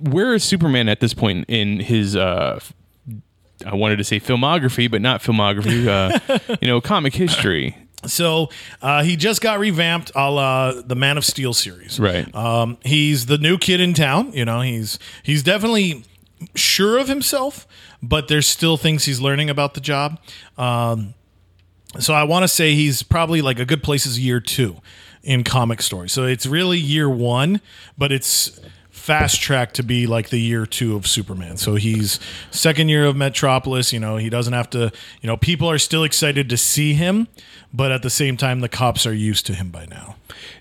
where 0.00 0.34
is 0.34 0.44
Superman 0.44 0.88
at 0.88 1.00
this 1.00 1.14
point 1.14 1.46
in 1.48 1.80
his? 1.80 2.14
Uh, 2.16 2.60
I 3.64 3.74
wanted 3.74 3.96
to 3.96 4.04
say 4.04 4.20
filmography, 4.20 4.90
but 4.90 5.00
not 5.00 5.22
filmography. 5.22 5.86
Uh, 5.86 6.38
you 6.60 6.68
know, 6.68 6.80
comic 6.80 7.14
history. 7.14 7.76
so 8.06 8.50
uh, 8.80 9.02
he 9.02 9.16
just 9.16 9.40
got 9.40 9.58
revamped 9.58 10.10
a 10.14 10.30
la 10.30 10.72
the 10.72 10.94
Man 10.96 11.16
of 11.18 11.24
Steel 11.24 11.52
series. 11.54 11.98
Right. 12.00 12.32
Um, 12.34 12.78
he's 12.84 13.26
the 13.26 13.38
new 13.38 13.58
kid 13.58 13.80
in 13.80 13.94
town. 13.94 14.32
You 14.32 14.44
know, 14.44 14.60
he's 14.60 14.98
he's 15.22 15.42
definitely 15.42 16.04
sure 16.54 16.98
of 16.98 17.08
himself, 17.08 17.66
but 18.02 18.28
there's 18.28 18.46
still 18.46 18.76
things 18.76 19.04
he's 19.04 19.20
learning 19.20 19.50
about 19.50 19.74
the 19.74 19.80
job. 19.80 20.18
Um, 20.58 21.14
so 21.98 22.14
I 22.14 22.24
want 22.24 22.42
to 22.42 22.48
say 22.48 22.74
he's 22.74 23.02
probably 23.02 23.42
like 23.42 23.58
a 23.58 23.64
good 23.64 23.82
place 23.82 24.06
is 24.06 24.18
year 24.18 24.40
two 24.40 24.76
in 25.22 25.44
comic 25.44 25.82
story. 25.82 26.08
So 26.08 26.24
it's 26.24 26.46
really 26.46 26.78
year 26.78 27.08
one, 27.08 27.60
but 27.96 28.10
it's 28.10 28.58
fast 29.02 29.40
track 29.40 29.72
to 29.72 29.82
be 29.82 30.06
like 30.06 30.28
the 30.28 30.38
year 30.38 30.64
two 30.64 30.94
of 30.94 31.08
Superman. 31.08 31.56
So 31.56 31.74
he's 31.74 32.20
second 32.52 32.88
year 32.88 33.04
of 33.04 33.16
Metropolis. 33.16 33.92
You 33.92 33.98
know, 33.98 34.16
he 34.16 34.30
doesn't 34.30 34.52
have 34.52 34.70
to. 34.70 34.92
You 35.20 35.26
know, 35.26 35.36
people 35.36 35.68
are 35.68 35.78
still 35.78 36.04
excited 36.04 36.48
to 36.48 36.56
see 36.56 36.94
him, 36.94 37.26
but 37.74 37.90
at 37.90 38.02
the 38.02 38.10
same 38.10 38.36
time, 38.36 38.60
the 38.60 38.68
cops 38.68 39.04
are 39.04 39.12
used 39.12 39.44
to 39.46 39.54
him 39.54 39.70
by 39.70 39.86
now. 39.86 40.14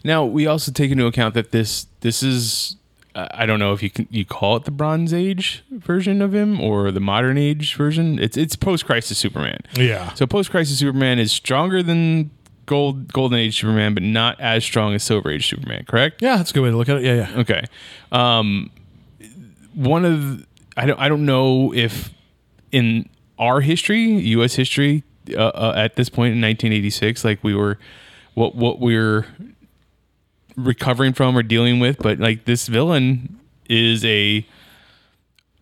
Now 0.03 0.25
we 0.25 0.47
also 0.47 0.71
take 0.71 0.89
into 0.89 1.05
account 1.05 1.35
that 1.35 1.51
this 1.51 1.85
this 1.99 2.23
is 2.23 2.77
uh, 3.13 3.27
I 3.31 3.45
don't 3.45 3.59
know 3.59 3.73
if 3.73 3.83
you 3.83 3.91
can 3.91 4.07
you 4.09 4.25
call 4.25 4.55
it 4.55 4.63
the 4.63 4.71
Bronze 4.71 5.13
Age 5.13 5.63
version 5.69 6.19
of 6.19 6.33
him 6.33 6.59
or 6.59 6.91
the 6.91 6.99
modern 6.99 7.37
age 7.37 7.75
version. 7.75 8.17
It's 8.17 8.37
it's 8.37 8.55
post 8.55 8.87
crisis 8.87 9.19
Superman. 9.19 9.59
Yeah. 9.75 10.13
So 10.15 10.25
post 10.25 10.49
crisis 10.49 10.79
Superman 10.79 11.19
is 11.19 11.31
stronger 11.31 11.83
than 11.83 12.31
gold 12.71 13.11
golden 13.11 13.37
age 13.37 13.59
Superman, 13.59 13.93
but 13.93 14.01
not 14.01 14.39
as 14.39 14.63
strong 14.63 14.93
as 14.95 15.03
Silver 15.03 15.29
Age 15.29 15.45
Superman. 15.47 15.83
Correct? 15.85 16.21
Yeah, 16.21 16.37
that's 16.37 16.51
a 16.51 16.53
good 16.53 16.63
way 16.63 16.69
to 16.69 16.77
look 16.77 16.87
at 16.87 16.97
it. 16.97 17.03
Yeah, 17.03 17.29
yeah. 17.29 17.39
Okay. 17.41 17.65
Um, 18.13 18.71
one 19.73 20.05
of 20.05 20.47
I 20.77 20.85
don't 20.85 20.97
I 20.97 21.09
don't 21.09 21.25
know 21.25 21.73
if 21.73 22.11
in 22.71 23.09
our 23.37 23.59
history, 23.59 23.99
U.S. 23.99 24.55
history, 24.55 25.03
uh, 25.35 25.47
uh, 25.47 25.73
at 25.75 25.97
this 25.97 26.07
point 26.07 26.33
in 26.33 26.41
1986, 26.41 27.25
like 27.25 27.43
we 27.43 27.53
were 27.53 27.77
what 28.35 28.55
what 28.55 28.79
we're 28.79 29.27
recovering 30.55 31.11
from 31.11 31.37
or 31.37 31.43
dealing 31.43 31.81
with, 31.81 31.97
but 31.97 32.19
like 32.19 32.45
this 32.45 32.67
villain 32.67 33.37
is 33.67 34.05
a 34.05 34.47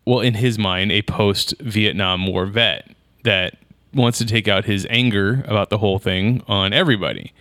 well 0.04 0.20
in 0.20 0.34
his 0.34 0.60
mind 0.60 0.92
a 0.92 1.02
post 1.02 1.54
Vietnam 1.60 2.28
War 2.28 2.46
vet 2.46 2.88
that 3.24 3.56
wants 3.92 4.18
to 4.18 4.26
take 4.26 4.48
out 4.48 4.64
his 4.64 4.86
anger 4.90 5.44
about 5.46 5.70
the 5.70 5.78
whole 5.78 5.98
thing 5.98 6.42
on 6.46 6.72
everybody. 6.72 7.32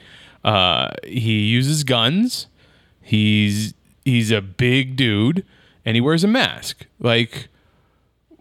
Uh, 0.44 0.92
he 1.06 1.48
uses 1.48 1.84
guns. 1.84 2.48
He's 3.02 3.74
he's 4.06 4.32
a 4.32 4.42
big 4.42 4.96
dude 4.96 5.46
and 5.86 5.96
he 5.96 6.02
wears 6.02 6.24
a 6.24 6.28
mask. 6.28 6.86
Like 7.00 7.50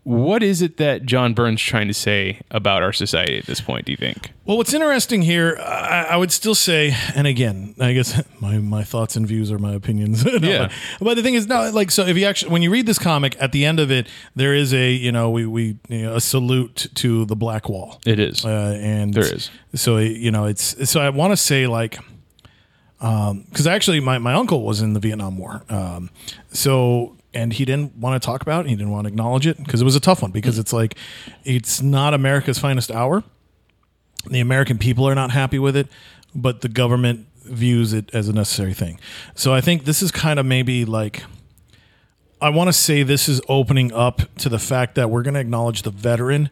what 0.09 0.43
is 0.43 0.63
it 0.63 0.79
that 0.79 1.05
John 1.05 1.35
Byrne's 1.35 1.61
trying 1.61 1.87
to 1.89 1.93
say 1.93 2.41
about 2.51 2.83
our 2.83 2.95
society 2.95 3.37
at 3.37 3.45
this 3.45 3.61
point, 3.61 3.85
do 3.85 3.93
you 3.93 3.97
think? 3.99 4.31
Well, 4.47 4.57
what's 4.57 4.73
interesting 4.73 5.21
here, 5.21 5.59
I, 5.59 6.07
I 6.13 6.17
would 6.17 6.33
still 6.33 6.55
say, 6.55 6.97
and 7.15 7.27
again, 7.27 7.75
I 7.79 7.93
guess 7.93 8.19
my, 8.41 8.57
my 8.57 8.85
thoughts 8.85 9.17
and 9.17 9.27
views 9.29 9.53
are 9.53 9.59
my 9.59 9.75
opinions. 9.75 10.25
No, 10.39 10.49
Yeah. 10.49 10.69
But, 10.99 11.05
but 11.05 11.15
the 11.17 11.23
thing 11.23 11.35
is, 11.35 11.47
no, 11.47 11.71
like, 11.73 11.91
so 11.91 12.07
if 12.07 12.17
you 12.17 12.25
actually, 12.25 12.53
when 12.53 12.63
you 12.63 12.71
read 12.71 12.87
this 12.87 12.99
comic, 12.99 13.37
at 13.39 13.53
the 13.53 13.67
end 13.67 13.81
of 13.81 13.91
it, 13.91 14.09
there 14.35 14.55
is 14.55 14.73
a, 14.73 14.91
you 14.91 15.13
know, 15.13 15.29
we, 15.29 15.45
we, 15.45 15.77
you 15.91 16.03
know, 16.05 16.17
a 16.17 16.23
salute 16.23 16.87
to 16.95 17.27
the 17.27 17.37
Black 17.37 17.69
Wall. 17.69 18.01
It 18.07 18.19
is. 18.19 18.47
Uh, 18.47 18.79
and 18.81 19.13
There 19.13 19.25
is. 19.25 19.51
So, 19.75 19.99
you 19.99 20.31
know, 20.31 20.47
it's, 20.47 20.89
so 20.89 21.03
I 21.03 21.11
want 21.11 21.33
to 21.33 21.37
say, 21.37 21.67
like, 21.67 21.99
because 22.99 23.67
actually 23.67 24.01
my, 24.01 24.17
my 24.17 24.33
uncle 24.33 24.63
was 24.63 24.81
in 24.81 24.95
the 24.95 25.01
Vietnam 25.01 25.37
War. 25.37 25.65
Um, 25.69 26.09
so, 26.51 27.18
and 27.35 27.53
he 27.53 27.65
didn't 27.65 27.97
want 27.97 28.21
to 28.21 28.25
talk 28.25 28.43
about 28.43 28.67
it. 28.67 28.69
He 28.69 28.77
didn't 28.77 28.91
want 28.91 29.07
to 29.07 29.09
acknowledge 29.09 29.47
it 29.47 29.59
because 29.59 29.81
it 29.81 29.85
was 29.85 29.97
a 29.97 30.01
tough 30.01 30.23
one 30.23 30.31
because 30.31 30.55
mm-hmm. 30.55 30.63
it's 30.63 30.73
like, 30.73 30.97
it's 31.45 31.83
not 31.83 32.15
America's 32.15 32.59
finest 32.59 32.91
hour. 32.91 33.23
The 34.27 34.41
American 34.41 34.79
people 34.79 35.09
are 35.09 35.15
not 35.15 35.31
happy 35.31 35.59
with 35.59 35.77
it, 35.77 35.89
but 36.35 36.61
the 36.61 36.69
government 36.69 37.27
views 37.45 37.93
it 37.93 38.11
as 38.15 38.29
a 38.29 38.33
necessary 38.33 38.75
thing. 38.75 39.01
So 39.35 39.55
I 39.55 39.61
think 39.61 39.85
this 39.85 40.03
is 40.03 40.11
kind 40.11 40.39
of 40.39 40.47
maybe 40.47 40.85
like, 40.85 41.23
I 42.41 42.51
want 42.51 42.69
to 42.69 42.73
say 42.73 43.03
this 43.03 43.29
is 43.29 43.41
opening 43.49 43.93
up 43.93 44.23
to 44.37 44.49
the 44.49 44.59
fact 44.59 44.95
that 44.95 45.11
we're 45.11 45.23
going 45.23 45.35
to 45.35 45.41
acknowledge 45.41 45.83
the 45.83 45.91
veteran, 45.91 46.51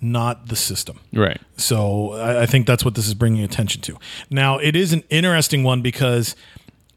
not 0.00 0.48
the 0.48 0.56
system. 0.56 1.00
Right. 1.12 1.40
So 1.56 2.12
I, 2.12 2.42
I 2.42 2.46
think 2.46 2.66
that's 2.66 2.84
what 2.84 2.94
this 2.94 3.06
is 3.06 3.14
bringing 3.14 3.42
attention 3.42 3.82
to. 3.82 3.98
Now 4.30 4.58
it 4.58 4.76
is 4.76 4.92
an 4.92 5.02
interesting 5.10 5.62
one 5.62 5.82
because, 5.82 6.36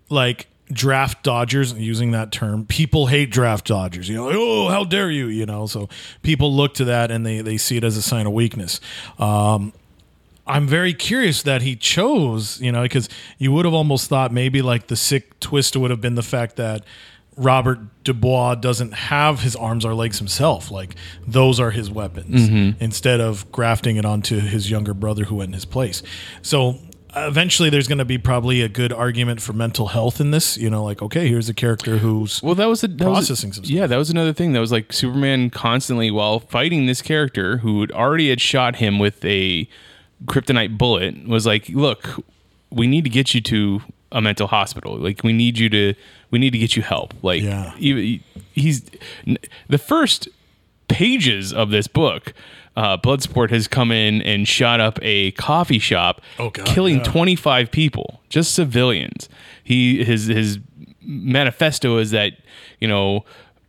like 0.09 0.47
draft 0.71 1.23
dodgers, 1.23 1.73
using 1.73 2.11
that 2.11 2.31
term, 2.31 2.65
people 2.65 3.07
hate 3.07 3.29
draft 3.31 3.67
dodgers. 3.67 4.09
You 4.09 4.15
know, 4.15 4.29
oh 4.31 4.69
how 4.69 4.83
dare 4.83 5.09
you? 5.09 5.27
You 5.27 5.45
know, 5.45 5.65
so 5.65 5.89
people 6.21 6.53
look 6.53 6.73
to 6.75 6.85
that 6.85 7.11
and 7.11 7.25
they 7.25 7.41
they 7.41 7.57
see 7.57 7.77
it 7.77 7.83
as 7.83 7.97
a 7.97 8.01
sign 8.01 8.25
of 8.25 8.33
weakness. 8.33 8.79
Um, 9.19 9.73
I'm 10.45 10.65
very 10.65 10.93
curious 10.93 11.41
that 11.43 11.61
he 11.61 11.75
chose, 11.75 12.61
you 12.61 12.71
know, 12.71 12.83
because 12.83 13.09
you 13.37 13.51
would 13.51 13.65
have 13.65 13.73
almost 13.73 14.07
thought 14.07 14.31
maybe 14.31 14.61
like 14.61 14.87
the 14.87 14.95
sick 14.95 15.39
twist 15.39 15.75
would 15.75 15.91
have 15.91 15.99
been 15.99 16.15
the 16.15 16.23
fact 16.23 16.55
that 16.55 16.83
Robert 17.35 17.79
Dubois 18.03 18.55
doesn't 18.55 18.93
have 18.93 19.41
his 19.41 19.55
arms 19.55 19.85
or 19.85 19.93
legs 19.93 20.17
himself. 20.17 20.71
Like 20.71 20.95
those 21.27 21.59
are 21.59 21.71
his 21.71 21.91
weapons 21.91 22.49
instead 22.81 23.19
of 23.21 23.51
grafting 23.51 23.97
it 23.97 24.05
onto 24.05 24.39
his 24.39 24.71
younger 24.71 24.93
brother 24.93 25.25
who 25.25 25.35
went 25.35 25.49
in 25.49 25.53
his 25.53 25.65
place. 25.65 26.01
So 26.41 26.79
eventually 27.25 27.69
there's 27.69 27.87
going 27.87 27.97
to 27.97 28.05
be 28.05 28.17
probably 28.17 28.61
a 28.61 28.69
good 28.69 28.91
argument 28.93 29.41
for 29.41 29.53
mental 29.53 29.87
health 29.87 30.19
in 30.21 30.31
this. 30.31 30.57
You 30.57 30.69
know, 30.69 30.83
like, 30.83 31.01
okay, 31.01 31.27
here's 31.27 31.49
a 31.49 31.53
character 31.53 31.97
who's. 31.97 32.41
Well, 32.43 32.55
that 32.55 32.67
was 32.67 32.83
a, 32.83 32.87
that 32.87 33.03
Processing 33.03 33.49
was 33.49 33.55
some 33.57 33.63
a. 33.65 33.67
Yeah, 33.67 33.87
that 33.87 33.97
was 33.97 34.09
another 34.09 34.33
thing. 34.33 34.53
That 34.53 34.59
was 34.59 34.71
like 34.71 34.93
Superman 34.93 35.49
constantly 35.49 36.11
while 36.11 36.39
fighting 36.39 36.85
this 36.85 37.01
character 37.01 37.57
who 37.57 37.81
had 37.81 37.91
already 37.91 38.29
had 38.29 38.41
shot 38.41 38.75
him 38.77 38.99
with 38.99 39.23
a 39.25 39.67
kryptonite 40.25 40.77
bullet 40.77 41.27
was 41.27 41.45
like, 41.45 41.69
"Look, 41.69 42.23
we 42.69 42.87
need 42.87 43.03
to 43.05 43.09
get 43.09 43.33
you 43.33 43.41
to 43.41 43.81
a 44.11 44.21
mental 44.21 44.47
hospital. 44.47 44.97
Like 44.97 45.23
we 45.23 45.33
need 45.33 45.57
you 45.57 45.69
to 45.69 45.93
we 46.31 46.39
need 46.39 46.51
to 46.51 46.57
get 46.59 46.75
you 46.75 46.81
help." 46.83 47.13
Like 47.23 47.41
Yeah. 47.43 47.73
he- 47.77 48.21
he's 48.53 48.83
the 49.67 49.77
first 49.77 50.27
pages 50.87 51.51
of 51.53 51.69
this 51.69 51.87
book 51.87 52.33
uh, 52.77 52.95
Bloodsport 52.97 53.49
has 53.49 53.67
come 53.67 53.91
in 53.91 54.21
and 54.21 54.47
shot 54.47 54.79
up 54.79 54.99
a 55.01 55.31
coffee 55.31 55.79
shop, 55.79 56.21
Oh, 56.39 56.49
God, 56.51 56.65
killing 56.67 56.97
yeah. 56.99 57.03
25 57.03 57.71
people, 57.71 58.21
just 58.29 58.53
civilians. 58.53 59.27
He 59.63 60.03
his 60.03 60.27
his 60.27 60.59
manifesto 61.01 61.97
is 61.97 62.11
that 62.11 62.33
you 62.79 62.87
know 62.87 63.25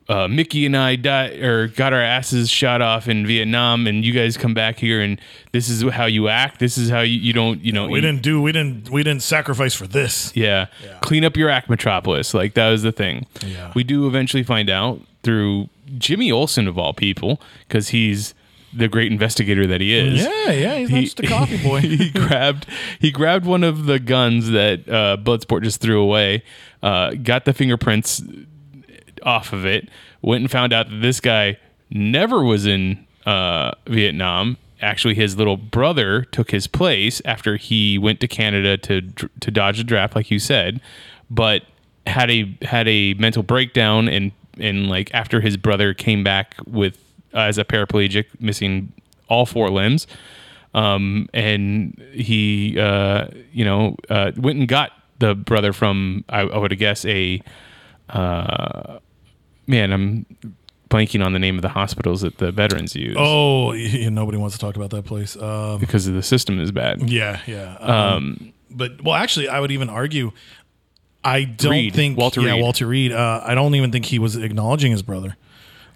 uh, 0.09 0.27
Mickey 0.27 0.65
and 0.65 0.75
I 0.77 0.97
died 0.97 1.39
or 1.41 1.69
got 1.69 1.93
our 1.93 2.01
asses 2.01 2.49
shot 2.49 2.81
off 2.81 3.09
in 3.09 3.27
Vietnam, 3.27 3.87
and 3.87 4.05
you 4.05 4.13
guys 4.13 4.37
come 4.39 4.55
back 4.55 4.79
here, 4.79 5.01
and 5.03 5.21
this 5.53 5.69
is 5.69 5.83
how 5.93 6.07
you 6.07 6.29
act. 6.29 6.61
This 6.61 6.79
is 6.79 6.89
how 6.89 7.01
you, 7.01 7.19
you 7.19 7.33
don't 7.35 7.61
you 7.63 7.73
know 7.73 7.87
We 7.89 7.97
you- 7.97 8.01
didn't 8.01 8.23
do. 8.23 8.41
We 8.41 8.53
didn't. 8.53 8.91
We 8.91 9.03
didn't 9.03 9.23
sacrifice 9.23 9.75
for 9.75 9.87
this. 9.87 10.33
yeah. 10.35 10.67
Clean 11.03 11.25
up 11.25 11.37
your 11.37 11.51
act, 11.51 11.69
Metropolis. 11.69 12.33
Like 12.35 12.55
that 12.55 12.71
was 12.71 12.83
the 12.83 12.93
thing. 12.93 13.27
Yeah. 13.45 13.73
We 13.75 13.85
do 13.85 14.07
eventually 14.07 14.43
find 14.43 14.71
out 14.71 15.01
through 15.23 15.69
Jimmy 15.99 16.31
Olsen 16.33 16.67
of 16.69 16.79
all 16.79 16.95
people, 16.95 17.41
because 17.67 17.89
he's 17.89 18.35
the 18.73 18.89
great 18.89 19.11
investigator 19.11 19.67
that 19.67 19.81
he 19.81 19.97
is. 19.97 20.23
Yeah, 20.23 20.51
yeah. 20.51 20.75
He's 20.79 20.91
not 20.91 21.01
just 21.01 21.21
a 21.21 21.27
coffee 21.27 21.63
boy. 21.63 21.81
he 21.81 22.11
grabbed 22.11 22.67
he 23.01 23.11
grabbed 23.11 23.47
one 23.47 23.65
of 23.65 23.87
the 23.87 23.99
guns 23.99 24.51
that 24.51 24.89
uh, 24.89 25.17
Bloodsport 25.17 25.63
just 25.63 25.81
threw 25.81 26.01
away, 26.03 26.43
uh, 26.83 27.13
got 27.15 27.45
the 27.45 27.53
fingerprints 27.53 28.23
off 29.23 29.53
of 29.53 29.65
it, 29.67 29.89
went 30.23 30.43
and 30.43 30.51
found 30.51 30.73
out 30.73 30.89
that 30.91 31.01
this 31.01 31.21
guy 31.21 31.57
never 31.91 32.43
was 32.43 32.67
in 32.67 33.07
uh, 33.27 33.73
Vietnam. 33.87 34.57
Actually, 34.81 35.15
his 35.15 35.37
little 35.37 35.57
brother 35.57 36.23
took 36.25 36.51
his 36.53 36.67
place 36.69 37.21
after 37.25 37.57
he 37.57 37.99
went 37.99 38.21
to 38.21 38.29
Canada 38.29 38.77
to 38.77 39.01
to 39.41 39.51
dodge 39.51 39.81
a 39.81 39.85
draft, 39.85 40.15
like 40.15 40.31
you 40.31 40.39
said, 40.39 40.81
but 41.31 41.63
had 42.07 42.31
a 42.31 42.57
had 42.63 42.87
a 42.89 43.15
mental 43.15 43.43
breakdown 43.43 44.09
and 44.09 44.33
and 44.59 44.89
like 44.89 45.13
after 45.13 45.41
his 45.41 45.57
brother 45.57 45.95
came 45.95 46.23
back 46.25 46.55
with 46.67 46.99
uh, 47.35 47.41
as 47.41 47.59
a 47.59 47.65
paraplegic, 47.65 48.27
missing 48.41 48.93
all 49.29 49.47
four 49.47 49.71
limbs, 49.71 50.07
um, 50.75 51.29
and 51.35 52.01
he 52.13 52.79
uh, 52.79 53.29
you 53.53 53.65
know 53.65 53.97
uh, 54.09 54.33
went 54.37 54.59
and 54.59 54.69
got 54.69 54.93
the 55.19 55.35
brother 55.35 55.73
from 55.73 56.25
I, 56.29 56.41
I 56.41 56.59
would 56.59 56.77
guess 56.79 57.05
a 57.05 57.41
uh, 58.09 58.99
man 59.67 59.93
I'm 59.93 60.27
blanking 60.89 61.25
on 61.25 61.33
the 61.33 61.39
name 61.39 61.57
of 61.57 61.63
the 61.63 61.69
hospitals 61.69 62.23
that 62.23 62.39
the 62.39 62.51
veterans 62.51 62.95
use 62.97 63.17
Oh, 63.19 63.73
yeah, 63.73 64.09
nobody 64.09 64.39
wants 64.39 64.57
to 64.57 64.61
talk 64.61 64.77
about 64.77 64.91
that 64.91 65.05
place. 65.05 65.37
Um, 65.37 65.79
because 65.79 66.07
the 66.07 66.23
system 66.23 66.61
is 66.61 66.71
bad. 66.73 67.09
yeah, 67.11 67.41
yeah. 67.47 67.77
Um, 67.77 68.53
but 68.71 69.03
well, 69.03 69.15
actually, 69.15 69.49
I 69.49 69.61
would 69.61 69.71
even 69.71 69.89
argue. 69.91 70.33
I 71.25 71.45
don't 71.45 71.73
Reed, 71.73 71.95
think 71.95 72.17
Walter 72.17 72.41
yeah, 72.41 72.53
Reed. 72.53 72.63
Walter 72.63 72.87
Reed. 72.87 73.13
Uh, 73.13 73.43
I 73.45 73.55
don't 73.55 73.75
even 73.75 73.91
think 73.93 74.07
he 74.07 74.19
was 74.19 74.37
acknowledging 74.37 74.93
his 74.93 75.03
brother. 75.03 75.37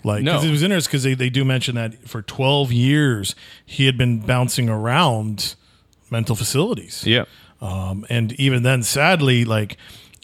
Like, 0.04 0.22
No. 0.22 0.32
because 0.32 0.46
it 0.46 0.50
was 0.50 0.62
interesting 0.62 0.90
because 0.90 1.02
they, 1.04 1.14
they 1.14 1.30
do 1.30 1.44
mention 1.44 1.74
that 1.76 2.08
for 2.08 2.22
12 2.22 2.72
years 2.72 3.34
he 3.64 3.86
had 3.86 3.96
been 3.96 4.20
bouncing 4.20 4.68
around 4.68 5.54
mental 6.10 6.36
facilities. 6.36 7.04
Yeah. 7.06 7.24
Um, 7.60 8.04
and 8.10 8.32
even 8.34 8.62
then, 8.64 8.82
sadly, 8.82 9.44
like 9.44 9.76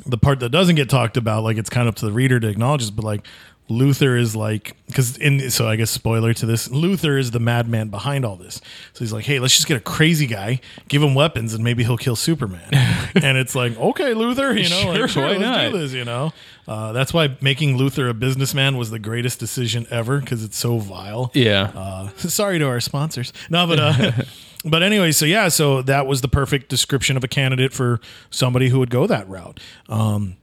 the 0.05 0.19
part 0.19 0.41
that 0.41 0.51
doesn't 0.51 0.75
get 0.77 0.89
talked 0.89 1.17
about, 1.17 1.45
like 1.45 1.57
it's 1.57 1.71
kind 1.71 1.87
of 1.89 1.93
up 1.95 1.97
to 1.99 2.07
the 2.07 2.13
reader 2.13 2.41
to 2.41 2.49
acknowledge 2.49 2.81
this, 2.83 2.91
but 2.91 3.05
like 3.05 3.27
Luther 3.71 4.17
is 4.17 4.35
like 4.35 4.75
because 4.87 5.17
in 5.19 5.51
so 5.51 5.69
I 5.69 5.77
guess 5.77 5.91
spoiler 5.91 6.33
to 6.35 6.47
this 6.47 6.71
Luther 6.71 7.19
is 7.19 7.31
the 7.33 7.39
madman 7.41 7.89
behind 7.89 8.25
all 8.25 8.37
this 8.37 8.63
so 8.95 9.01
he's 9.01 9.13
like 9.13 9.25
hey 9.27 9.39
let's 9.41 9.55
just 9.55 9.67
get 9.69 9.77
a 9.77 9.81
crazy 9.81 10.27
guy 10.27 10.61
give 10.89 11.03
him 11.03 11.15
weapons 11.15 11.53
and 11.53 11.63
maybe 11.63 11.85
he'll 11.85 11.99
kill 11.99 12.17
Superman 12.17 12.63
and 12.73 13.37
it's 13.37 13.55
like 13.55 13.77
okay 13.79 14.15
Luther 14.15 14.57
you 14.57 14.69
know 14.71 14.81
Sure, 14.81 14.99
like, 14.99 15.11
sure 15.11 15.23
why 15.25 15.29
let's 15.31 15.41
not? 15.43 15.73
do 15.73 15.79
this 15.79 15.93
you 15.93 16.05
know 16.05 16.33
uh, 16.67 16.93
that's 16.93 17.13
why 17.15 17.37
making 17.41 17.77
Luther 17.77 18.09
a 18.09 18.15
businessman 18.15 18.77
was 18.77 18.91
the 18.91 18.99
greatest 18.99 19.39
decision 19.39 19.87
ever 19.91 20.21
because 20.21 20.45
it's 20.45 20.57
so 20.59 20.79
vile 20.79 21.31
Yeah. 21.35 21.71
uh, 21.75 22.09
sorry 22.17 22.59
to 22.59 22.67
our 22.67 22.81
sponsors. 22.81 23.33
No, 23.49 23.67
but 23.67 23.81
uh, 23.81 24.13
but 24.67 24.83
anyway, 24.83 25.13
so 25.13 25.25
yeah, 25.25 25.49
so 25.49 25.81
that 25.83 26.07
was 26.07 26.21
the 26.21 26.29
perfect 26.29 26.69
description 26.69 27.17
of 27.17 27.25
a 27.25 27.29
candidate 27.29 27.73
for 27.73 28.01
somebody 28.29 28.69
who 28.69 28.81
would 28.81 28.91
go 28.91 29.07
that 29.07 29.27
route. 29.31 29.61
Um, 29.89 30.37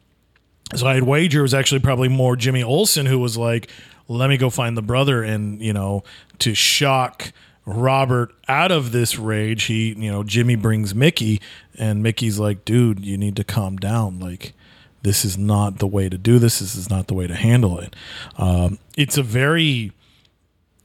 so 0.73 0.87
I'd 0.87 1.03
wager 1.03 1.39
it 1.39 1.43
was 1.43 1.53
actually 1.53 1.81
probably 1.81 2.07
more 2.09 2.35
Jimmy 2.35 2.63
Olsen 2.63 3.05
who 3.05 3.19
was 3.19 3.37
like, 3.37 3.69
"Let 4.07 4.29
me 4.29 4.37
go 4.37 4.49
find 4.49 4.75
the 4.75 4.81
brother," 4.81 5.23
and 5.23 5.61
you 5.61 5.73
know, 5.73 6.03
to 6.39 6.53
shock. 6.53 7.31
Robert 7.67 8.31
out 8.47 8.71
of 8.71 8.91
this 8.91 9.17
rage, 9.17 9.63
he, 9.63 9.95
you 9.97 10.11
know, 10.11 10.21
Jimmy 10.21 10.55
brings 10.55 10.93
Mickey, 10.93 11.41
and 11.79 12.03
Mickey's 12.03 12.37
like, 12.37 12.63
dude, 12.63 13.03
you 13.03 13.17
need 13.17 13.35
to 13.37 13.43
calm 13.43 13.77
down. 13.77 14.19
Like, 14.19 14.53
this 15.01 15.25
is 15.25 15.35
not 15.35 15.79
the 15.79 15.87
way 15.87 16.07
to 16.07 16.15
do 16.15 16.37
this. 16.37 16.59
This 16.59 16.75
is 16.75 16.91
not 16.91 17.07
the 17.07 17.15
way 17.15 17.25
to 17.25 17.33
handle 17.33 17.79
it. 17.79 17.95
Um, 18.37 18.77
it's 18.95 19.17
a 19.17 19.23
very, 19.23 19.93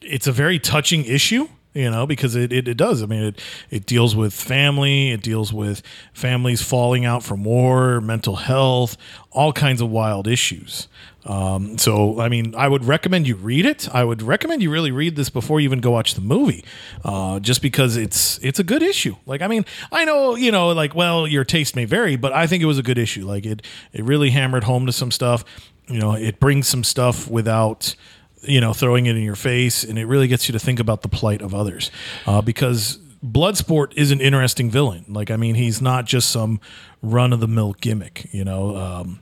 it's 0.01 0.26
a 0.26 0.33
very 0.33 0.59
touching 0.59 1.05
issue 1.05 1.49
you 1.74 1.90
know 1.90 2.06
because 2.06 2.34
it, 2.34 2.52
it, 2.52 2.66
it 2.68 2.76
does. 2.76 3.02
I 3.02 3.06
mean 3.06 3.22
it, 3.22 3.40
it 3.70 3.86
deals 3.86 4.16
with 4.16 4.32
family 4.32 5.10
it 5.10 5.22
deals 5.22 5.52
with 5.52 5.82
families 6.12 6.62
falling 6.62 7.04
out 7.04 7.22
from 7.22 7.44
war 7.44 8.00
mental 8.00 8.36
health 8.36 8.96
all 9.30 9.52
kinds 9.52 9.80
of 9.80 9.90
wild 9.90 10.26
issues. 10.26 10.88
Um, 11.26 11.76
so 11.76 12.18
i 12.18 12.30
mean 12.30 12.54
i 12.54 12.66
would 12.66 12.84
recommend 12.84 13.28
you 13.28 13.36
read 13.36 13.66
it. 13.66 13.88
I 13.94 14.04
would 14.04 14.22
recommend 14.22 14.62
you 14.62 14.70
really 14.70 14.90
read 14.90 15.16
this 15.16 15.30
before 15.30 15.60
you 15.60 15.64
even 15.64 15.80
go 15.80 15.90
watch 15.90 16.14
the 16.14 16.20
movie 16.20 16.64
uh, 17.04 17.40
just 17.40 17.62
because 17.62 17.96
it's 17.96 18.38
it's 18.38 18.58
a 18.58 18.64
good 18.64 18.82
issue. 18.82 19.16
Like 19.26 19.42
i 19.42 19.46
mean 19.46 19.64
i 19.92 20.04
know 20.04 20.34
you 20.34 20.50
know 20.50 20.68
like 20.70 20.94
well 20.94 21.26
your 21.26 21.44
taste 21.44 21.76
may 21.76 21.84
vary 21.84 22.16
but 22.16 22.32
i 22.32 22.46
think 22.46 22.62
it 22.62 22.66
was 22.66 22.78
a 22.78 22.82
good 22.82 22.98
issue. 22.98 23.26
Like 23.26 23.46
it 23.46 23.64
it 23.92 24.04
really 24.04 24.30
hammered 24.30 24.64
home 24.64 24.86
to 24.86 24.92
some 24.92 25.10
stuff. 25.10 25.44
You 25.88 25.98
know 26.00 26.14
it 26.14 26.40
brings 26.40 26.66
some 26.66 26.82
stuff 26.82 27.28
without 27.28 27.94
you 28.43 28.61
know, 28.61 28.72
throwing 28.72 29.07
it 29.07 29.16
in 29.16 29.22
your 29.22 29.36
face, 29.36 29.84
and 29.84 29.99
it 29.99 30.07
really 30.07 30.28
gets 30.28 30.49
you 30.49 30.53
to 30.53 30.59
think 30.59 30.80
about 30.80 31.03
the 31.03 31.09
plight 31.09 31.43
of 31.43 31.55
others. 31.55 31.91
Uh, 32.26 32.41
because 32.41 32.99
Bloodsport 33.24 33.93
is 33.97 34.11
an 34.11 34.20
interesting 34.20 34.70
villain. 34.70 35.05
Like, 35.09 35.30
I 35.30 35.36
mean, 35.36 35.55
he's 35.55 35.82
not 35.82 36.07
just 36.07 36.30
some 36.30 36.61
run 37.03 37.32
of 37.32 37.41
the 37.41 37.49
mill 37.49 37.74
gimmick. 37.80 38.28
You 38.32 38.45
know, 38.45 38.76
um, 38.76 39.20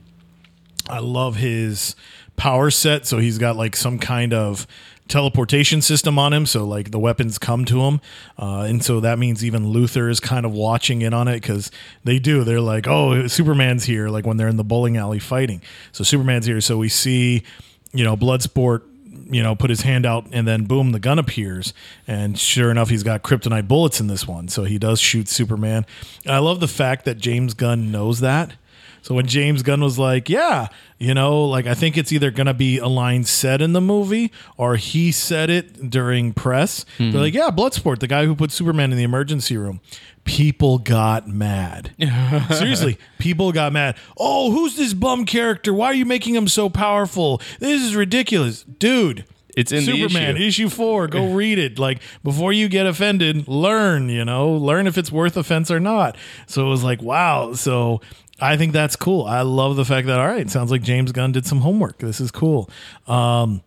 I 0.89 0.99
love 0.99 1.35
his 1.35 1.95
power 2.37 2.71
set. 2.71 3.05
So 3.05 3.17
he's 3.17 3.37
got 3.37 3.57
like 3.57 3.75
some 3.75 3.99
kind 3.99 4.33
of 4.33 4.65
teleportation 5.09 5.81
system 5.81 6.17
on 6.17 6.31
him. 6.31 6.45
So 6.45 6.65
like 6.65 6.91
the 6.91 6.99
weapons 6.99 7.37
come 7.37 7.65
to 7.65 7.81
him. 7.81 7.99
Uh, 8.37 8.61
and 8.61 8.83
so 8.83 9.01
that 9.01 9.19
means 9.19 9.43
even 9.43 9.69
Luther 9.69 10.07
is 10.07 10.19
kind 10.19 10.45
of 10.45 10.53
watching 10.53 11.01
in 11.01 11.13
on 11.13 11.27
it 11.27 11.41
because 11.41 11.69
they 12.05 12.19
do. 12.19 12.43
They're 12.43 12.61
like, 12.61 12.87
oh, 12.87 13.27
Superman's 13.27 13.83
here, 13.83 14.07
like 14.07 14.25
when 14.25 14.37
they're 14.37 14.47
in 14.47 14.57
the 14.57 14.63
bowling 14.63 14.95
alley 14.95 15.19
fighting. 15.19 15.61
So 15.91 16.03
Superman's 16.03 16.45
here. 16.45 16.61
So 16.61 16.77
we 16.77 16.89
see, 16.89 17.43
you 17.91 18.03
know, 18.03 18.15
Bloodsport 18.15 18.83
you 19.29 19.43
know, 19.43 19.55
put 19.55 19.69
his 19.69 19.81
hand 19.81 20.05
out 20.05 20.25
and 20.31 20.47
then 20.47 20.65
boom, 20.65 20.91
the 20.91 20.99
gun 20.99 21.19
appears. 21.19 21.73
And 22.07 22.37
sure 22.37 22.71
enough, 22.71 22.89
he's 22.89 23.03
got 23.03 23.23
kryptonite 23.23 23.67
bullets 23.67 23.99
in 23.99 24.07
this 24.07 24.27
one. 24.27 24.47
So 24.47 24.63
he 24.63 24.77
does 24.77 24.99
shoot 24.99 25.27
Superman. 25.27 25.85
And 26.25 26.33
I 26.33 26.39
love 26.39 26.59
the 26.59 26.67
fact 26.67 27.05
that 27.05 27.17
James 27.17 27.53
Gunn 27.53 27.91
knows 27.91 28.19
that. 28.19 28.53
So 29.01 29.15
when 29.15 29.27
James 29.27 29.63
Gunn 29.63 29.81
was 29.81 29.97
like, 29.97 30.29
yeah, 30.29 30.67
you 30.97 31.13
know, 31.13 31.45
like 31.45 31.65
I 31.65 31.73
think 31.73 31.97
it's 31.97 32.11
either 32.11 32.31
going 32.31 32.47
to 32.47 32.53
be 32.53 32.77
a 32.77 32.87
line 32.87 33.23
said 33.23 33.61
in 33.61 33.73
the 33.73 33.81
movie 33.81 34.31
or 34.57 34.75
he 34.75 35.11
said 35.11 35.49
it 35.49 35.89
during 35.89 36.33
press. 36.33 36.85
They're 36.97 37.11
hmm. 37.11 37.17
like, 37.17 37.33
yeah, 37.33 37.49
Bloodsport, 37.49 37.99
the 37.99 38.07
guy 38.07 38.25
who 38.25 38.35
put 38.35 38.51
Superman 38.51 38.91
in 38.91 38.97
the 38.97 39.03
emergency 39.03 39.57
room. 39.57 39.79
People 40.25 40.77
got 40.77 41.27
mad. 41.27 41.91
Seriously, 42.51 42.99
people 43.17 43.51
got 43.51 43.71
mad. 43.73 43.95
Oh, 44.17 44.51
who's 44.51 44.75
this 44.75 44.93
bum 44.93 45.25
character? 45.25 45.73
Why 45.73 45.87
are 45.87 45.93
you 45.93 46.05
making 46.05 46.35
him 46.35 46.47
so 46.47 46.69
powerful? 46.69 47.41
This 47.59 47.81
is 47.81 47.95
ridiculous. 47.95 48.63
Dude, 48.63 49.25
It's 49.55 49.71
in 49.71 49.85
the 49.85 49.93
Superman 49.93 50.35
issue. 50.35 50.45
issue 50.45 50.69
four. 50.69 51.07
Go 51.07 51.33
read 51.33 51.57
it. 51.57 51.79
Like 51.79 52.01
before 52.23 52.53
you 52.53 52.67
get 52.67 52.85
offended, 52.85 53.47
learn. 53.47 54.09
You 54.09 54.23
know, 54.23 54.51
learn 54.51 54.85
if 54.85 54.97
it's 54.97 55.11
worth 55.11 55.35
offense 55.35 55.71
or 55.71 55.79
not. 55.79 56.15
So 56.45 56.67
it 56.67 56.69
was 56.69 56.83
like, 56.83 57.01
wow. 57.01 57.53
So 57.53 58.01
I 58.41 58.57
think 58.57 58.73
that's 58.73 58.95
cool. 58.95 59.25
I 59.25 59.41
love 59.41 59.75
the 59.75 59.85
fact 59.85 60.07
that 60.07 60.19
all 60.19 60.27
right, 60.27 60.49
sounds 60.49 60.71
like 60.71 60.81
James 60.81 61.11
Gunn 61.11 61.31
did 61.31 61.45
some 61.45 61.61
homework. 61.61 61.99
This 61.99 62.19
is 62.19 62.31
cool. 62.31 62.69
Um, 63.07 63.61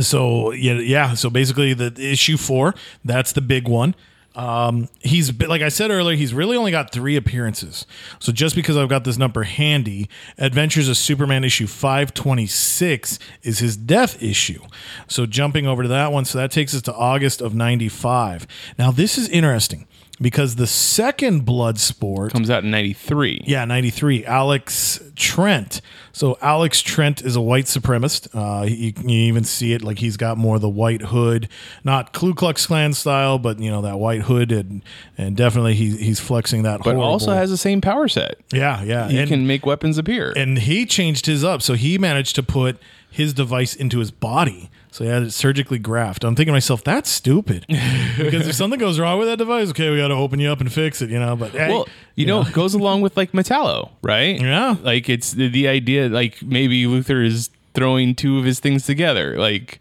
so 0.00 0.52
yeah, 0.52 0.74
yeah. 0.74 1.14
So 1.14 1.30
basically, 1.30 1.74
the 1.74 1.92
issue 1.98 2.36
four, 2.36 2.74
that's 3.04 3.32
the 3.32 3.40
big 3.40 3.68
one. 3.68 3.94
Um, 4.34 4.88
he's 5.00 5.38
like 5.40 5.60
I 5.60 5.68
said 5.68 5.90
earlier, 5.90 6.16
he's 6.16 6.32
really 6.32 6.56
only 6.56 6.70
got 6.70 6.90
three 6.90 7.16
appearances. 7.16 7.86
So 8.18 8.32
just 8.32 8.56
because 8.56 8.78
I've 8.78 8.88
got 8.88 9.04
this 9.04 9.18
number 9.18 9.42
handy, 9.42 10.08
Adventures 10.38 10.88
of 10.88 10.96
Superman 10.96 11.44
issue 11.44 11.66
five 11.66 12.14
twenty 12.14 12.46
six 12.46 13.18
is 13.42 13.58
his 13.58 13.76
death 13.76 14.22
issue. 14.22 14.62
So 15.06 15.26
jumping 15.26 15.66
over 15.66 15.82
to 15.82 15.88
that 15.90 16.12
one, 16.12 16.24
so 16.24 16.38
that 16.38 16.50
takes 16.50 16.74
us 16.74 16.80
to 16.82 16.94
August 16.94 17.42
of 17.42 17.54
ninety 17.54 17.90
five. 17.90 18.46
Now 18.78 18.90
this 18.90 19.18
is 19.18 19.28
interesting 19.28 19.86
because 20.22 20.54
the 20.56 20.66
second 20.66 21.44
Bloodsport 21.44 22.30
Comes 22.30 22.48
out 22.48 22.64
in 22.64 22.70
93. 22.70 23.42
yeah, 23.46 23.64
93. 23.64 24.24
Alex 24.24 25.00
Trent. 25.16 25.80
So 26.12 26.38
Alex 26.40 26.80
Trent 26.80 27.22
is 27.22 27.36
a 27.36 27.40
white 27.40 27.64
supremacist. 27.64 28.28
Uh, 28.34 28.64
you, 28.64 28.92
you 29.02 29.16
even 29.28 29.44
see 29.44 29.72
it 29.72 29.82
like 29.82 29.98
he's 29.98 30.16
got 30.16 30.38
more 30.38 30.56
of 30.56 30.62
the 30.62 30.68
white 30.68 31.02
hood, 31.02 31.48
not 31.84 32.12
Ku 32.12 32.34
Klux 32.34 32.66
Klan 32.66 32.92
style, 32.94 33.38
but 33.38 33.58
you 33.58 33.70
know 33.70 33.82
that 33.82 33.98
white 33.98 34.22
hood, 34.22 34.52
and 34.52 34.82
and 35.18 35.36
definitely 35.36 35.74
he, 35.74 35.96
he's 35.96 36.20
flexing 36.20 36.62
that. 36.62 36.78
But 36.78 36.94
horrible- 36.94 37.04
also 37.04 37.32
has 37.32 37.50
the 37.50 37.56
same 37.56 37.80
power 37.80 38.08
set. 38.08 38.36
yeah, 38.52 38.82
yeah, 38.82 39.08
He 39.08 39.18
and, 39.18 39.28
can 39.28 39.46
make 39.46 39.66
weapons 39.66 39.98
appear. 39.98 40.32
and 40.36 40.58
he 40.58 40.86
changed 40.86 41.26
his 41.26 41.42
up, 41.44 41.62
so 41.62 41.74
he 41.74 41.98
managed 41.98 42.34
to 42.36 42.42
put 42.42 42.78
his 43.10 43.34
device 43.34 43.74
into 43.74 43.98
his 43.98 44.10
body. 44.10 44.70
So 44.92 45.04
he 45.04 45.10
had 45.10 45.22
it 45.22 45.32
surgically 45.32 45.78
grafted. 45.78 46.24
I'm 46.28 46.36
thinking 46.36 46.52
to 46.52 46.56
myself, 46.56 46.84
that's 46.84 47.10
stupid. 47.10 47.64
because 47.66 48.46
if 48.46 48.54
something 48.62 48.78
goes 48.78 49.00
wrong 49.00 49.18
with 49.18 49.26
that 49.26 49.38
device, 49.38 49.70
okay, 49.70 49.88
we 49.90 49.96
got 49.96 50.08
to 50.08 50.14
open 50.14 50.38
you 50.38 50.50
up 50.50 50.60
and 50.60 50.70
fix 50.70 51.00
it, 51.00 51.08
you 51.08 51.18
know. 51.18 51.34
But 51.34 51.52
hey, 51.52 51.70
well, 51.70 51.88
you 52.14 52.26
know, 52.26 52.42
it 52.42 52.52
goes 52.52 52.74
along 52.74 53.00
with 53.00 53.16
like 53.16 53.32
Metallo, 53.32 53.88
right? 54.02 54.38
Yeah. 54.38 54.76
Like 54.82 55.08
it's 55.08 55.32
the, 55.32 55.48
the 55.48 55.66
idea, 55.66 56.10
like 56.10 56.42
maybe 56.42 56.86
Luther 56.86 57.22
is 57.22 57.48
throwing 57.72 58.14
two 58.14 58.38
of 58.38 58.44
his 58.44 58.60
things 58.60 58.84
together. 58.84 59.38
Like, 59.38 59.80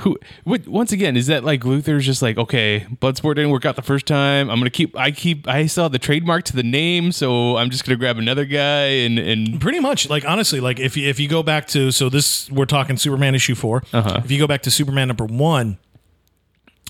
who? 0.00 0.18
What? 0.44 0.66
Once 0.68 0.92
again, 0.92 1.16
is 1.16 1.26
that 1.28 1.44
like 1.44 1.64
Luther's 1.64 2.04
just 2.06 2.22
like, 2.22 2.36
okay, 2.38 2.86
Bloodsport 3.00 3.36
didn't 3.36 3.50
work 3.50 3.64
out 3.64 3.76
the 3.76 3.82
first 3.82 4.06
time. 4.06 4.50
I'm 4.50 4.58
gonna 4.58 4.70
keep. 4.70 4.96
I 4.96 5.10
keep. 5.10 5.46
I 5.48 5.66
saw 5.66 5.88
the 5.88 5.98
trademark 5.98 6.44
to 6.44 6.56
the 6.56 6.62
name, 6.62 7.12
so 7.12 7.56
I'm 7.56 7.70
just 7.70 7.84
gonna 7.84 7.96
grab 7.96 8.18
another 8.18 8.44
guy 8.44 8.84
and 8.86 9.18
and 9.18 9.60
Pretty 9.60 9.80
much, 9.80 10.08
like 10.10 10.24
honestly, 10.24 10.60
like 10.60 10.78
if 10.80 10.96
you, 10.96 11.08
if 11.08 11.20
you 11.20 11.28
go 11.28 11.42
back 11.42 11.66
to 11.68 11.90
so 11.90 12.08
this 12.08 12.50
we're 12.50 12.64
talking 12.66 12.96
Superman 12.96 13.34
issue 13.34 13.54
4 13.54 13.82
Uh-huh. 13.92 14.20
If 14.24 14.30
you 14.30 14.38
go 14.38 14.46
back 14.46 14.62
to 14.62 14.70
Superman 14.70 15.08
number 15.08 15.24
one, 15.26 15.78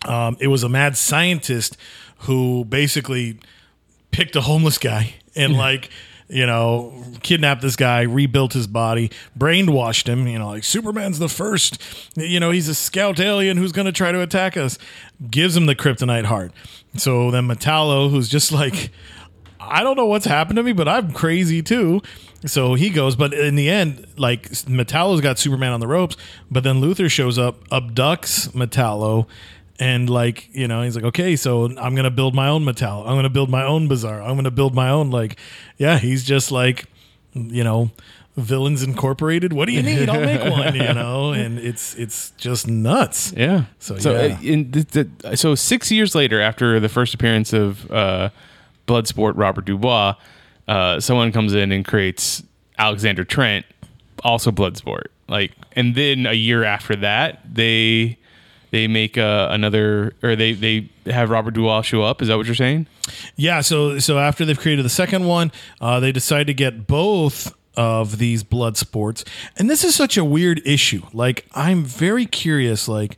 um, 0.07 0.37
it 0.41 0.47
was 0.49 0.63
a 0.63 0.69
mad 0.69 0.97
scientist 0.97 1.77
who 2.21 2.65
basically 2.65 3.39
picked 4.11 4.37
a 4.37 4.41
homeless 4.43 4.79
guy 4.79 5.15
and 5.37 5.55
like 5.57 5.91
you 6.31 6.47
know 6.47 6.95
kidnapped 7.23 7.61
this 7.61 7.77
guy, 7.77 8.03
rebuilt 8.03 8.53
his 8.53 8.67
body, 8.67 9.11
brainwashed 9.39 10.07
him. 10.07 10.27
You 10.27 10.39
know, 10.39 10.49
like 10.49 10.65
Superman's 10.65 11.19
the 11.19 11.29
first. 11.29 11.81
You 12.17 12.41
know, 12.41 12.51
he's 12.51 12.69
a 12.69 12.75
scout 12.75 13.21
alien 13.21 13.57
who's 13.57 13.73
going 13.73 13.87
to 13.87 13.93
try 13.93 14.13
to 14.13 14.21
attack 14.21 14.57
us. 14.57 14.79
Gives 15.31 15.57
him 15.57 15.67
the 15.67 15.75
kryptonite 15.75 16.25
heart. 16.25 16.53
So 16.97 17.31
then 17.31 17.47
Metallo, 17.47 18.11
who's 18.11 18.29
just 18.29 18.53
like. 18.53 18.91
I 19.63 19.85
don't 19.85 19.97
know 19.97 20.07
what's 20.07 20.25
happened 20.25 20.57
to 20.57 20.63
me, 20.63 20.73
but 20.73 20.89
I'm 20.89 21.13
crazy 21.13 21.63
too. 21.63 22.01
So 22.47 22.75
he 22.75 22.89
goes, 22.89 23.15
but 23.15 23.35
in 23.35 23.57
the 23.57 23.69
end, 23.69 24.07
like 24.17 24.51
Metallo's 24.51 25.21
got 25.21 25.39
Superman 25.39 25.73
on 25.73 25.81
the 25.81 25.87
ropes, 25.87 26.17
but 26.51 26.65
then 26.65 26.81
Luther 26.81 27.11
shows 27.11 27.39
up, 27.39 27.69
abducts 27.69 28.49
Metallo, 28.49 29.27
and 29.81 30.11
like 30.11 30.49
you 30.53 30.69
know, 30.69 30.83
he's 30.83 30.95
like, 30.95 31.07
okay, 31.07 31.35
so 31.35 31.65
I'm 31.65 31.97
gonna 31.97 32.11
build 32.11 32.35
my 32.35 32.49
own 32.49 32.65
Metallo. 32.65 33.01
I'm 33.01 33.17
gonna 33.17 33.31
build 33.31 33.51
my 33.51 33.65
own 33.65 33.89
Bazaar. 33.89 34.23
I'm 34.23 34.37
gonna 34.37 34.51
build 34.51 34.75
my 34.75 34.91
own 34.91 35.11
like, 35.11 35.39
yeah, 35.79 35.99
he's 35.99 36.23
just 36.23 36.53
like, 36.53 36.85
you 37.33 37.65
know. 37.65 37.91
Villains 38.37 38.83
Incorporated. 38.85 39.53
What 39.53 39.67
do 39.67 39.73
you 39.73 39.83
need? 39.83 40.09
I'll 40.09 40.21
make 40.25 40.41
one. 40.41 40.75
You 40.75 40.95
know, 40.95 41.33
and 41.33 41.59
it's 41.59 41.97
it's 41.97 42.31
just 42.39 42.69
nuts. 42.69 43.35
yeah. 43.37 43.65
So, 43.81 43.99
so 43.99 44.13
yeah. 44.13 44.35
uh, 44.37 44.39
in 44.41 44.71
the, 44.71 45.09
the, 45.19 45.37
so 45.37 45.57
six 45.57 45.91
years 45.91 46.15
later, 46.15 46.41
after 46.41 46.79
the 46.79 46.89
first 46.89 47.13
appearance 47.13 47.53
of 47.53 47.91
uh, 47.91 48.31
Bloodsport, 48.87 49.33
Robert 49.35 49.65
Dubois, 49.67 50.15
uh, 50.69 51.01
someone 51.01 51.33
comes 51.33 51.53
in 51.53 51.73
and 51.73 51.85
creates 51.85 52.43
Alexander 52.79 53.25
Trent, 53.25 53.67
also 54.23 54.53
Bloodsport. 54.53 55.07
Like, 55.29 55.53
and 55.73 55.97
then 55.97 56.25
a 56.25 56.33
year 56.33 56.63
after 56.63 56.97
that, 56.97 57.41
they 57.53 58.17
they 58.71 58.87
make 58.87 59.19
uh, 59.19 59.49
another, 59.51 60.15
or 60.23 60.37
they 60.37 60.53
they 60.53 60.89
have 61.07 61.31
Robert 61.31 61.55
Dubois 61.55 61.83
show 61.83 62.03
up. 62.03 62.23
Is 62.23 62.29
that 62.29 62.37
what 62.37 62.47
you're 62.47 62.55
saying? 62.55 62.87
Yeah, 63.37 63.61
so 63.61 63.99
so 63.99 64.19
after 64.19 64.45
they've 64.45 64.59
created 64.59 64.85
the 64.85 64.91
second 64.91 65.25
one, 65.25 65.53
uh, 65.81 66.01
they 66.01 66.13
decide 66.13 66.47
to 66.47 66.55
get 66.55 66.87
both 66.87 67.55
of 67.77 68.19
these 68.19 68.43
blood 68.43 68.77
sports. 68.77 69.25
And 69.57 69.71
this 69.71 69.85
is 69.85 69.95
such 69.95 70.17
a 70.17 70.25
weird 70.25 70.61
issue. 70.67 71.03
Like, 71.13 71.47
I'm 71.55 71.85
very 71.85 72.27
curious, 72.27 72.89
like, 72.89 73.17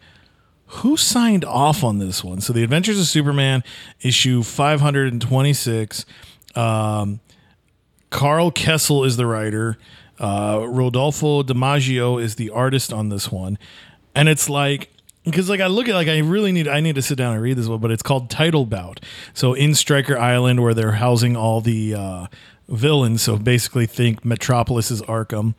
who 0.66 0.96
signed 0.96 1.44
off 1.44 1.82
on 1.82 1.98
this 1.98 2.22
one? 2.22 2.40
So, 2.40 2.53
The 2.53 2.62
Adventures 2.62 3.00
of 3.00 3.07
Superman, 3.07 3.64
issue 4.03 4.42
526. 4.42 6.07
Um, 6.55 7.20
Karl 8.11 8.53
Kesel 8.53 9.07
is 9.07 9.16
the 9.16 9.26
writer. 9.26 9.78
Uh, 10.20 10.64
Rodolfo 10.68 11.42
Damaggio 11.42 12.22
is 12.22 12.36
the 12.36 12.50
artist 12.50 12.92
on 12.92 13.09
this 13.09 13.32
one, 13.32 13.59
and 14.14 14.28
it's 14.28 14.48
like 14.48 14.91
because 15.24 15.48
like 15.48 15.60
I 15.60 15.66
look 15.66 15.88
at 15.88 15.94
like 15.94 16.08
I 16.08 16.18
really 16.18 16.52
need 16.52 16.68
I 16.68 16.80
need 16.80 16.94
to 16.96 17.02
sit 17.02 17.16
down 17.16 17.34
and 17.34 17.42
read 17.42 17.56
this 17.56 17.68
one, 17.68 17.80
but 17.80 17.90
it's 17.90 18.02
called 18.02 18.30
Title 18.30 18.66
Bout. 18.66 19.00
So 19.34 19.54
in 19.54 19.74
Stryker 19.74 20.18
Island, 20.18 20.62
where 20.62 20.74
they're 20.74 20.92
housing 20.92 21.36
all 21.36 21.60
the 21.60 21.94
uh, 21.94 22.26
villains, 22.68 23.22
so 23.22 23.36
basically 23.36 23.86
think 23.86 24.24
Metropolis 24.24 24.90
is 24.90 25.02
Arkham. 25.02 25.54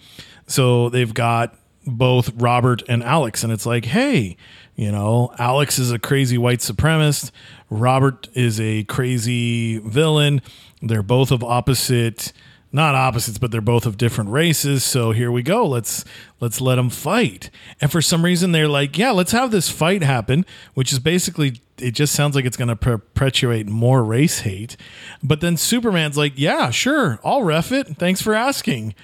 So 0.48 0.90
they've 0.90 1.14
got 1.14 1.56
both 1.86 2.32
Robert 2.36 2.84
and 2.88 3.04
Alex, 3.04 3.44
and 3.44 3.52
it's 3.52 3.66
like, 3.66 3.86
hey, 3.86 4.38
you 4.76 4.92
know, 4.92 5.34
Alex 5.38 5.80
is 5.80 5.92
a 5.92 6.00
crazy 6.00 6.38
white 6.38 6.60
supremacist. 6.60 7.32
Robert 7.70 8.28
is 8.34 8.60
a 8.60 8.84
crazy 8.86 9.80
villain. 9.80 10.42
They're 10.82 11.04
both 11.04 11.32
of 11.32 11.44
opposite 11.44 12.34
not 12.74 12.96
opposites, 12.96 13.38
but 13.38 13.52
they're 13.52 13.62
both 13.62 13.86
of 13.86 13.98
different 13.98 14.32
races. 14.32 14.84
So 14.84 15.12
here 15.12 15.32
we 15.32 15.44
go. 15.44 15.66
Let's 15.66 16.04
let's 16.40 16.60
let 16.60 16.76
them 16.76 16.90
fight. 16.90 17.52
And 17.80 17.92
for 17.92 18.02
some 18.02 18.26
reason, 18.26 18.52
they're 18.52 18.68
like, 18.68 18.98
yeah, 18.98 19.12
let's 19.12 19.32
have 19.32 19.52
this 19.52 19.70
fight 19.70 20.02
happen, 20.02 20.44
which 20.74 20.92
is 20.92 20.98
basically 20.98 21.62
it. 21.78 21.92
Just 21.92 22.14
sounds 22.14 22.36
like 22.36 22.46
it's 22.46 22.58
going 22.58 22.70
to 22.70 22.76
perpetuate 22.76 23.68
more 23.68 24.04
race 24.04 24.40
hate. 24.40 24.76
But 25.22 25.40
then 25.40 25.56
Superman's 25.56 26.18
like, 26.18 26.34
yeah, 26.36 26.72
sure, 26.72 27.20
I'll 27.24 27.44
ref 27.44 27.72
it. 27.72 27.96
Thanks 27.98 28.22
for 28.22 28.34
asking. 28.34 28.96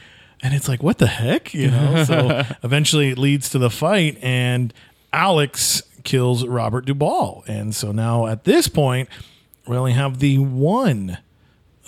And 0.42 0.54
it's 0.54 0.68
like, 0.68 0.82
what 0.82 0.98
the 0.98 1.08
heck, 1.08 1.54
you 1.54 1.70
know? 1.70 2.04
So 2.08 2.44
eventually, 2.64 3.10
it 3.10 3.18
leads 3.20 3.50
to 3.50 3.60
the 3.60 3.70
fight, 3.70 4.18
and 4.22 4.74
Alex 5.14 5.84
kills 6.04 6.46
Robert 6.46 6.86
Duvall. 6.86 7.44
And 7.48 7.76
so 7.76 7.92
now 7.92 8.26
at 8.26 8.46
this 8.46 8.68
point, 8.68 9.10
we 9.68 9.78
only 9.78 9.92
have 9.92 10.20
the 10.20 10.40
one 10.40 11.20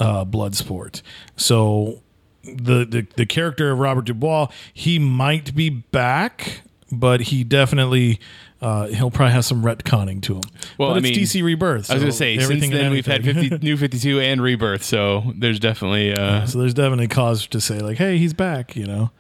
uh, 0.02 0.26
blood 0.26 0.56
sport. 0.56 1.02
So 1.38 2.02
the, 2.44 2.86
the 2.86 3.08
the 3.16 3.26
character 3.26 3.72
of 3.72 3.80
Robert 3.80 4.06
Dubois, 4.06 4.48
he 4.74 4.98
might 5.00 5.56
be 5.56 5.70
back, 5.70 6.62
but 6.92 7.22
he 7.22 7.44
definitely 7.44 8.20
uh, 8.62 8.88
he'll 8.88 9.12
probably 9.12 9.34
have 9.34 9.46
some 9.46 9.64
retconning 9.64 10.22
to 10.24 10.36
him. 10.36 10.42
Well, 10.78 10.90
but 10.90 10.96
I 10.96 10.98
it's 10.98 11.04
mean, 11.04 11.14
DC 11.14 11.44
Rebirth. 11.44 11.92
I 11.92 11.96
was 11.96 12.04
gonna 12.04 12.12
say 12.12 12.38
since 12.40 12.68
then 12.70 12.92
we've 12.92 13.06
had 13.06 13.24
50, 13.24 13.60
new 13.60 13.78
52 13.78 14.20
and 14.20 14.42
rebirth, 14.42 14.84
so 14.84 15.34
there's 15.36 15.60
definitely 15.60 16.14
uh, 16.14 16.46
so 16.48 16.60
there's 16.60 16.74
definitely 16.74 17.08
cause 17.08 17.46
to 17.48 17.62
say 17.62 17.80
like, 17.80 17.98
hey, 17.98 18.18
he's 18.18 18.34
back. 18.34 18.76
You 18.76 18.88
know. 18.88 19.12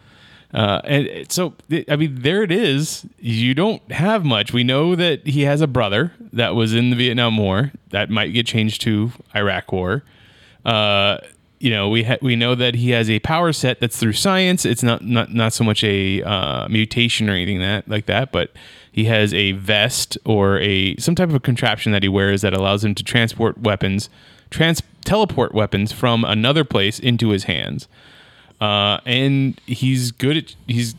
Uh, 0.53 0.81
and 0.83 1.31
so, 1.31 1.53
I 1.89 1.95
mean, 1.95 2.23
there 2.23 2.43
it 2.43 2.51
is. 2.51 3.05
You 3.19 3.53
don't 3.53 3.89
have 3.89 4.25
much. 4.25 4.51
We 4.51 4.65
know 4.65 4.95
that 4.95 5.25
he 5.25 5.43
has 5.43 5.61
a 5.61 5.67
brother 5.67 6.11
that 6.33 6.55
was 6.55 6.73
in 6.73 6.89
the 6.89 6.97
Vietnam 6.97 7.37
War. 7.37 7.71
That 7.91 8.09
might 8.09 8.33
get 8.33 8.47
changed 8.47 8.81
to 8.81 9.13
Iraq 9.33 9.71
War. 9.71 10.03
Uh, 10.65 11.17
you 11.59 11.69
know, 11.69 11.89
we 11.89 12.03
ha- 12.03 12.17
we 12.21 12.35
know 12.35 12.55
that 12.55 12.75
he 12.75 12.89
has 12.91 13.09
a 13.09 13.19
power 13.19 13.53
set 13.53 13.79
that's 13.79 13.97
through 13.97 14.13
science. 14.13 14.65
It's 14.65 14.83
not 14.83 15.03
not 15.03 15.33
not 15.33 15.53
so 15.53 15.63
much 15.63 15.83
a 15.83 16.23
uh, 16.23 16.67
mutation 16.67 17.29
or 17.29 17.33
anything 17.33 17.59
that 17.59 17.87
like 17.87 18.07
that, 18.07 18.31
but 18.31 18.51
he 18.91 19.05
has 19.05 19.33
a 19.33 19.51
vest 19.53 20.17
or 20.25 20.59
a 20.59 20.95
some 20.97 21.13
type 21.13 21.29
of 21.29 21.35
a 21.35 21.39
contraption 21.39 21.91
that 21.91 22.03
he 22.03 22.09
wears 22.09 22.41
that 22.41 22.53
allows 22.53 22.83
him 22.83 22.95
to 22.95 23.03
transport 23.03 23.59
weapons, 23.59 24.09
trans 24.49 24.81
teleport 25.05 25.53
weapons 25.53 25.91
from 25.91 26.23
another 26.23 26.63
place 26.63 26.99
into 26.99 27.29
his 27.29 27.45
hands 27.45 27.87
uh, 28.61 28.99
and 29.07 29.59
he's 29.65 30.11
good 30.11 30.37
at 30.37 30.55
he's 30.67 30.95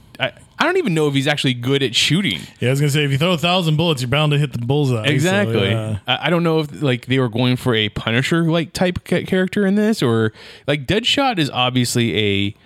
I, 0.63 0.67
don't 0.67 0.77
even 0.77 0.95
know 0.95 1.09
if 1.09 1.15
he's 1.15 1.27
actually 1.27 1.55
good 1.55 1.83
at 1.83 1.95
shooting 1.95 2.41
Yeah, 2.61 2.69
I 2.69 2.71
was 2.71 2.81
gonna 2.81 2.91
say 2.91 3.05
if 3.05 3.11
you 3.11 3.19
throw 3.19 3.33
a 3.33 3.39
thousand 3.39 3.77
bullets, 3.77 4.01
you're 4.03 4.09
bound 4.09 4.33
to 4.33 4.39
hit 4.39 4.53
the 4.53 4.59
bullseye. 4.59 5.07
So, 5.07 5.13
exactly 5.13 5.71
yeah. 5.71 5.99
I, 6.07 6.27
I 6.27 6.31
don't 6.31 6.43
know 6.43 6.61
if 6.61 6.83
like 6.83 7.07
they 7.07 7.19
were 7.19 7.29
going 7.29 7.57
for 7.57 7.75
a 7.75 7.89
punisher 7.91 8.45
like 8.45 8.73
type 8.73 9.05
character 9.05 9.67
in 9.67 9.75
this 9.75 10.03
or 10.03 10.33
like 10.67 10.87
deadshot 10.87 11.39
is 11.39 11.51
obviously 11.51 12.17
a 12.17 12.57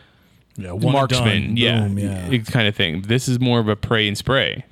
yeah, 0.57 0.73
marksman 0.73 1.43
done. 1.49 1.57
yeah, 1.57 1.81
Boom, 1.81 1.99
yeah. 1.99 2.39
kind 2.39 2.69
of 2.69 2.75
thing 2.75 3.03
this 3.03 3.29
is 3.29 3.41
more 3.41 3.59
of 3.59 3.69
a 3.69 3.77
pray 3.77 4.09
and 4.09 4.17
spray 4.17 4.65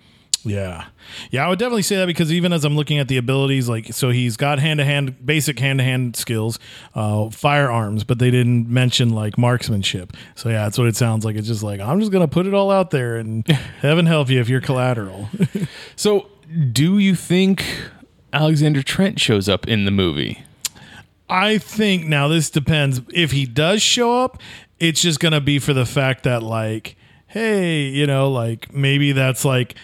Yeah. 0.45 0.86
Yeah, 1.30 1.47
I 1.47 1.49
would 1.49 1.59
definitely 1.59 1.82
say 1.82 1.97
that 1.97 2.07
because 2.07 2.32
even 2.32 2.53
as 2.53 2.64
I'm 2.64 2.76
looking 2.76 2.99
at 2.99 3.09
the 3.09 3.16
abilities, 3.16 3.68
like, 3.68 3.92
so 3.95 4.11
he's 4.11 4.36
got 4.36 4.59
hand 4.59 4.78
to 4.78 4.84
hand, 4.84 5.24
basic 5.24 5.59
hand 5.59 5.78
to 5.78 5.84
hand 5.84 6.16
skills, 6.16 6.59
uh, 6.95 7.30
firearms, 7.30 8.05
but 8.05 8.18
they 8.18 8.30
didn't 8.30 8.68
mention 8.68 9.11
like 9.11 9.38
marksmanship. 9.38 10.12
So, 10.34 10.51
yeah, 10.51 10.64
that's 10.64 10.78
what 10.78 10.86
it 10.86 10.97
sounds 10.97 11.24
like. 11.24 11.36
It's 11.36 11.49
just 11.49 11.62
like, 11.62 11.80
I'm 11.80 11.99
just 11.99 12.12
going 12.12 12.26
to 12.26 12.32
put 12.32 12.47
it 12.47 12.55
all 12.55 12.70
out 12.70 12.90
there 12.90 13.16
and 13.16 13.47
heaven 13.80 14.07
help 14.07 14.28
you 14.28 14.40
if 14.40 14.49
you're 14.49 14.61
collateral. 14.61 15.28
so 15.97 16.28
do 16.72 16.99
you 16.99 17.14
think 17.14 17.64
alexander 18.32 18.82
trent 18.82 19.18
shows 19.18 19.49
up 19.49 19.66
in 19.66 19.86
the 19.86 19.90
movie 19.90 20.45
I 21.28 21.59
think 21.59 22.07
now 22.07 22.28
this 22.28 22.51
depends. 22.51 23.01
If 23.12 23.32
he 23.32 23.47
does 23.47 23.82
show 23.82 24.22
up, 24.22 24.40
it's 24.78 25.01
just 25.01 25.20
going 25.20 25.32
to 25.32 25.40
be 25.40 25.59
for 25.59 25.72
the 25.72 25.86
fact 25.86 26.24
that, 26.24 26.42
like, 26.42 26.97
hey, 27.26 27.84
you 27.84 28.07
know, 28.07 28.30
like 28.30 28.72
maybe 28.72 29.12
that's 29.12 29.45
like, 29.45 29.74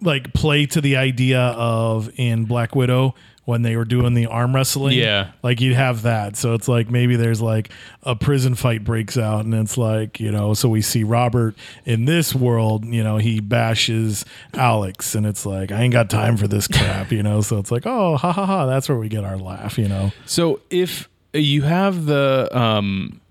like 0.00 0.32
play 0.32 0.66
to 0.66 0.80
the 0.80 0.96
idea 0.96 1.40
of 1.40 2.10
in 2.16 2.44
Black 2.44 2.74
Widow 2.74 3.14
when 3.48 3.62
they 3.62 3.76
were 3.76 3.86
doing 3.86 4.12
the 4.12 4.26
arm 4.26 4.54
wrestling. 4.54 4.98
Yeah. 4.98 5.30
Like 5.42 5.62
you'd 5.62 5.74
have 5.74 6.02
that. 6.02 6.36
So 6.36 6.52
it's 6.52 6.68
like 6.68 6.90
maybe 6.90 7.16
there's 7.16 7.40
like 7.40 7.70
a 8.02 8.14
prison 8.14 8.54
fight 8.54 8.84
breaks 8.84 9.16
out 9.16 9.46
and 9.46 9.54
it's 9.54 9.78
like, 9.78 10.20
you 10.20 10.30
know, 10.30 10.52
so 10.52 10.68
we 10.68 10.82
see 10.82 11.02
Robert 11.02 11.54
in 11.86 12.04
this 12.04 12.34
world, 12.34 12.84
you 12.84 13.02
know, 13.02 13.16
he 13.16 13.40
bashes 13.40 14.26
Alex 14.52 15.14
and 15.14 15.24
it's 15.24 15.46
like, 15.46 15.72
I 15.72 15.80
ain't 15.80 15.94
got 15.94 16.10
time 16.10 16.36
for 16.36 16.46
this 16.46 16.68
crap, 16.68 17.10
you 17.10 17.22
know? 17.22 17.40
So 17.40 17.56
it's 17.56 17.70
like, 17.70 17.86
oh, 17.86 18.18
ha 18.18 18.32
ha 18.32 18.44
ha. 18.44 18.66
That's 18.66 18.86
where 18.86 18.98
we 18.98 19.08
get 19.08 19.24
our 19.24 19.38
laugh, 19.38 19.78
you 19.78 19.88
know? 19.88 20.12
So 20.26 20.60
if 20.68 21.08
you 21.32 21.62
have 21.62 22.04
the 22.04 22.50
um 22.52 23.22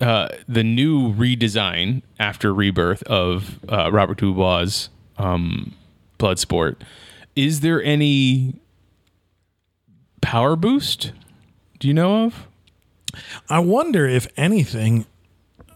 uh 0.00 0.26
the 0.48 0.64
new 0.64 1.14
redesign 1.14 2.02
after 2.18 2.52
rebirth 2.52 3.04
of 3.04 3.60
uh, 3.68 3.92
Robert 3.92 4.18
Dubois' 4.18 4.88
um 5.18 5.72
Bloodsport, 6.18 6.76
is 7.34 7.60
there 7.60 7.82
any 7.82 8.54
power 10.20 10.56
boost? 10.56 11.12
Do 11.78 11.88
you 11.88 11.94
know 11.94 12.24
of? 12.24 12.46
I 13.48 13.58
wonder 13.60 14.06
if 14.06 14.26
anything, 14.36 15.06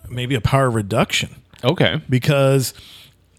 maybe 0.09 0.35
a 0.35 0.41
power 0.41 0.71
reduction 0.71 1.37
Okay. 1.65 2.01
because, 2.09 2.75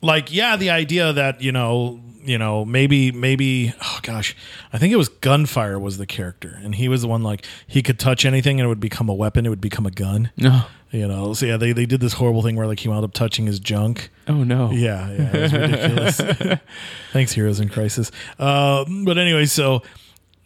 like, 0.02 0.32
yeah, 0.34 0.56
the 0.56 0.70
idea 0.70 1.14
that 1.14 1.42
you 1.42 1.52
know, 1.52 2.00
you 2.24 2.38
know, 2.38 2.66
maybe, 2.66 3.12
maybe, 3.12 3.74
oh 3.84 4.00
gosh, 4.04 4.36
I 4.72 4.78
think 4.78 4.94
it 4.94 4.96
was 4.98 5.10
Gunfire 5.10 5.80
was 5.80 5.98
the 5.98 6.06
character, 6.06 6.60
and 6.64 6.76
he 6.76 6.88
was 6.88 7.02
the 7.02 7.08
one 7.08 7.24
like 7.24 7.46
he 7.68 7.82
could 7.84 8.00
touch 8.00 8.26
anything 8.26 8.60
and 8.60 8.66
it 8.66 8.70
would 8.70 8.80
become 8.80 9.10
a 9.10 9.14
weapon. 9.14 9.46
It 9.46 9.50
would 9.50 9.62
become 9.62 9.86
a 9.86 9.92
gun. 9.92 10.32
No. 10.38 10.64
You 10.92 11.08
know, 11.08 11.34
so 11.34 11.46
yeah, 11.46 11.56
they 11.58 11.72
they 11.72 11.86
did 11.86 12.02
this 12.02 12.14
horrible 12.14 12.42
thing 12.42 12.56
where 12.58 12.68
like 12.68 12.80
he 12.82 12.90
wound 12.90 13.06
up 13.06 13.14
touching 13.14 13.46
his 13.46 13.60
junk. 13.60 14.10
Oh 14.28 14.44
no. 14.44 14.72
Yeah, 14.72 15.10
yeah, 15.12 15.32
it 15.36 15.42
was 15.42 15.54
ridiculous. 15.54 16.60
Thanks, 17.14 17.32
Heroes 17.32 17.60
in 17.62 17.70
Crisis. 17.70 18.12
Uh, 18.38 18.84
but 19.06 19.18
anyway, 19.18 19.46
so 19.46 19.84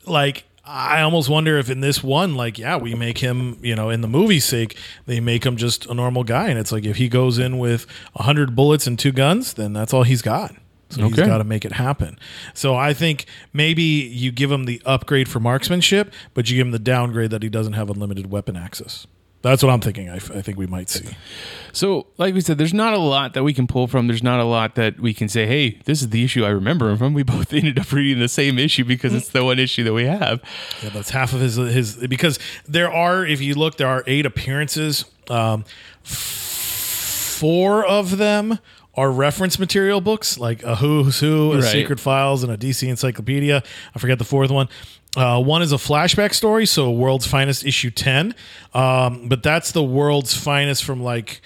like 0.06 0.44
I 0.64 1.02
almost 1.02 1.30
wonder 1.30 1.58
if 1.58 1.70
in 1.70 1.80
this 1.82 2.04
one, 2.04 2.36
like, 2.36 2.58
yeah, 2.58 2.78
we 2.78 2.96
make 2.96 3.20
him, 3.20 3.58
you 3.62 3.76
know, 3.76 3.90
in 3.90 4.02
the 4.02 4.08
movie's 4.08 4.46
sake, 4.46 4.76
they 5.06 5.20
make 5.20 5.46
him 5.46 5.58
just 5.58 5.86
a 5.88 5.94
normal 5.94 6.24
guy, 6.24 6.48
and 6.50 6.58
it's 6.60 6.72
like 6.72 6.86
if 6.86 6.98
he 6.98 7.08
goes 7.10 7.38
in 7.40 7.58
with 7.60 7.86
hundred 8.16 8.56
bullets 8.56 8.86
and 8.88 8.98
two 9.00 9.12
guns, 9.12 9.54
then 9.56 9.74
that's 9.74 9.94
all 9.94 10.04
he's 10.04 10.22
got. 10.22 10.56
So 10.90 11.02
he's 11.08 11.18
Okay. 11.20 11.28
got 11.28 11.40
to 11.40 11.44
make 11.44 11.66
it 11.66 11.72
happen. 11.74 12.20
So 12.54 12.76
I 12.76 12.94
think 12.94 13.26
maybe 13.52 13.82
you 13.82 14.32
give 14.32 14.52
him 14.52 14.66
the 14.66 14.80
upgrade 14.86 15.28
for 15.28 15.40
marksmanship, 15.40 16.14
but 16.36 16.50
you 16.50 16.58
give 16.58 16.68
him 16.68 16.72
the 16.72 16.78
downgrade 16.80 17.32
that 17.32 17.42
he 17.42 17.50
doesn't 17.50 17.74
have 17.74 17.90
unlimited 17.90 18.30
weapon 18.30 18.56
access. 18.56 19.08
That's 19.46 19.62
what 19.62 19.72
I'm 19.72 19.80
thinking. 19.80 20.10
I, 20.10 20.16
I 20.16 20.42
think 20.42 20.58
we 20.58 20.66
might 20.66 20.90
see. 20.90 21.06
So, 21.72 22.08
like 22.18 22.34
we 22.34 22.42
said, 22.42 22.58
there's 22.58 22.74
not 22.74 22.96
a 22.96 22.98
lot 22.98 23.36
that 23.36 23.44
we 23.44 23.54
can 23.54 23.68
pull 23.68 23.86
from. 23.86 24.08
There's 24.08 24.24
not 24.24 24.40
a 24.40 24.44
lot 24.44 24.74
that 24.74 25.00
we 25.00 25.14
can 25.14 25.30
say, 25.30 25.46
hey, 25.46 25.80
this 25.86 26.02
is 26.02 26.10
the 26.10 26.24
issue 26.24 26.44
I 26.44 26.50
remember 26.50 26.90
him 26.90 26.98
from. 26.98 27.14
We 27.14 27.22
both 27.36 27.54
ended 27.54 27.78
up 27.78 27.92
reading 27.92 28.20
the 28.20 28.28
same 28.28 28.58
issue 28.58 28.84
because 28.84 29.14
it's 29.14 29.30
the 29.30 29.46
one 29.46 29.60
issue 29.60 29.84
that 29.84 29.94
we 29.94 30.06
have. 30.06 30.42
Yeah, 30.82 30.90
that's 30.90 31.12
half 31.12 31.32
of 31.32 31.42
his 31.42 31.58
his 31.58 31.96
because 32.08 32.40
there 32.68 32.92
are, 32.92 33.24
if 33.24 33.40
you 33.40 33.54
look, 33.54 33.78
there 33.78 33.88
are 33.88 34.04
eight 34.08 34.26
appearances. 34.26 35.06
Um, 35.30 35.64
f- 36.04 37.38
four 37.40 37.86
of 37.86 38.18
them 38.18 38.58
are 38.96 39.12
reference 39.12 39.60
material 39.60 40.02
books, 40.02 40.40
like 40.40 40.64
a 40.64 40.78
Who's 40.78 41.20
Who, 41.20 41.52
a 41.52 41.58
Right. 41.58 41.66
Secret 41.66 42.00
Files, 42.00 42.42
and 42.42 42.52
a 42.52 42.58
DC 42.58 42.88
Encyclopedia. 42.88 43.62
I 43.94 44.00
forget 44.00 44.18
the 44.18 44.26
fourth 44.26 44.50
one. 44.50 44.70
Uh, 45.16 45.42
one 45.42 45.62
is 45.62 45.72
a 45.72 45.78
flashback 45.78 46.34
story, 46.34 46.66
so 46.66 46.92
World's 46.92 47.28
Finest 47.28 47.66
issue 47.66 47.90
ten, 47.90 48.36
um, 48.74 49.28
but 49.28 49.44
that's 49.44 49.72
the 49.72 49.84
World's 49.84 50.36
Finest 50.36 50.84
from 50.84 51.02
like 51.02 51.42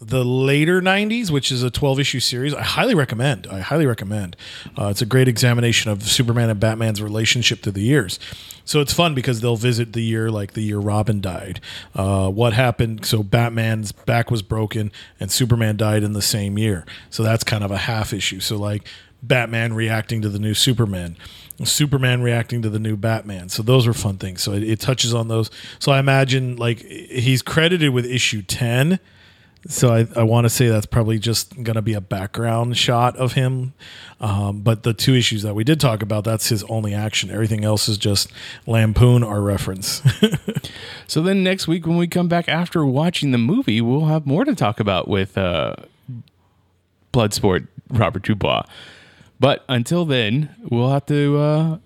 the 0.00 0.24
later 0.24 0.80
90s, 0.80 1.30
which 1.30 1.50
is 1.50 1.62
a 1.62 1.70
12 1.70 2.00
issue 2.00 2.20
series. 2.20 2.54
I 2.54 2.62
highly 2.62 2.94
recommend. 2.94 3.46
I 3.48 3.60
highly 3.60 3.86
recommend. 3.86 4.36
Uh, 4.78 4.88
it's 4.88 5.02
a 5.02 5.06
great 5.06 5.28
examination 5.28 5.90
of 5.90 6.04
Superman 6.04 6.50
and 6.50 6.60
Batman's 6.60 7.02
relationship 7.02 7.62
through 7.62 7.72
the 7.72 7.82
years. 7.82 8.20
So 8.64 8.80
it's 8.80 8.92
fun 8.92 9.14
because 9.14 9.40
they'll 9.40 9.56
visit 9.56 9.94
the 9.94 10.02
year 10.02 10.30
like 10.30 10.52
the 10.52 10.60
year 10.60 10.78
Robin 10.78 11.20
died. 11.20 11.60
Uh, 11.94 12.28
what 12.28 12.52
happened? 12.52 13.06
So 13.06 13.22
Batman's 13.22 13.92
back 13.92 14.30
was 14.30 14.42
broken 14.42 14.92
and 15.18 15.32
Superman 15.32 15.76
died 15.76 16.02
in 16.02 16.12
the 16.12 16.22
same 16.22 16.58
year. 16.58 16.84
So 17.10 17.22
that's 17.22 17.44
kind 17.44 17.64
of 17.64 17.70
a 17.70 17.78
half 17.78 18.12
issue. 18.12 18.40
So 18.40 18.56
like 18.56 18.86
Batman 19.22 19.72
reacting 19.72 20.22
to 20.22 20.28
the 20.28 20.38
new 20.38 20.54
Superman. 20.54 21.16
Superman 21.64 22.22
reacting 22.22 22.62
to 22.62 22.70
the 22.70 22.78
new 22.78 22.96
Batman. 22.96 23.48
So 23.48 23.62
those 23.62 23.86
were 23.86 23.94
fun 23.94 24.18
things. 24.18 24.42
So 24.42 24.52
it, 24.52 24.62
it 24.62 24.80
touches 24.80 25.12
on 25.12 25.28
those. 25.28 25.50
So 25.78 25.92
I 25.92 25.98
imagine 25.98 26.56
like 26.56 26.80
he's 26.80 27.42
credited 27.42 27.90
with 27.90 28.06
issue 28.06 28.42
10 28.42 29.00
so 29.66 29.92
I, 29.92 30.06
I 30.14 30.22
want 30.22 30.44
to 30.44 30.48
say 30.48 30.68
that's 30.68 30.86
probably 30.86 31.18
just 31.18 31.54
going 31.62 31.74
to 31.74 31.82
be 31.82 31.94
a 31.94 32.00
background 32.00 32.76
shot 32.76 33.16
of 33.16 33.32
him. 33.32 33.74
Um, 34.20 34.60
but 34.60 34.82
the 34.82 34.94
two 34.94 35.14
issues 35.14 35.42
that 35.42 35.54
we 35.54 35.64
did 35.64 35.80
talk 35.80 36.00
about, 36.00 36.24
that's 36.24 36.48
his 36.48 36.62
only 36.64 36.94
action. 36.94 37.30
Everything 37.30 37.64
else 37.64 37.88
is 37.88 37.98
just 37.98 38.30
lampoon 38.66 39.22
or 39.22 39.40
reference. 39.40 40.02
So 41.06 41.22
then 41.22 41.42
next 41.42 41.66
week 41.66 41.86
when 41.86 41.96
we 41.96 42.06
come 42.06 42.28
back 42.28 42.50
after 42.50 42.84
watching 42.84 43.30
the 43.30 43.38
movie, 43.38 43.80
we'll 43.80 44.04
have 44.04 44.26
more 44.26 44.44
to 44.44 44.54
talk 44.54 44.78
about 44.78 45.08
with 45.08 45.38
uh, 45.38 45.74
Bloodsport 47.14 47.66
Robert 47.88 48.24
Dubois. 48.24 48.64
But 49.40 49.64
until 49.68 50.04
then, 50.04 50.54
we'll 50.70 50.90
have 50.90 51.06
to 51.06 51.38
uh, 51.38 51.78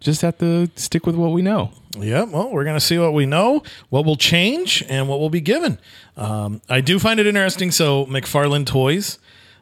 just 0.00 0.22
have 0.22 0.38
to 0.38 0.70
stick 0.76 1.06
with 1.06 1.14
what 1.14 1.32
we 1.32 1.42
know. 1.42 1.72
yeah, 1.98 2.24
well, 2.24 2.50
we're 2.50 2.64
going 2.64 2.76
to 2.76 2.84
see 2.84 2.98
what 2.98 3.12
we 3.12 3.26
know, 3.26 3.62
what 3.88 4.04
will 4.04 4.16
change, 4.16 4.84
and 4.88 5.08
what 5.08 5.20
will 5.20 5.30
be 5.30 5.40
given. 5.40 5.78
Um, 6.16 6.60
I 6.68 6.80
do 6.80 6.98
find 6.98 7.20
it 7.20 7.26
interesting. 7.26 7.70
So, 7.70 8.06
McFarlane 8.06 8.66
Toys, 8.66 9.18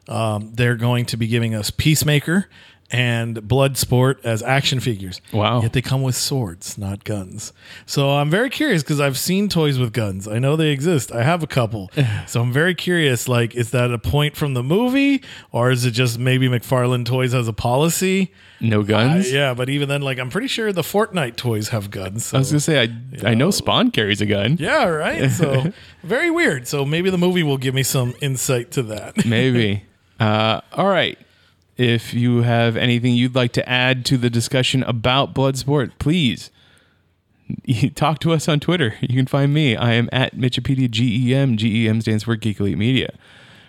um, 0.07 0.53
they're 0.53 0.75
going 0.75 1.05
to 1.07 1.17
be 1.17 1.27
giving 1.27 1.53
us 1.53 1.69
Peacemaker 1.69 2.47
and 2.89 3.45
blood 3.47 3.77
sport 3.77 4.19
as 4.23 4.41
action 4.41 4.79
figures. 4.79 5.19
Wow. 5.33 5.61
Yet 5.61 5.73
they 5.73 5.81
come 5.81 6.03
with 6.03 6.15
swords, 6.15 6.77
not 6.77 7.03
guns. 7.03 7.51
So 7.85 8.11
I'm 8.11 8.29
very 8.29 8.49
curious 8.49 8.81
because 8.83 9.01
I've 9.01 9.17
seen 9.17 9.49
toys 9.49 9.77
with 9.77 9.91
guns. 9.91 10.27
I 10.27 10.39
know 10.39 10.55
they 10.55 10.69
exist. 10.69 11.11
I 11.11 11.23
have 11.23 11.43
a 11.43 11.47
couple. 11.47 11.91
so 12.27 12.41
I'm 12.41 12.53
very 12.53 12.73
curious. 12.75 13.27
Like, 13.27 13.55
is 13.55 13.71
that 13.71 13.91
a 13.91 13.97
point 13.99 14.35
from 14.37 14.53
the 14.53 14.63
movie, 14.63 15.21
or 15.51 15.69
is 15.69 15.83
it 15.85 15.91
just 15.91 16.17
maybe 16.17 16.47
McFarlane 16.47 17.05
Toys 17.05 17.33
has 17.33 17.47
a 17.47 17.53
policy? 17.53 18.31
No 18.61 18.79
Uh, 18.79 18.83
guns. 18.83 19.31
yeah, 19.31 19.53
but 19.53 19.69
even 19.69 19.87
then, 19.89 20.01
like, 20.01 20.17
I'm 20.17 20.29
pretty 20.29 20.47
sure 20.47 20.71
the 20.73 20.81
Fortnite 20.81 21.35
toys 21.35 21.69
have 21.69 21.91
guns. 21.91 22.25
So. 22.27 22.37
I 22.37 22.39
was 22.39 22.49
gonna 22.51 22.59
say 22.61 22.81
I 22.81 23.29
I 23.29 23.33
know 23.35 23.51
Spawn 23.51 23.91
carries 23.91 24.21
a 24.21 24.25
gun. 24.25 24.57
yeah, 24.59 24.85
right. 24.85 25.29
So 25.37 25.73
very 26.03 26.31
weird. 26.31 26.67
So 26.67 26.83
maybe 26.85 27.09
the 27.09 27.17
movie 27.17 27.43
will 27.43 27.57
give 27.59 27.75
me 27.75 27.83
some 27.83 28.13
insight 28.21 28.71
to 28.71 28.83
that. 28.83 29.25
Maybe. 29.25 29.83
Uh, 30.19 30.61
all 30.73 30.87
right. 30.87 31.15
If 31.77 32.13
you 32.13 32.41
have 32.41 32.75
anything 32.75 33.13
you'd 33.13 33.35
like 33.35 33.53
to 33.53 33.69
add 33.69 34.03
to 34.05 34.17
the 34.17 34.29
discussion 34.29 34.83
about 34.83 35.35
Bloodsport, 35.35 35.91
please 35.99 36.49
talk 37.95 38.19
to 38.19 38.33
us 38.33 38.47
on 38.47 38.59
Twitter. 38.59 38.95
You 38.99 39.15
can 39.15 39.27
find 39.27 39.53
me. 39.53 39.75
I 39.75 39.93
am 39.93 40.09
at 40.11 40.35
Mitchipedia 40.35 40.89
GEM. 40.89 41.57
GEM 41.57 42.01
stands 42.01 42.23
for 42.23 42.35
Geek 42.35 42.59
Elite 42.59 42.77
Media. 42.77 43.13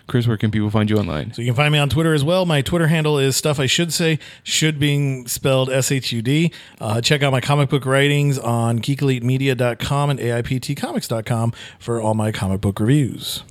Chris, 0.07 0.27
where 0.27 0.37
can 0.37 0.49
people 0.49 0.71
find 0.71 0.89
you 0.89 0.97
online? 0.97 1.31
So 1.33 1.43
you 1.43 1.47
can 1.49 1.55
find 1.55 1.71
me 1.71 1.77
on 1.77 1.87
Twitter 1.87 2.15
as 2.15 2.23
well. 2.23 2.45
My 2.47 2.63
Twitter 2.63 2.87
handle 2.87 3.19
is 3.19 3.37
stuff 3.37 3.59
I 3.59 3.67
should 3.67 3.93
say, 3.93 4.17
should 4.43 4.79
being 4.79 5.27
spelled 5.27 5.69
S 5.69 5.91
H 5.91 6.11
U 6.11 6.23
D. 6.23 6.51
Uh, 6.81 6.99
check 6.99 7.21
out 7.21 7.31
my 7.31 7.41
comic 7.41 7.69
book 7.69 7.85
writings 7.85 8.39
on 8.39 8.79
geekelitemedia.com 8.79 10.09
and 10.09 10.19
AIPTcomics.com 10.19 11.53
for 11.77 12.01
all 12.01 12.15
my 12.15 12.31
comic 12.31 12.59
book 12.59 12.79
reviews. 12.79 13.43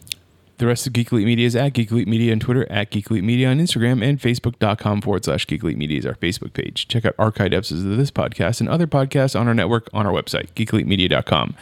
The 0.59 0.67
rest 0.67 0.89
of 0.89 0.93
Geek 0.93 1.13
Media 1.13 1.47
is 1.47 1.55
at 1.55 1.73
Geek 1.73 1.93
Media 1.93 2.33
on 2.33 2.41
Twitter, 2.41 2.67
at 2.69 2.91
Geek 2.91 3.13
Media 3.13 3.49
on 3.49 3.61
Instagram, 3.61 4.05
and 4.05 4.19
Facebook.com 4.21 5.03
forward 5.03 5.25
slash 5.25 5.47
Geek 5.47 5.63
Media 5.63 5.99
is 5.99 6.05
our 6.05 6.15
Facebook 6.15 6.53
page. 6.53 6.89
Check 6.89 7.05
out 7.05 7.17
archived 7.17 7.55
episodes 7.55 7.85
of 7.85 7.97
this 7.97 8.11
podcast 8.11 8.59
and 8.59 8.69
other 8.69 8.89
podcasts 8.89 9.39
on 9.39 9.47
our 9.47 9.55
network 9.55 9.89
on 9.93 10.05
our 10.05 10.13
website, 10.13 10.51
geekelitemedia.com. 10.55 11.55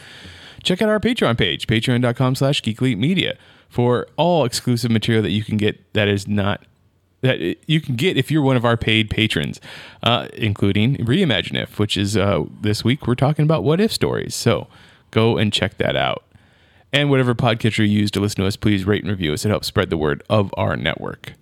Check 0.63 0.81
out 0.81 0.89
our 0.89 0.99
Patreon 0.99 1.37
page, 1.37 1.67
patreon.com 1.67 2.33
slash 2.33 2.63
Geek 2.63 2.81
Media, 2.81 3.37
for 3.69 4.07
all 4.17 4.45
exclusive 4.45 4.89
material 4.89 5.21
that 5.21 5.31
you 5.31 5.43
can 5.43 5.57
get 5.57 5.93
that 5.93 6.07
is 6.07 6.27
not 6.27 6.63
that 7.21 7.39
you 7.69 7.79
can 7.79 7.95
get 7.95 8.17
if 8.17 8.31
you're 8.31 8.41
one 8.41 8.57
of 8.57 8.65
our 8.65 8.77
paid 8.77 9.11
patrons, 9.11 9.61
uh, 10.01 10.27
including 10.33 10.97
Reimagine 10.97 11.61
If, 11.61 11.77
which 11.77 11.97
is 11.97 12.17
uh, 12.17 12.45
this 12.61 12.83
week 12.83 13.05
we're 13.05 13.15
talking 13.15 13.43
about 13.43 13.63
what 13.63 13.79
if 13.79 13.91
stories. 13.91 14.33
So 14.33 14.67
go 15.11 15.37
and 15.37 15.53
check 15.53 15.77
that 15.77 15.95
out. 15.95 16.23
And 16.93 17.09
whatever 17.09 17.35
podcatcher 17.35 17.79
you 17.79 17.99
use 17.99 18.11
to 18.11 18.19
listen 18.19 18.41
to 18.41 18.47
us, 18.47 18.55
please 18.55 18.85
rate 18.85 19.03
and 19.03 19.11
review 19.11 19.33
us. 19.33 19.45
It 19.45 19.49
helps 19.49 19.67
spread 19.67 19.89
the 19.89 19.97
word 19.97 20.23
of 20.29 20.53
our 20.57 20.77
network. 20.77 21.33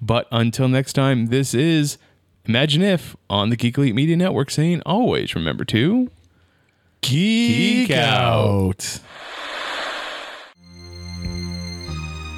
But 0.00 0.26
until 0.32 0.68
next 0.68 0.94
time, 0.94 1.26
this 1.26 1.54
is 1.54 1.98
Imagine 2.46 2.82
If 2.82 3.14
on 3.28 3.50
the 3.50 3.56
Geek 3.56 3.76
Elite 3.78 3.94
Media 3.94 4.16
Network 4.16 4.50
saying 4.50 4.82
always 4.86 5.34
remember 5.34 5.64
to 5.66 6.10
geek, 7.02 7.90
out. 7.90 8.00
out. 8.00 9.00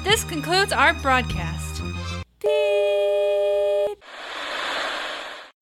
This 0.03 0.23
concludes 0.25 0.73
our 0.73 0.93
broadcast. 0.95 1.81
Beep. 2.41 4.03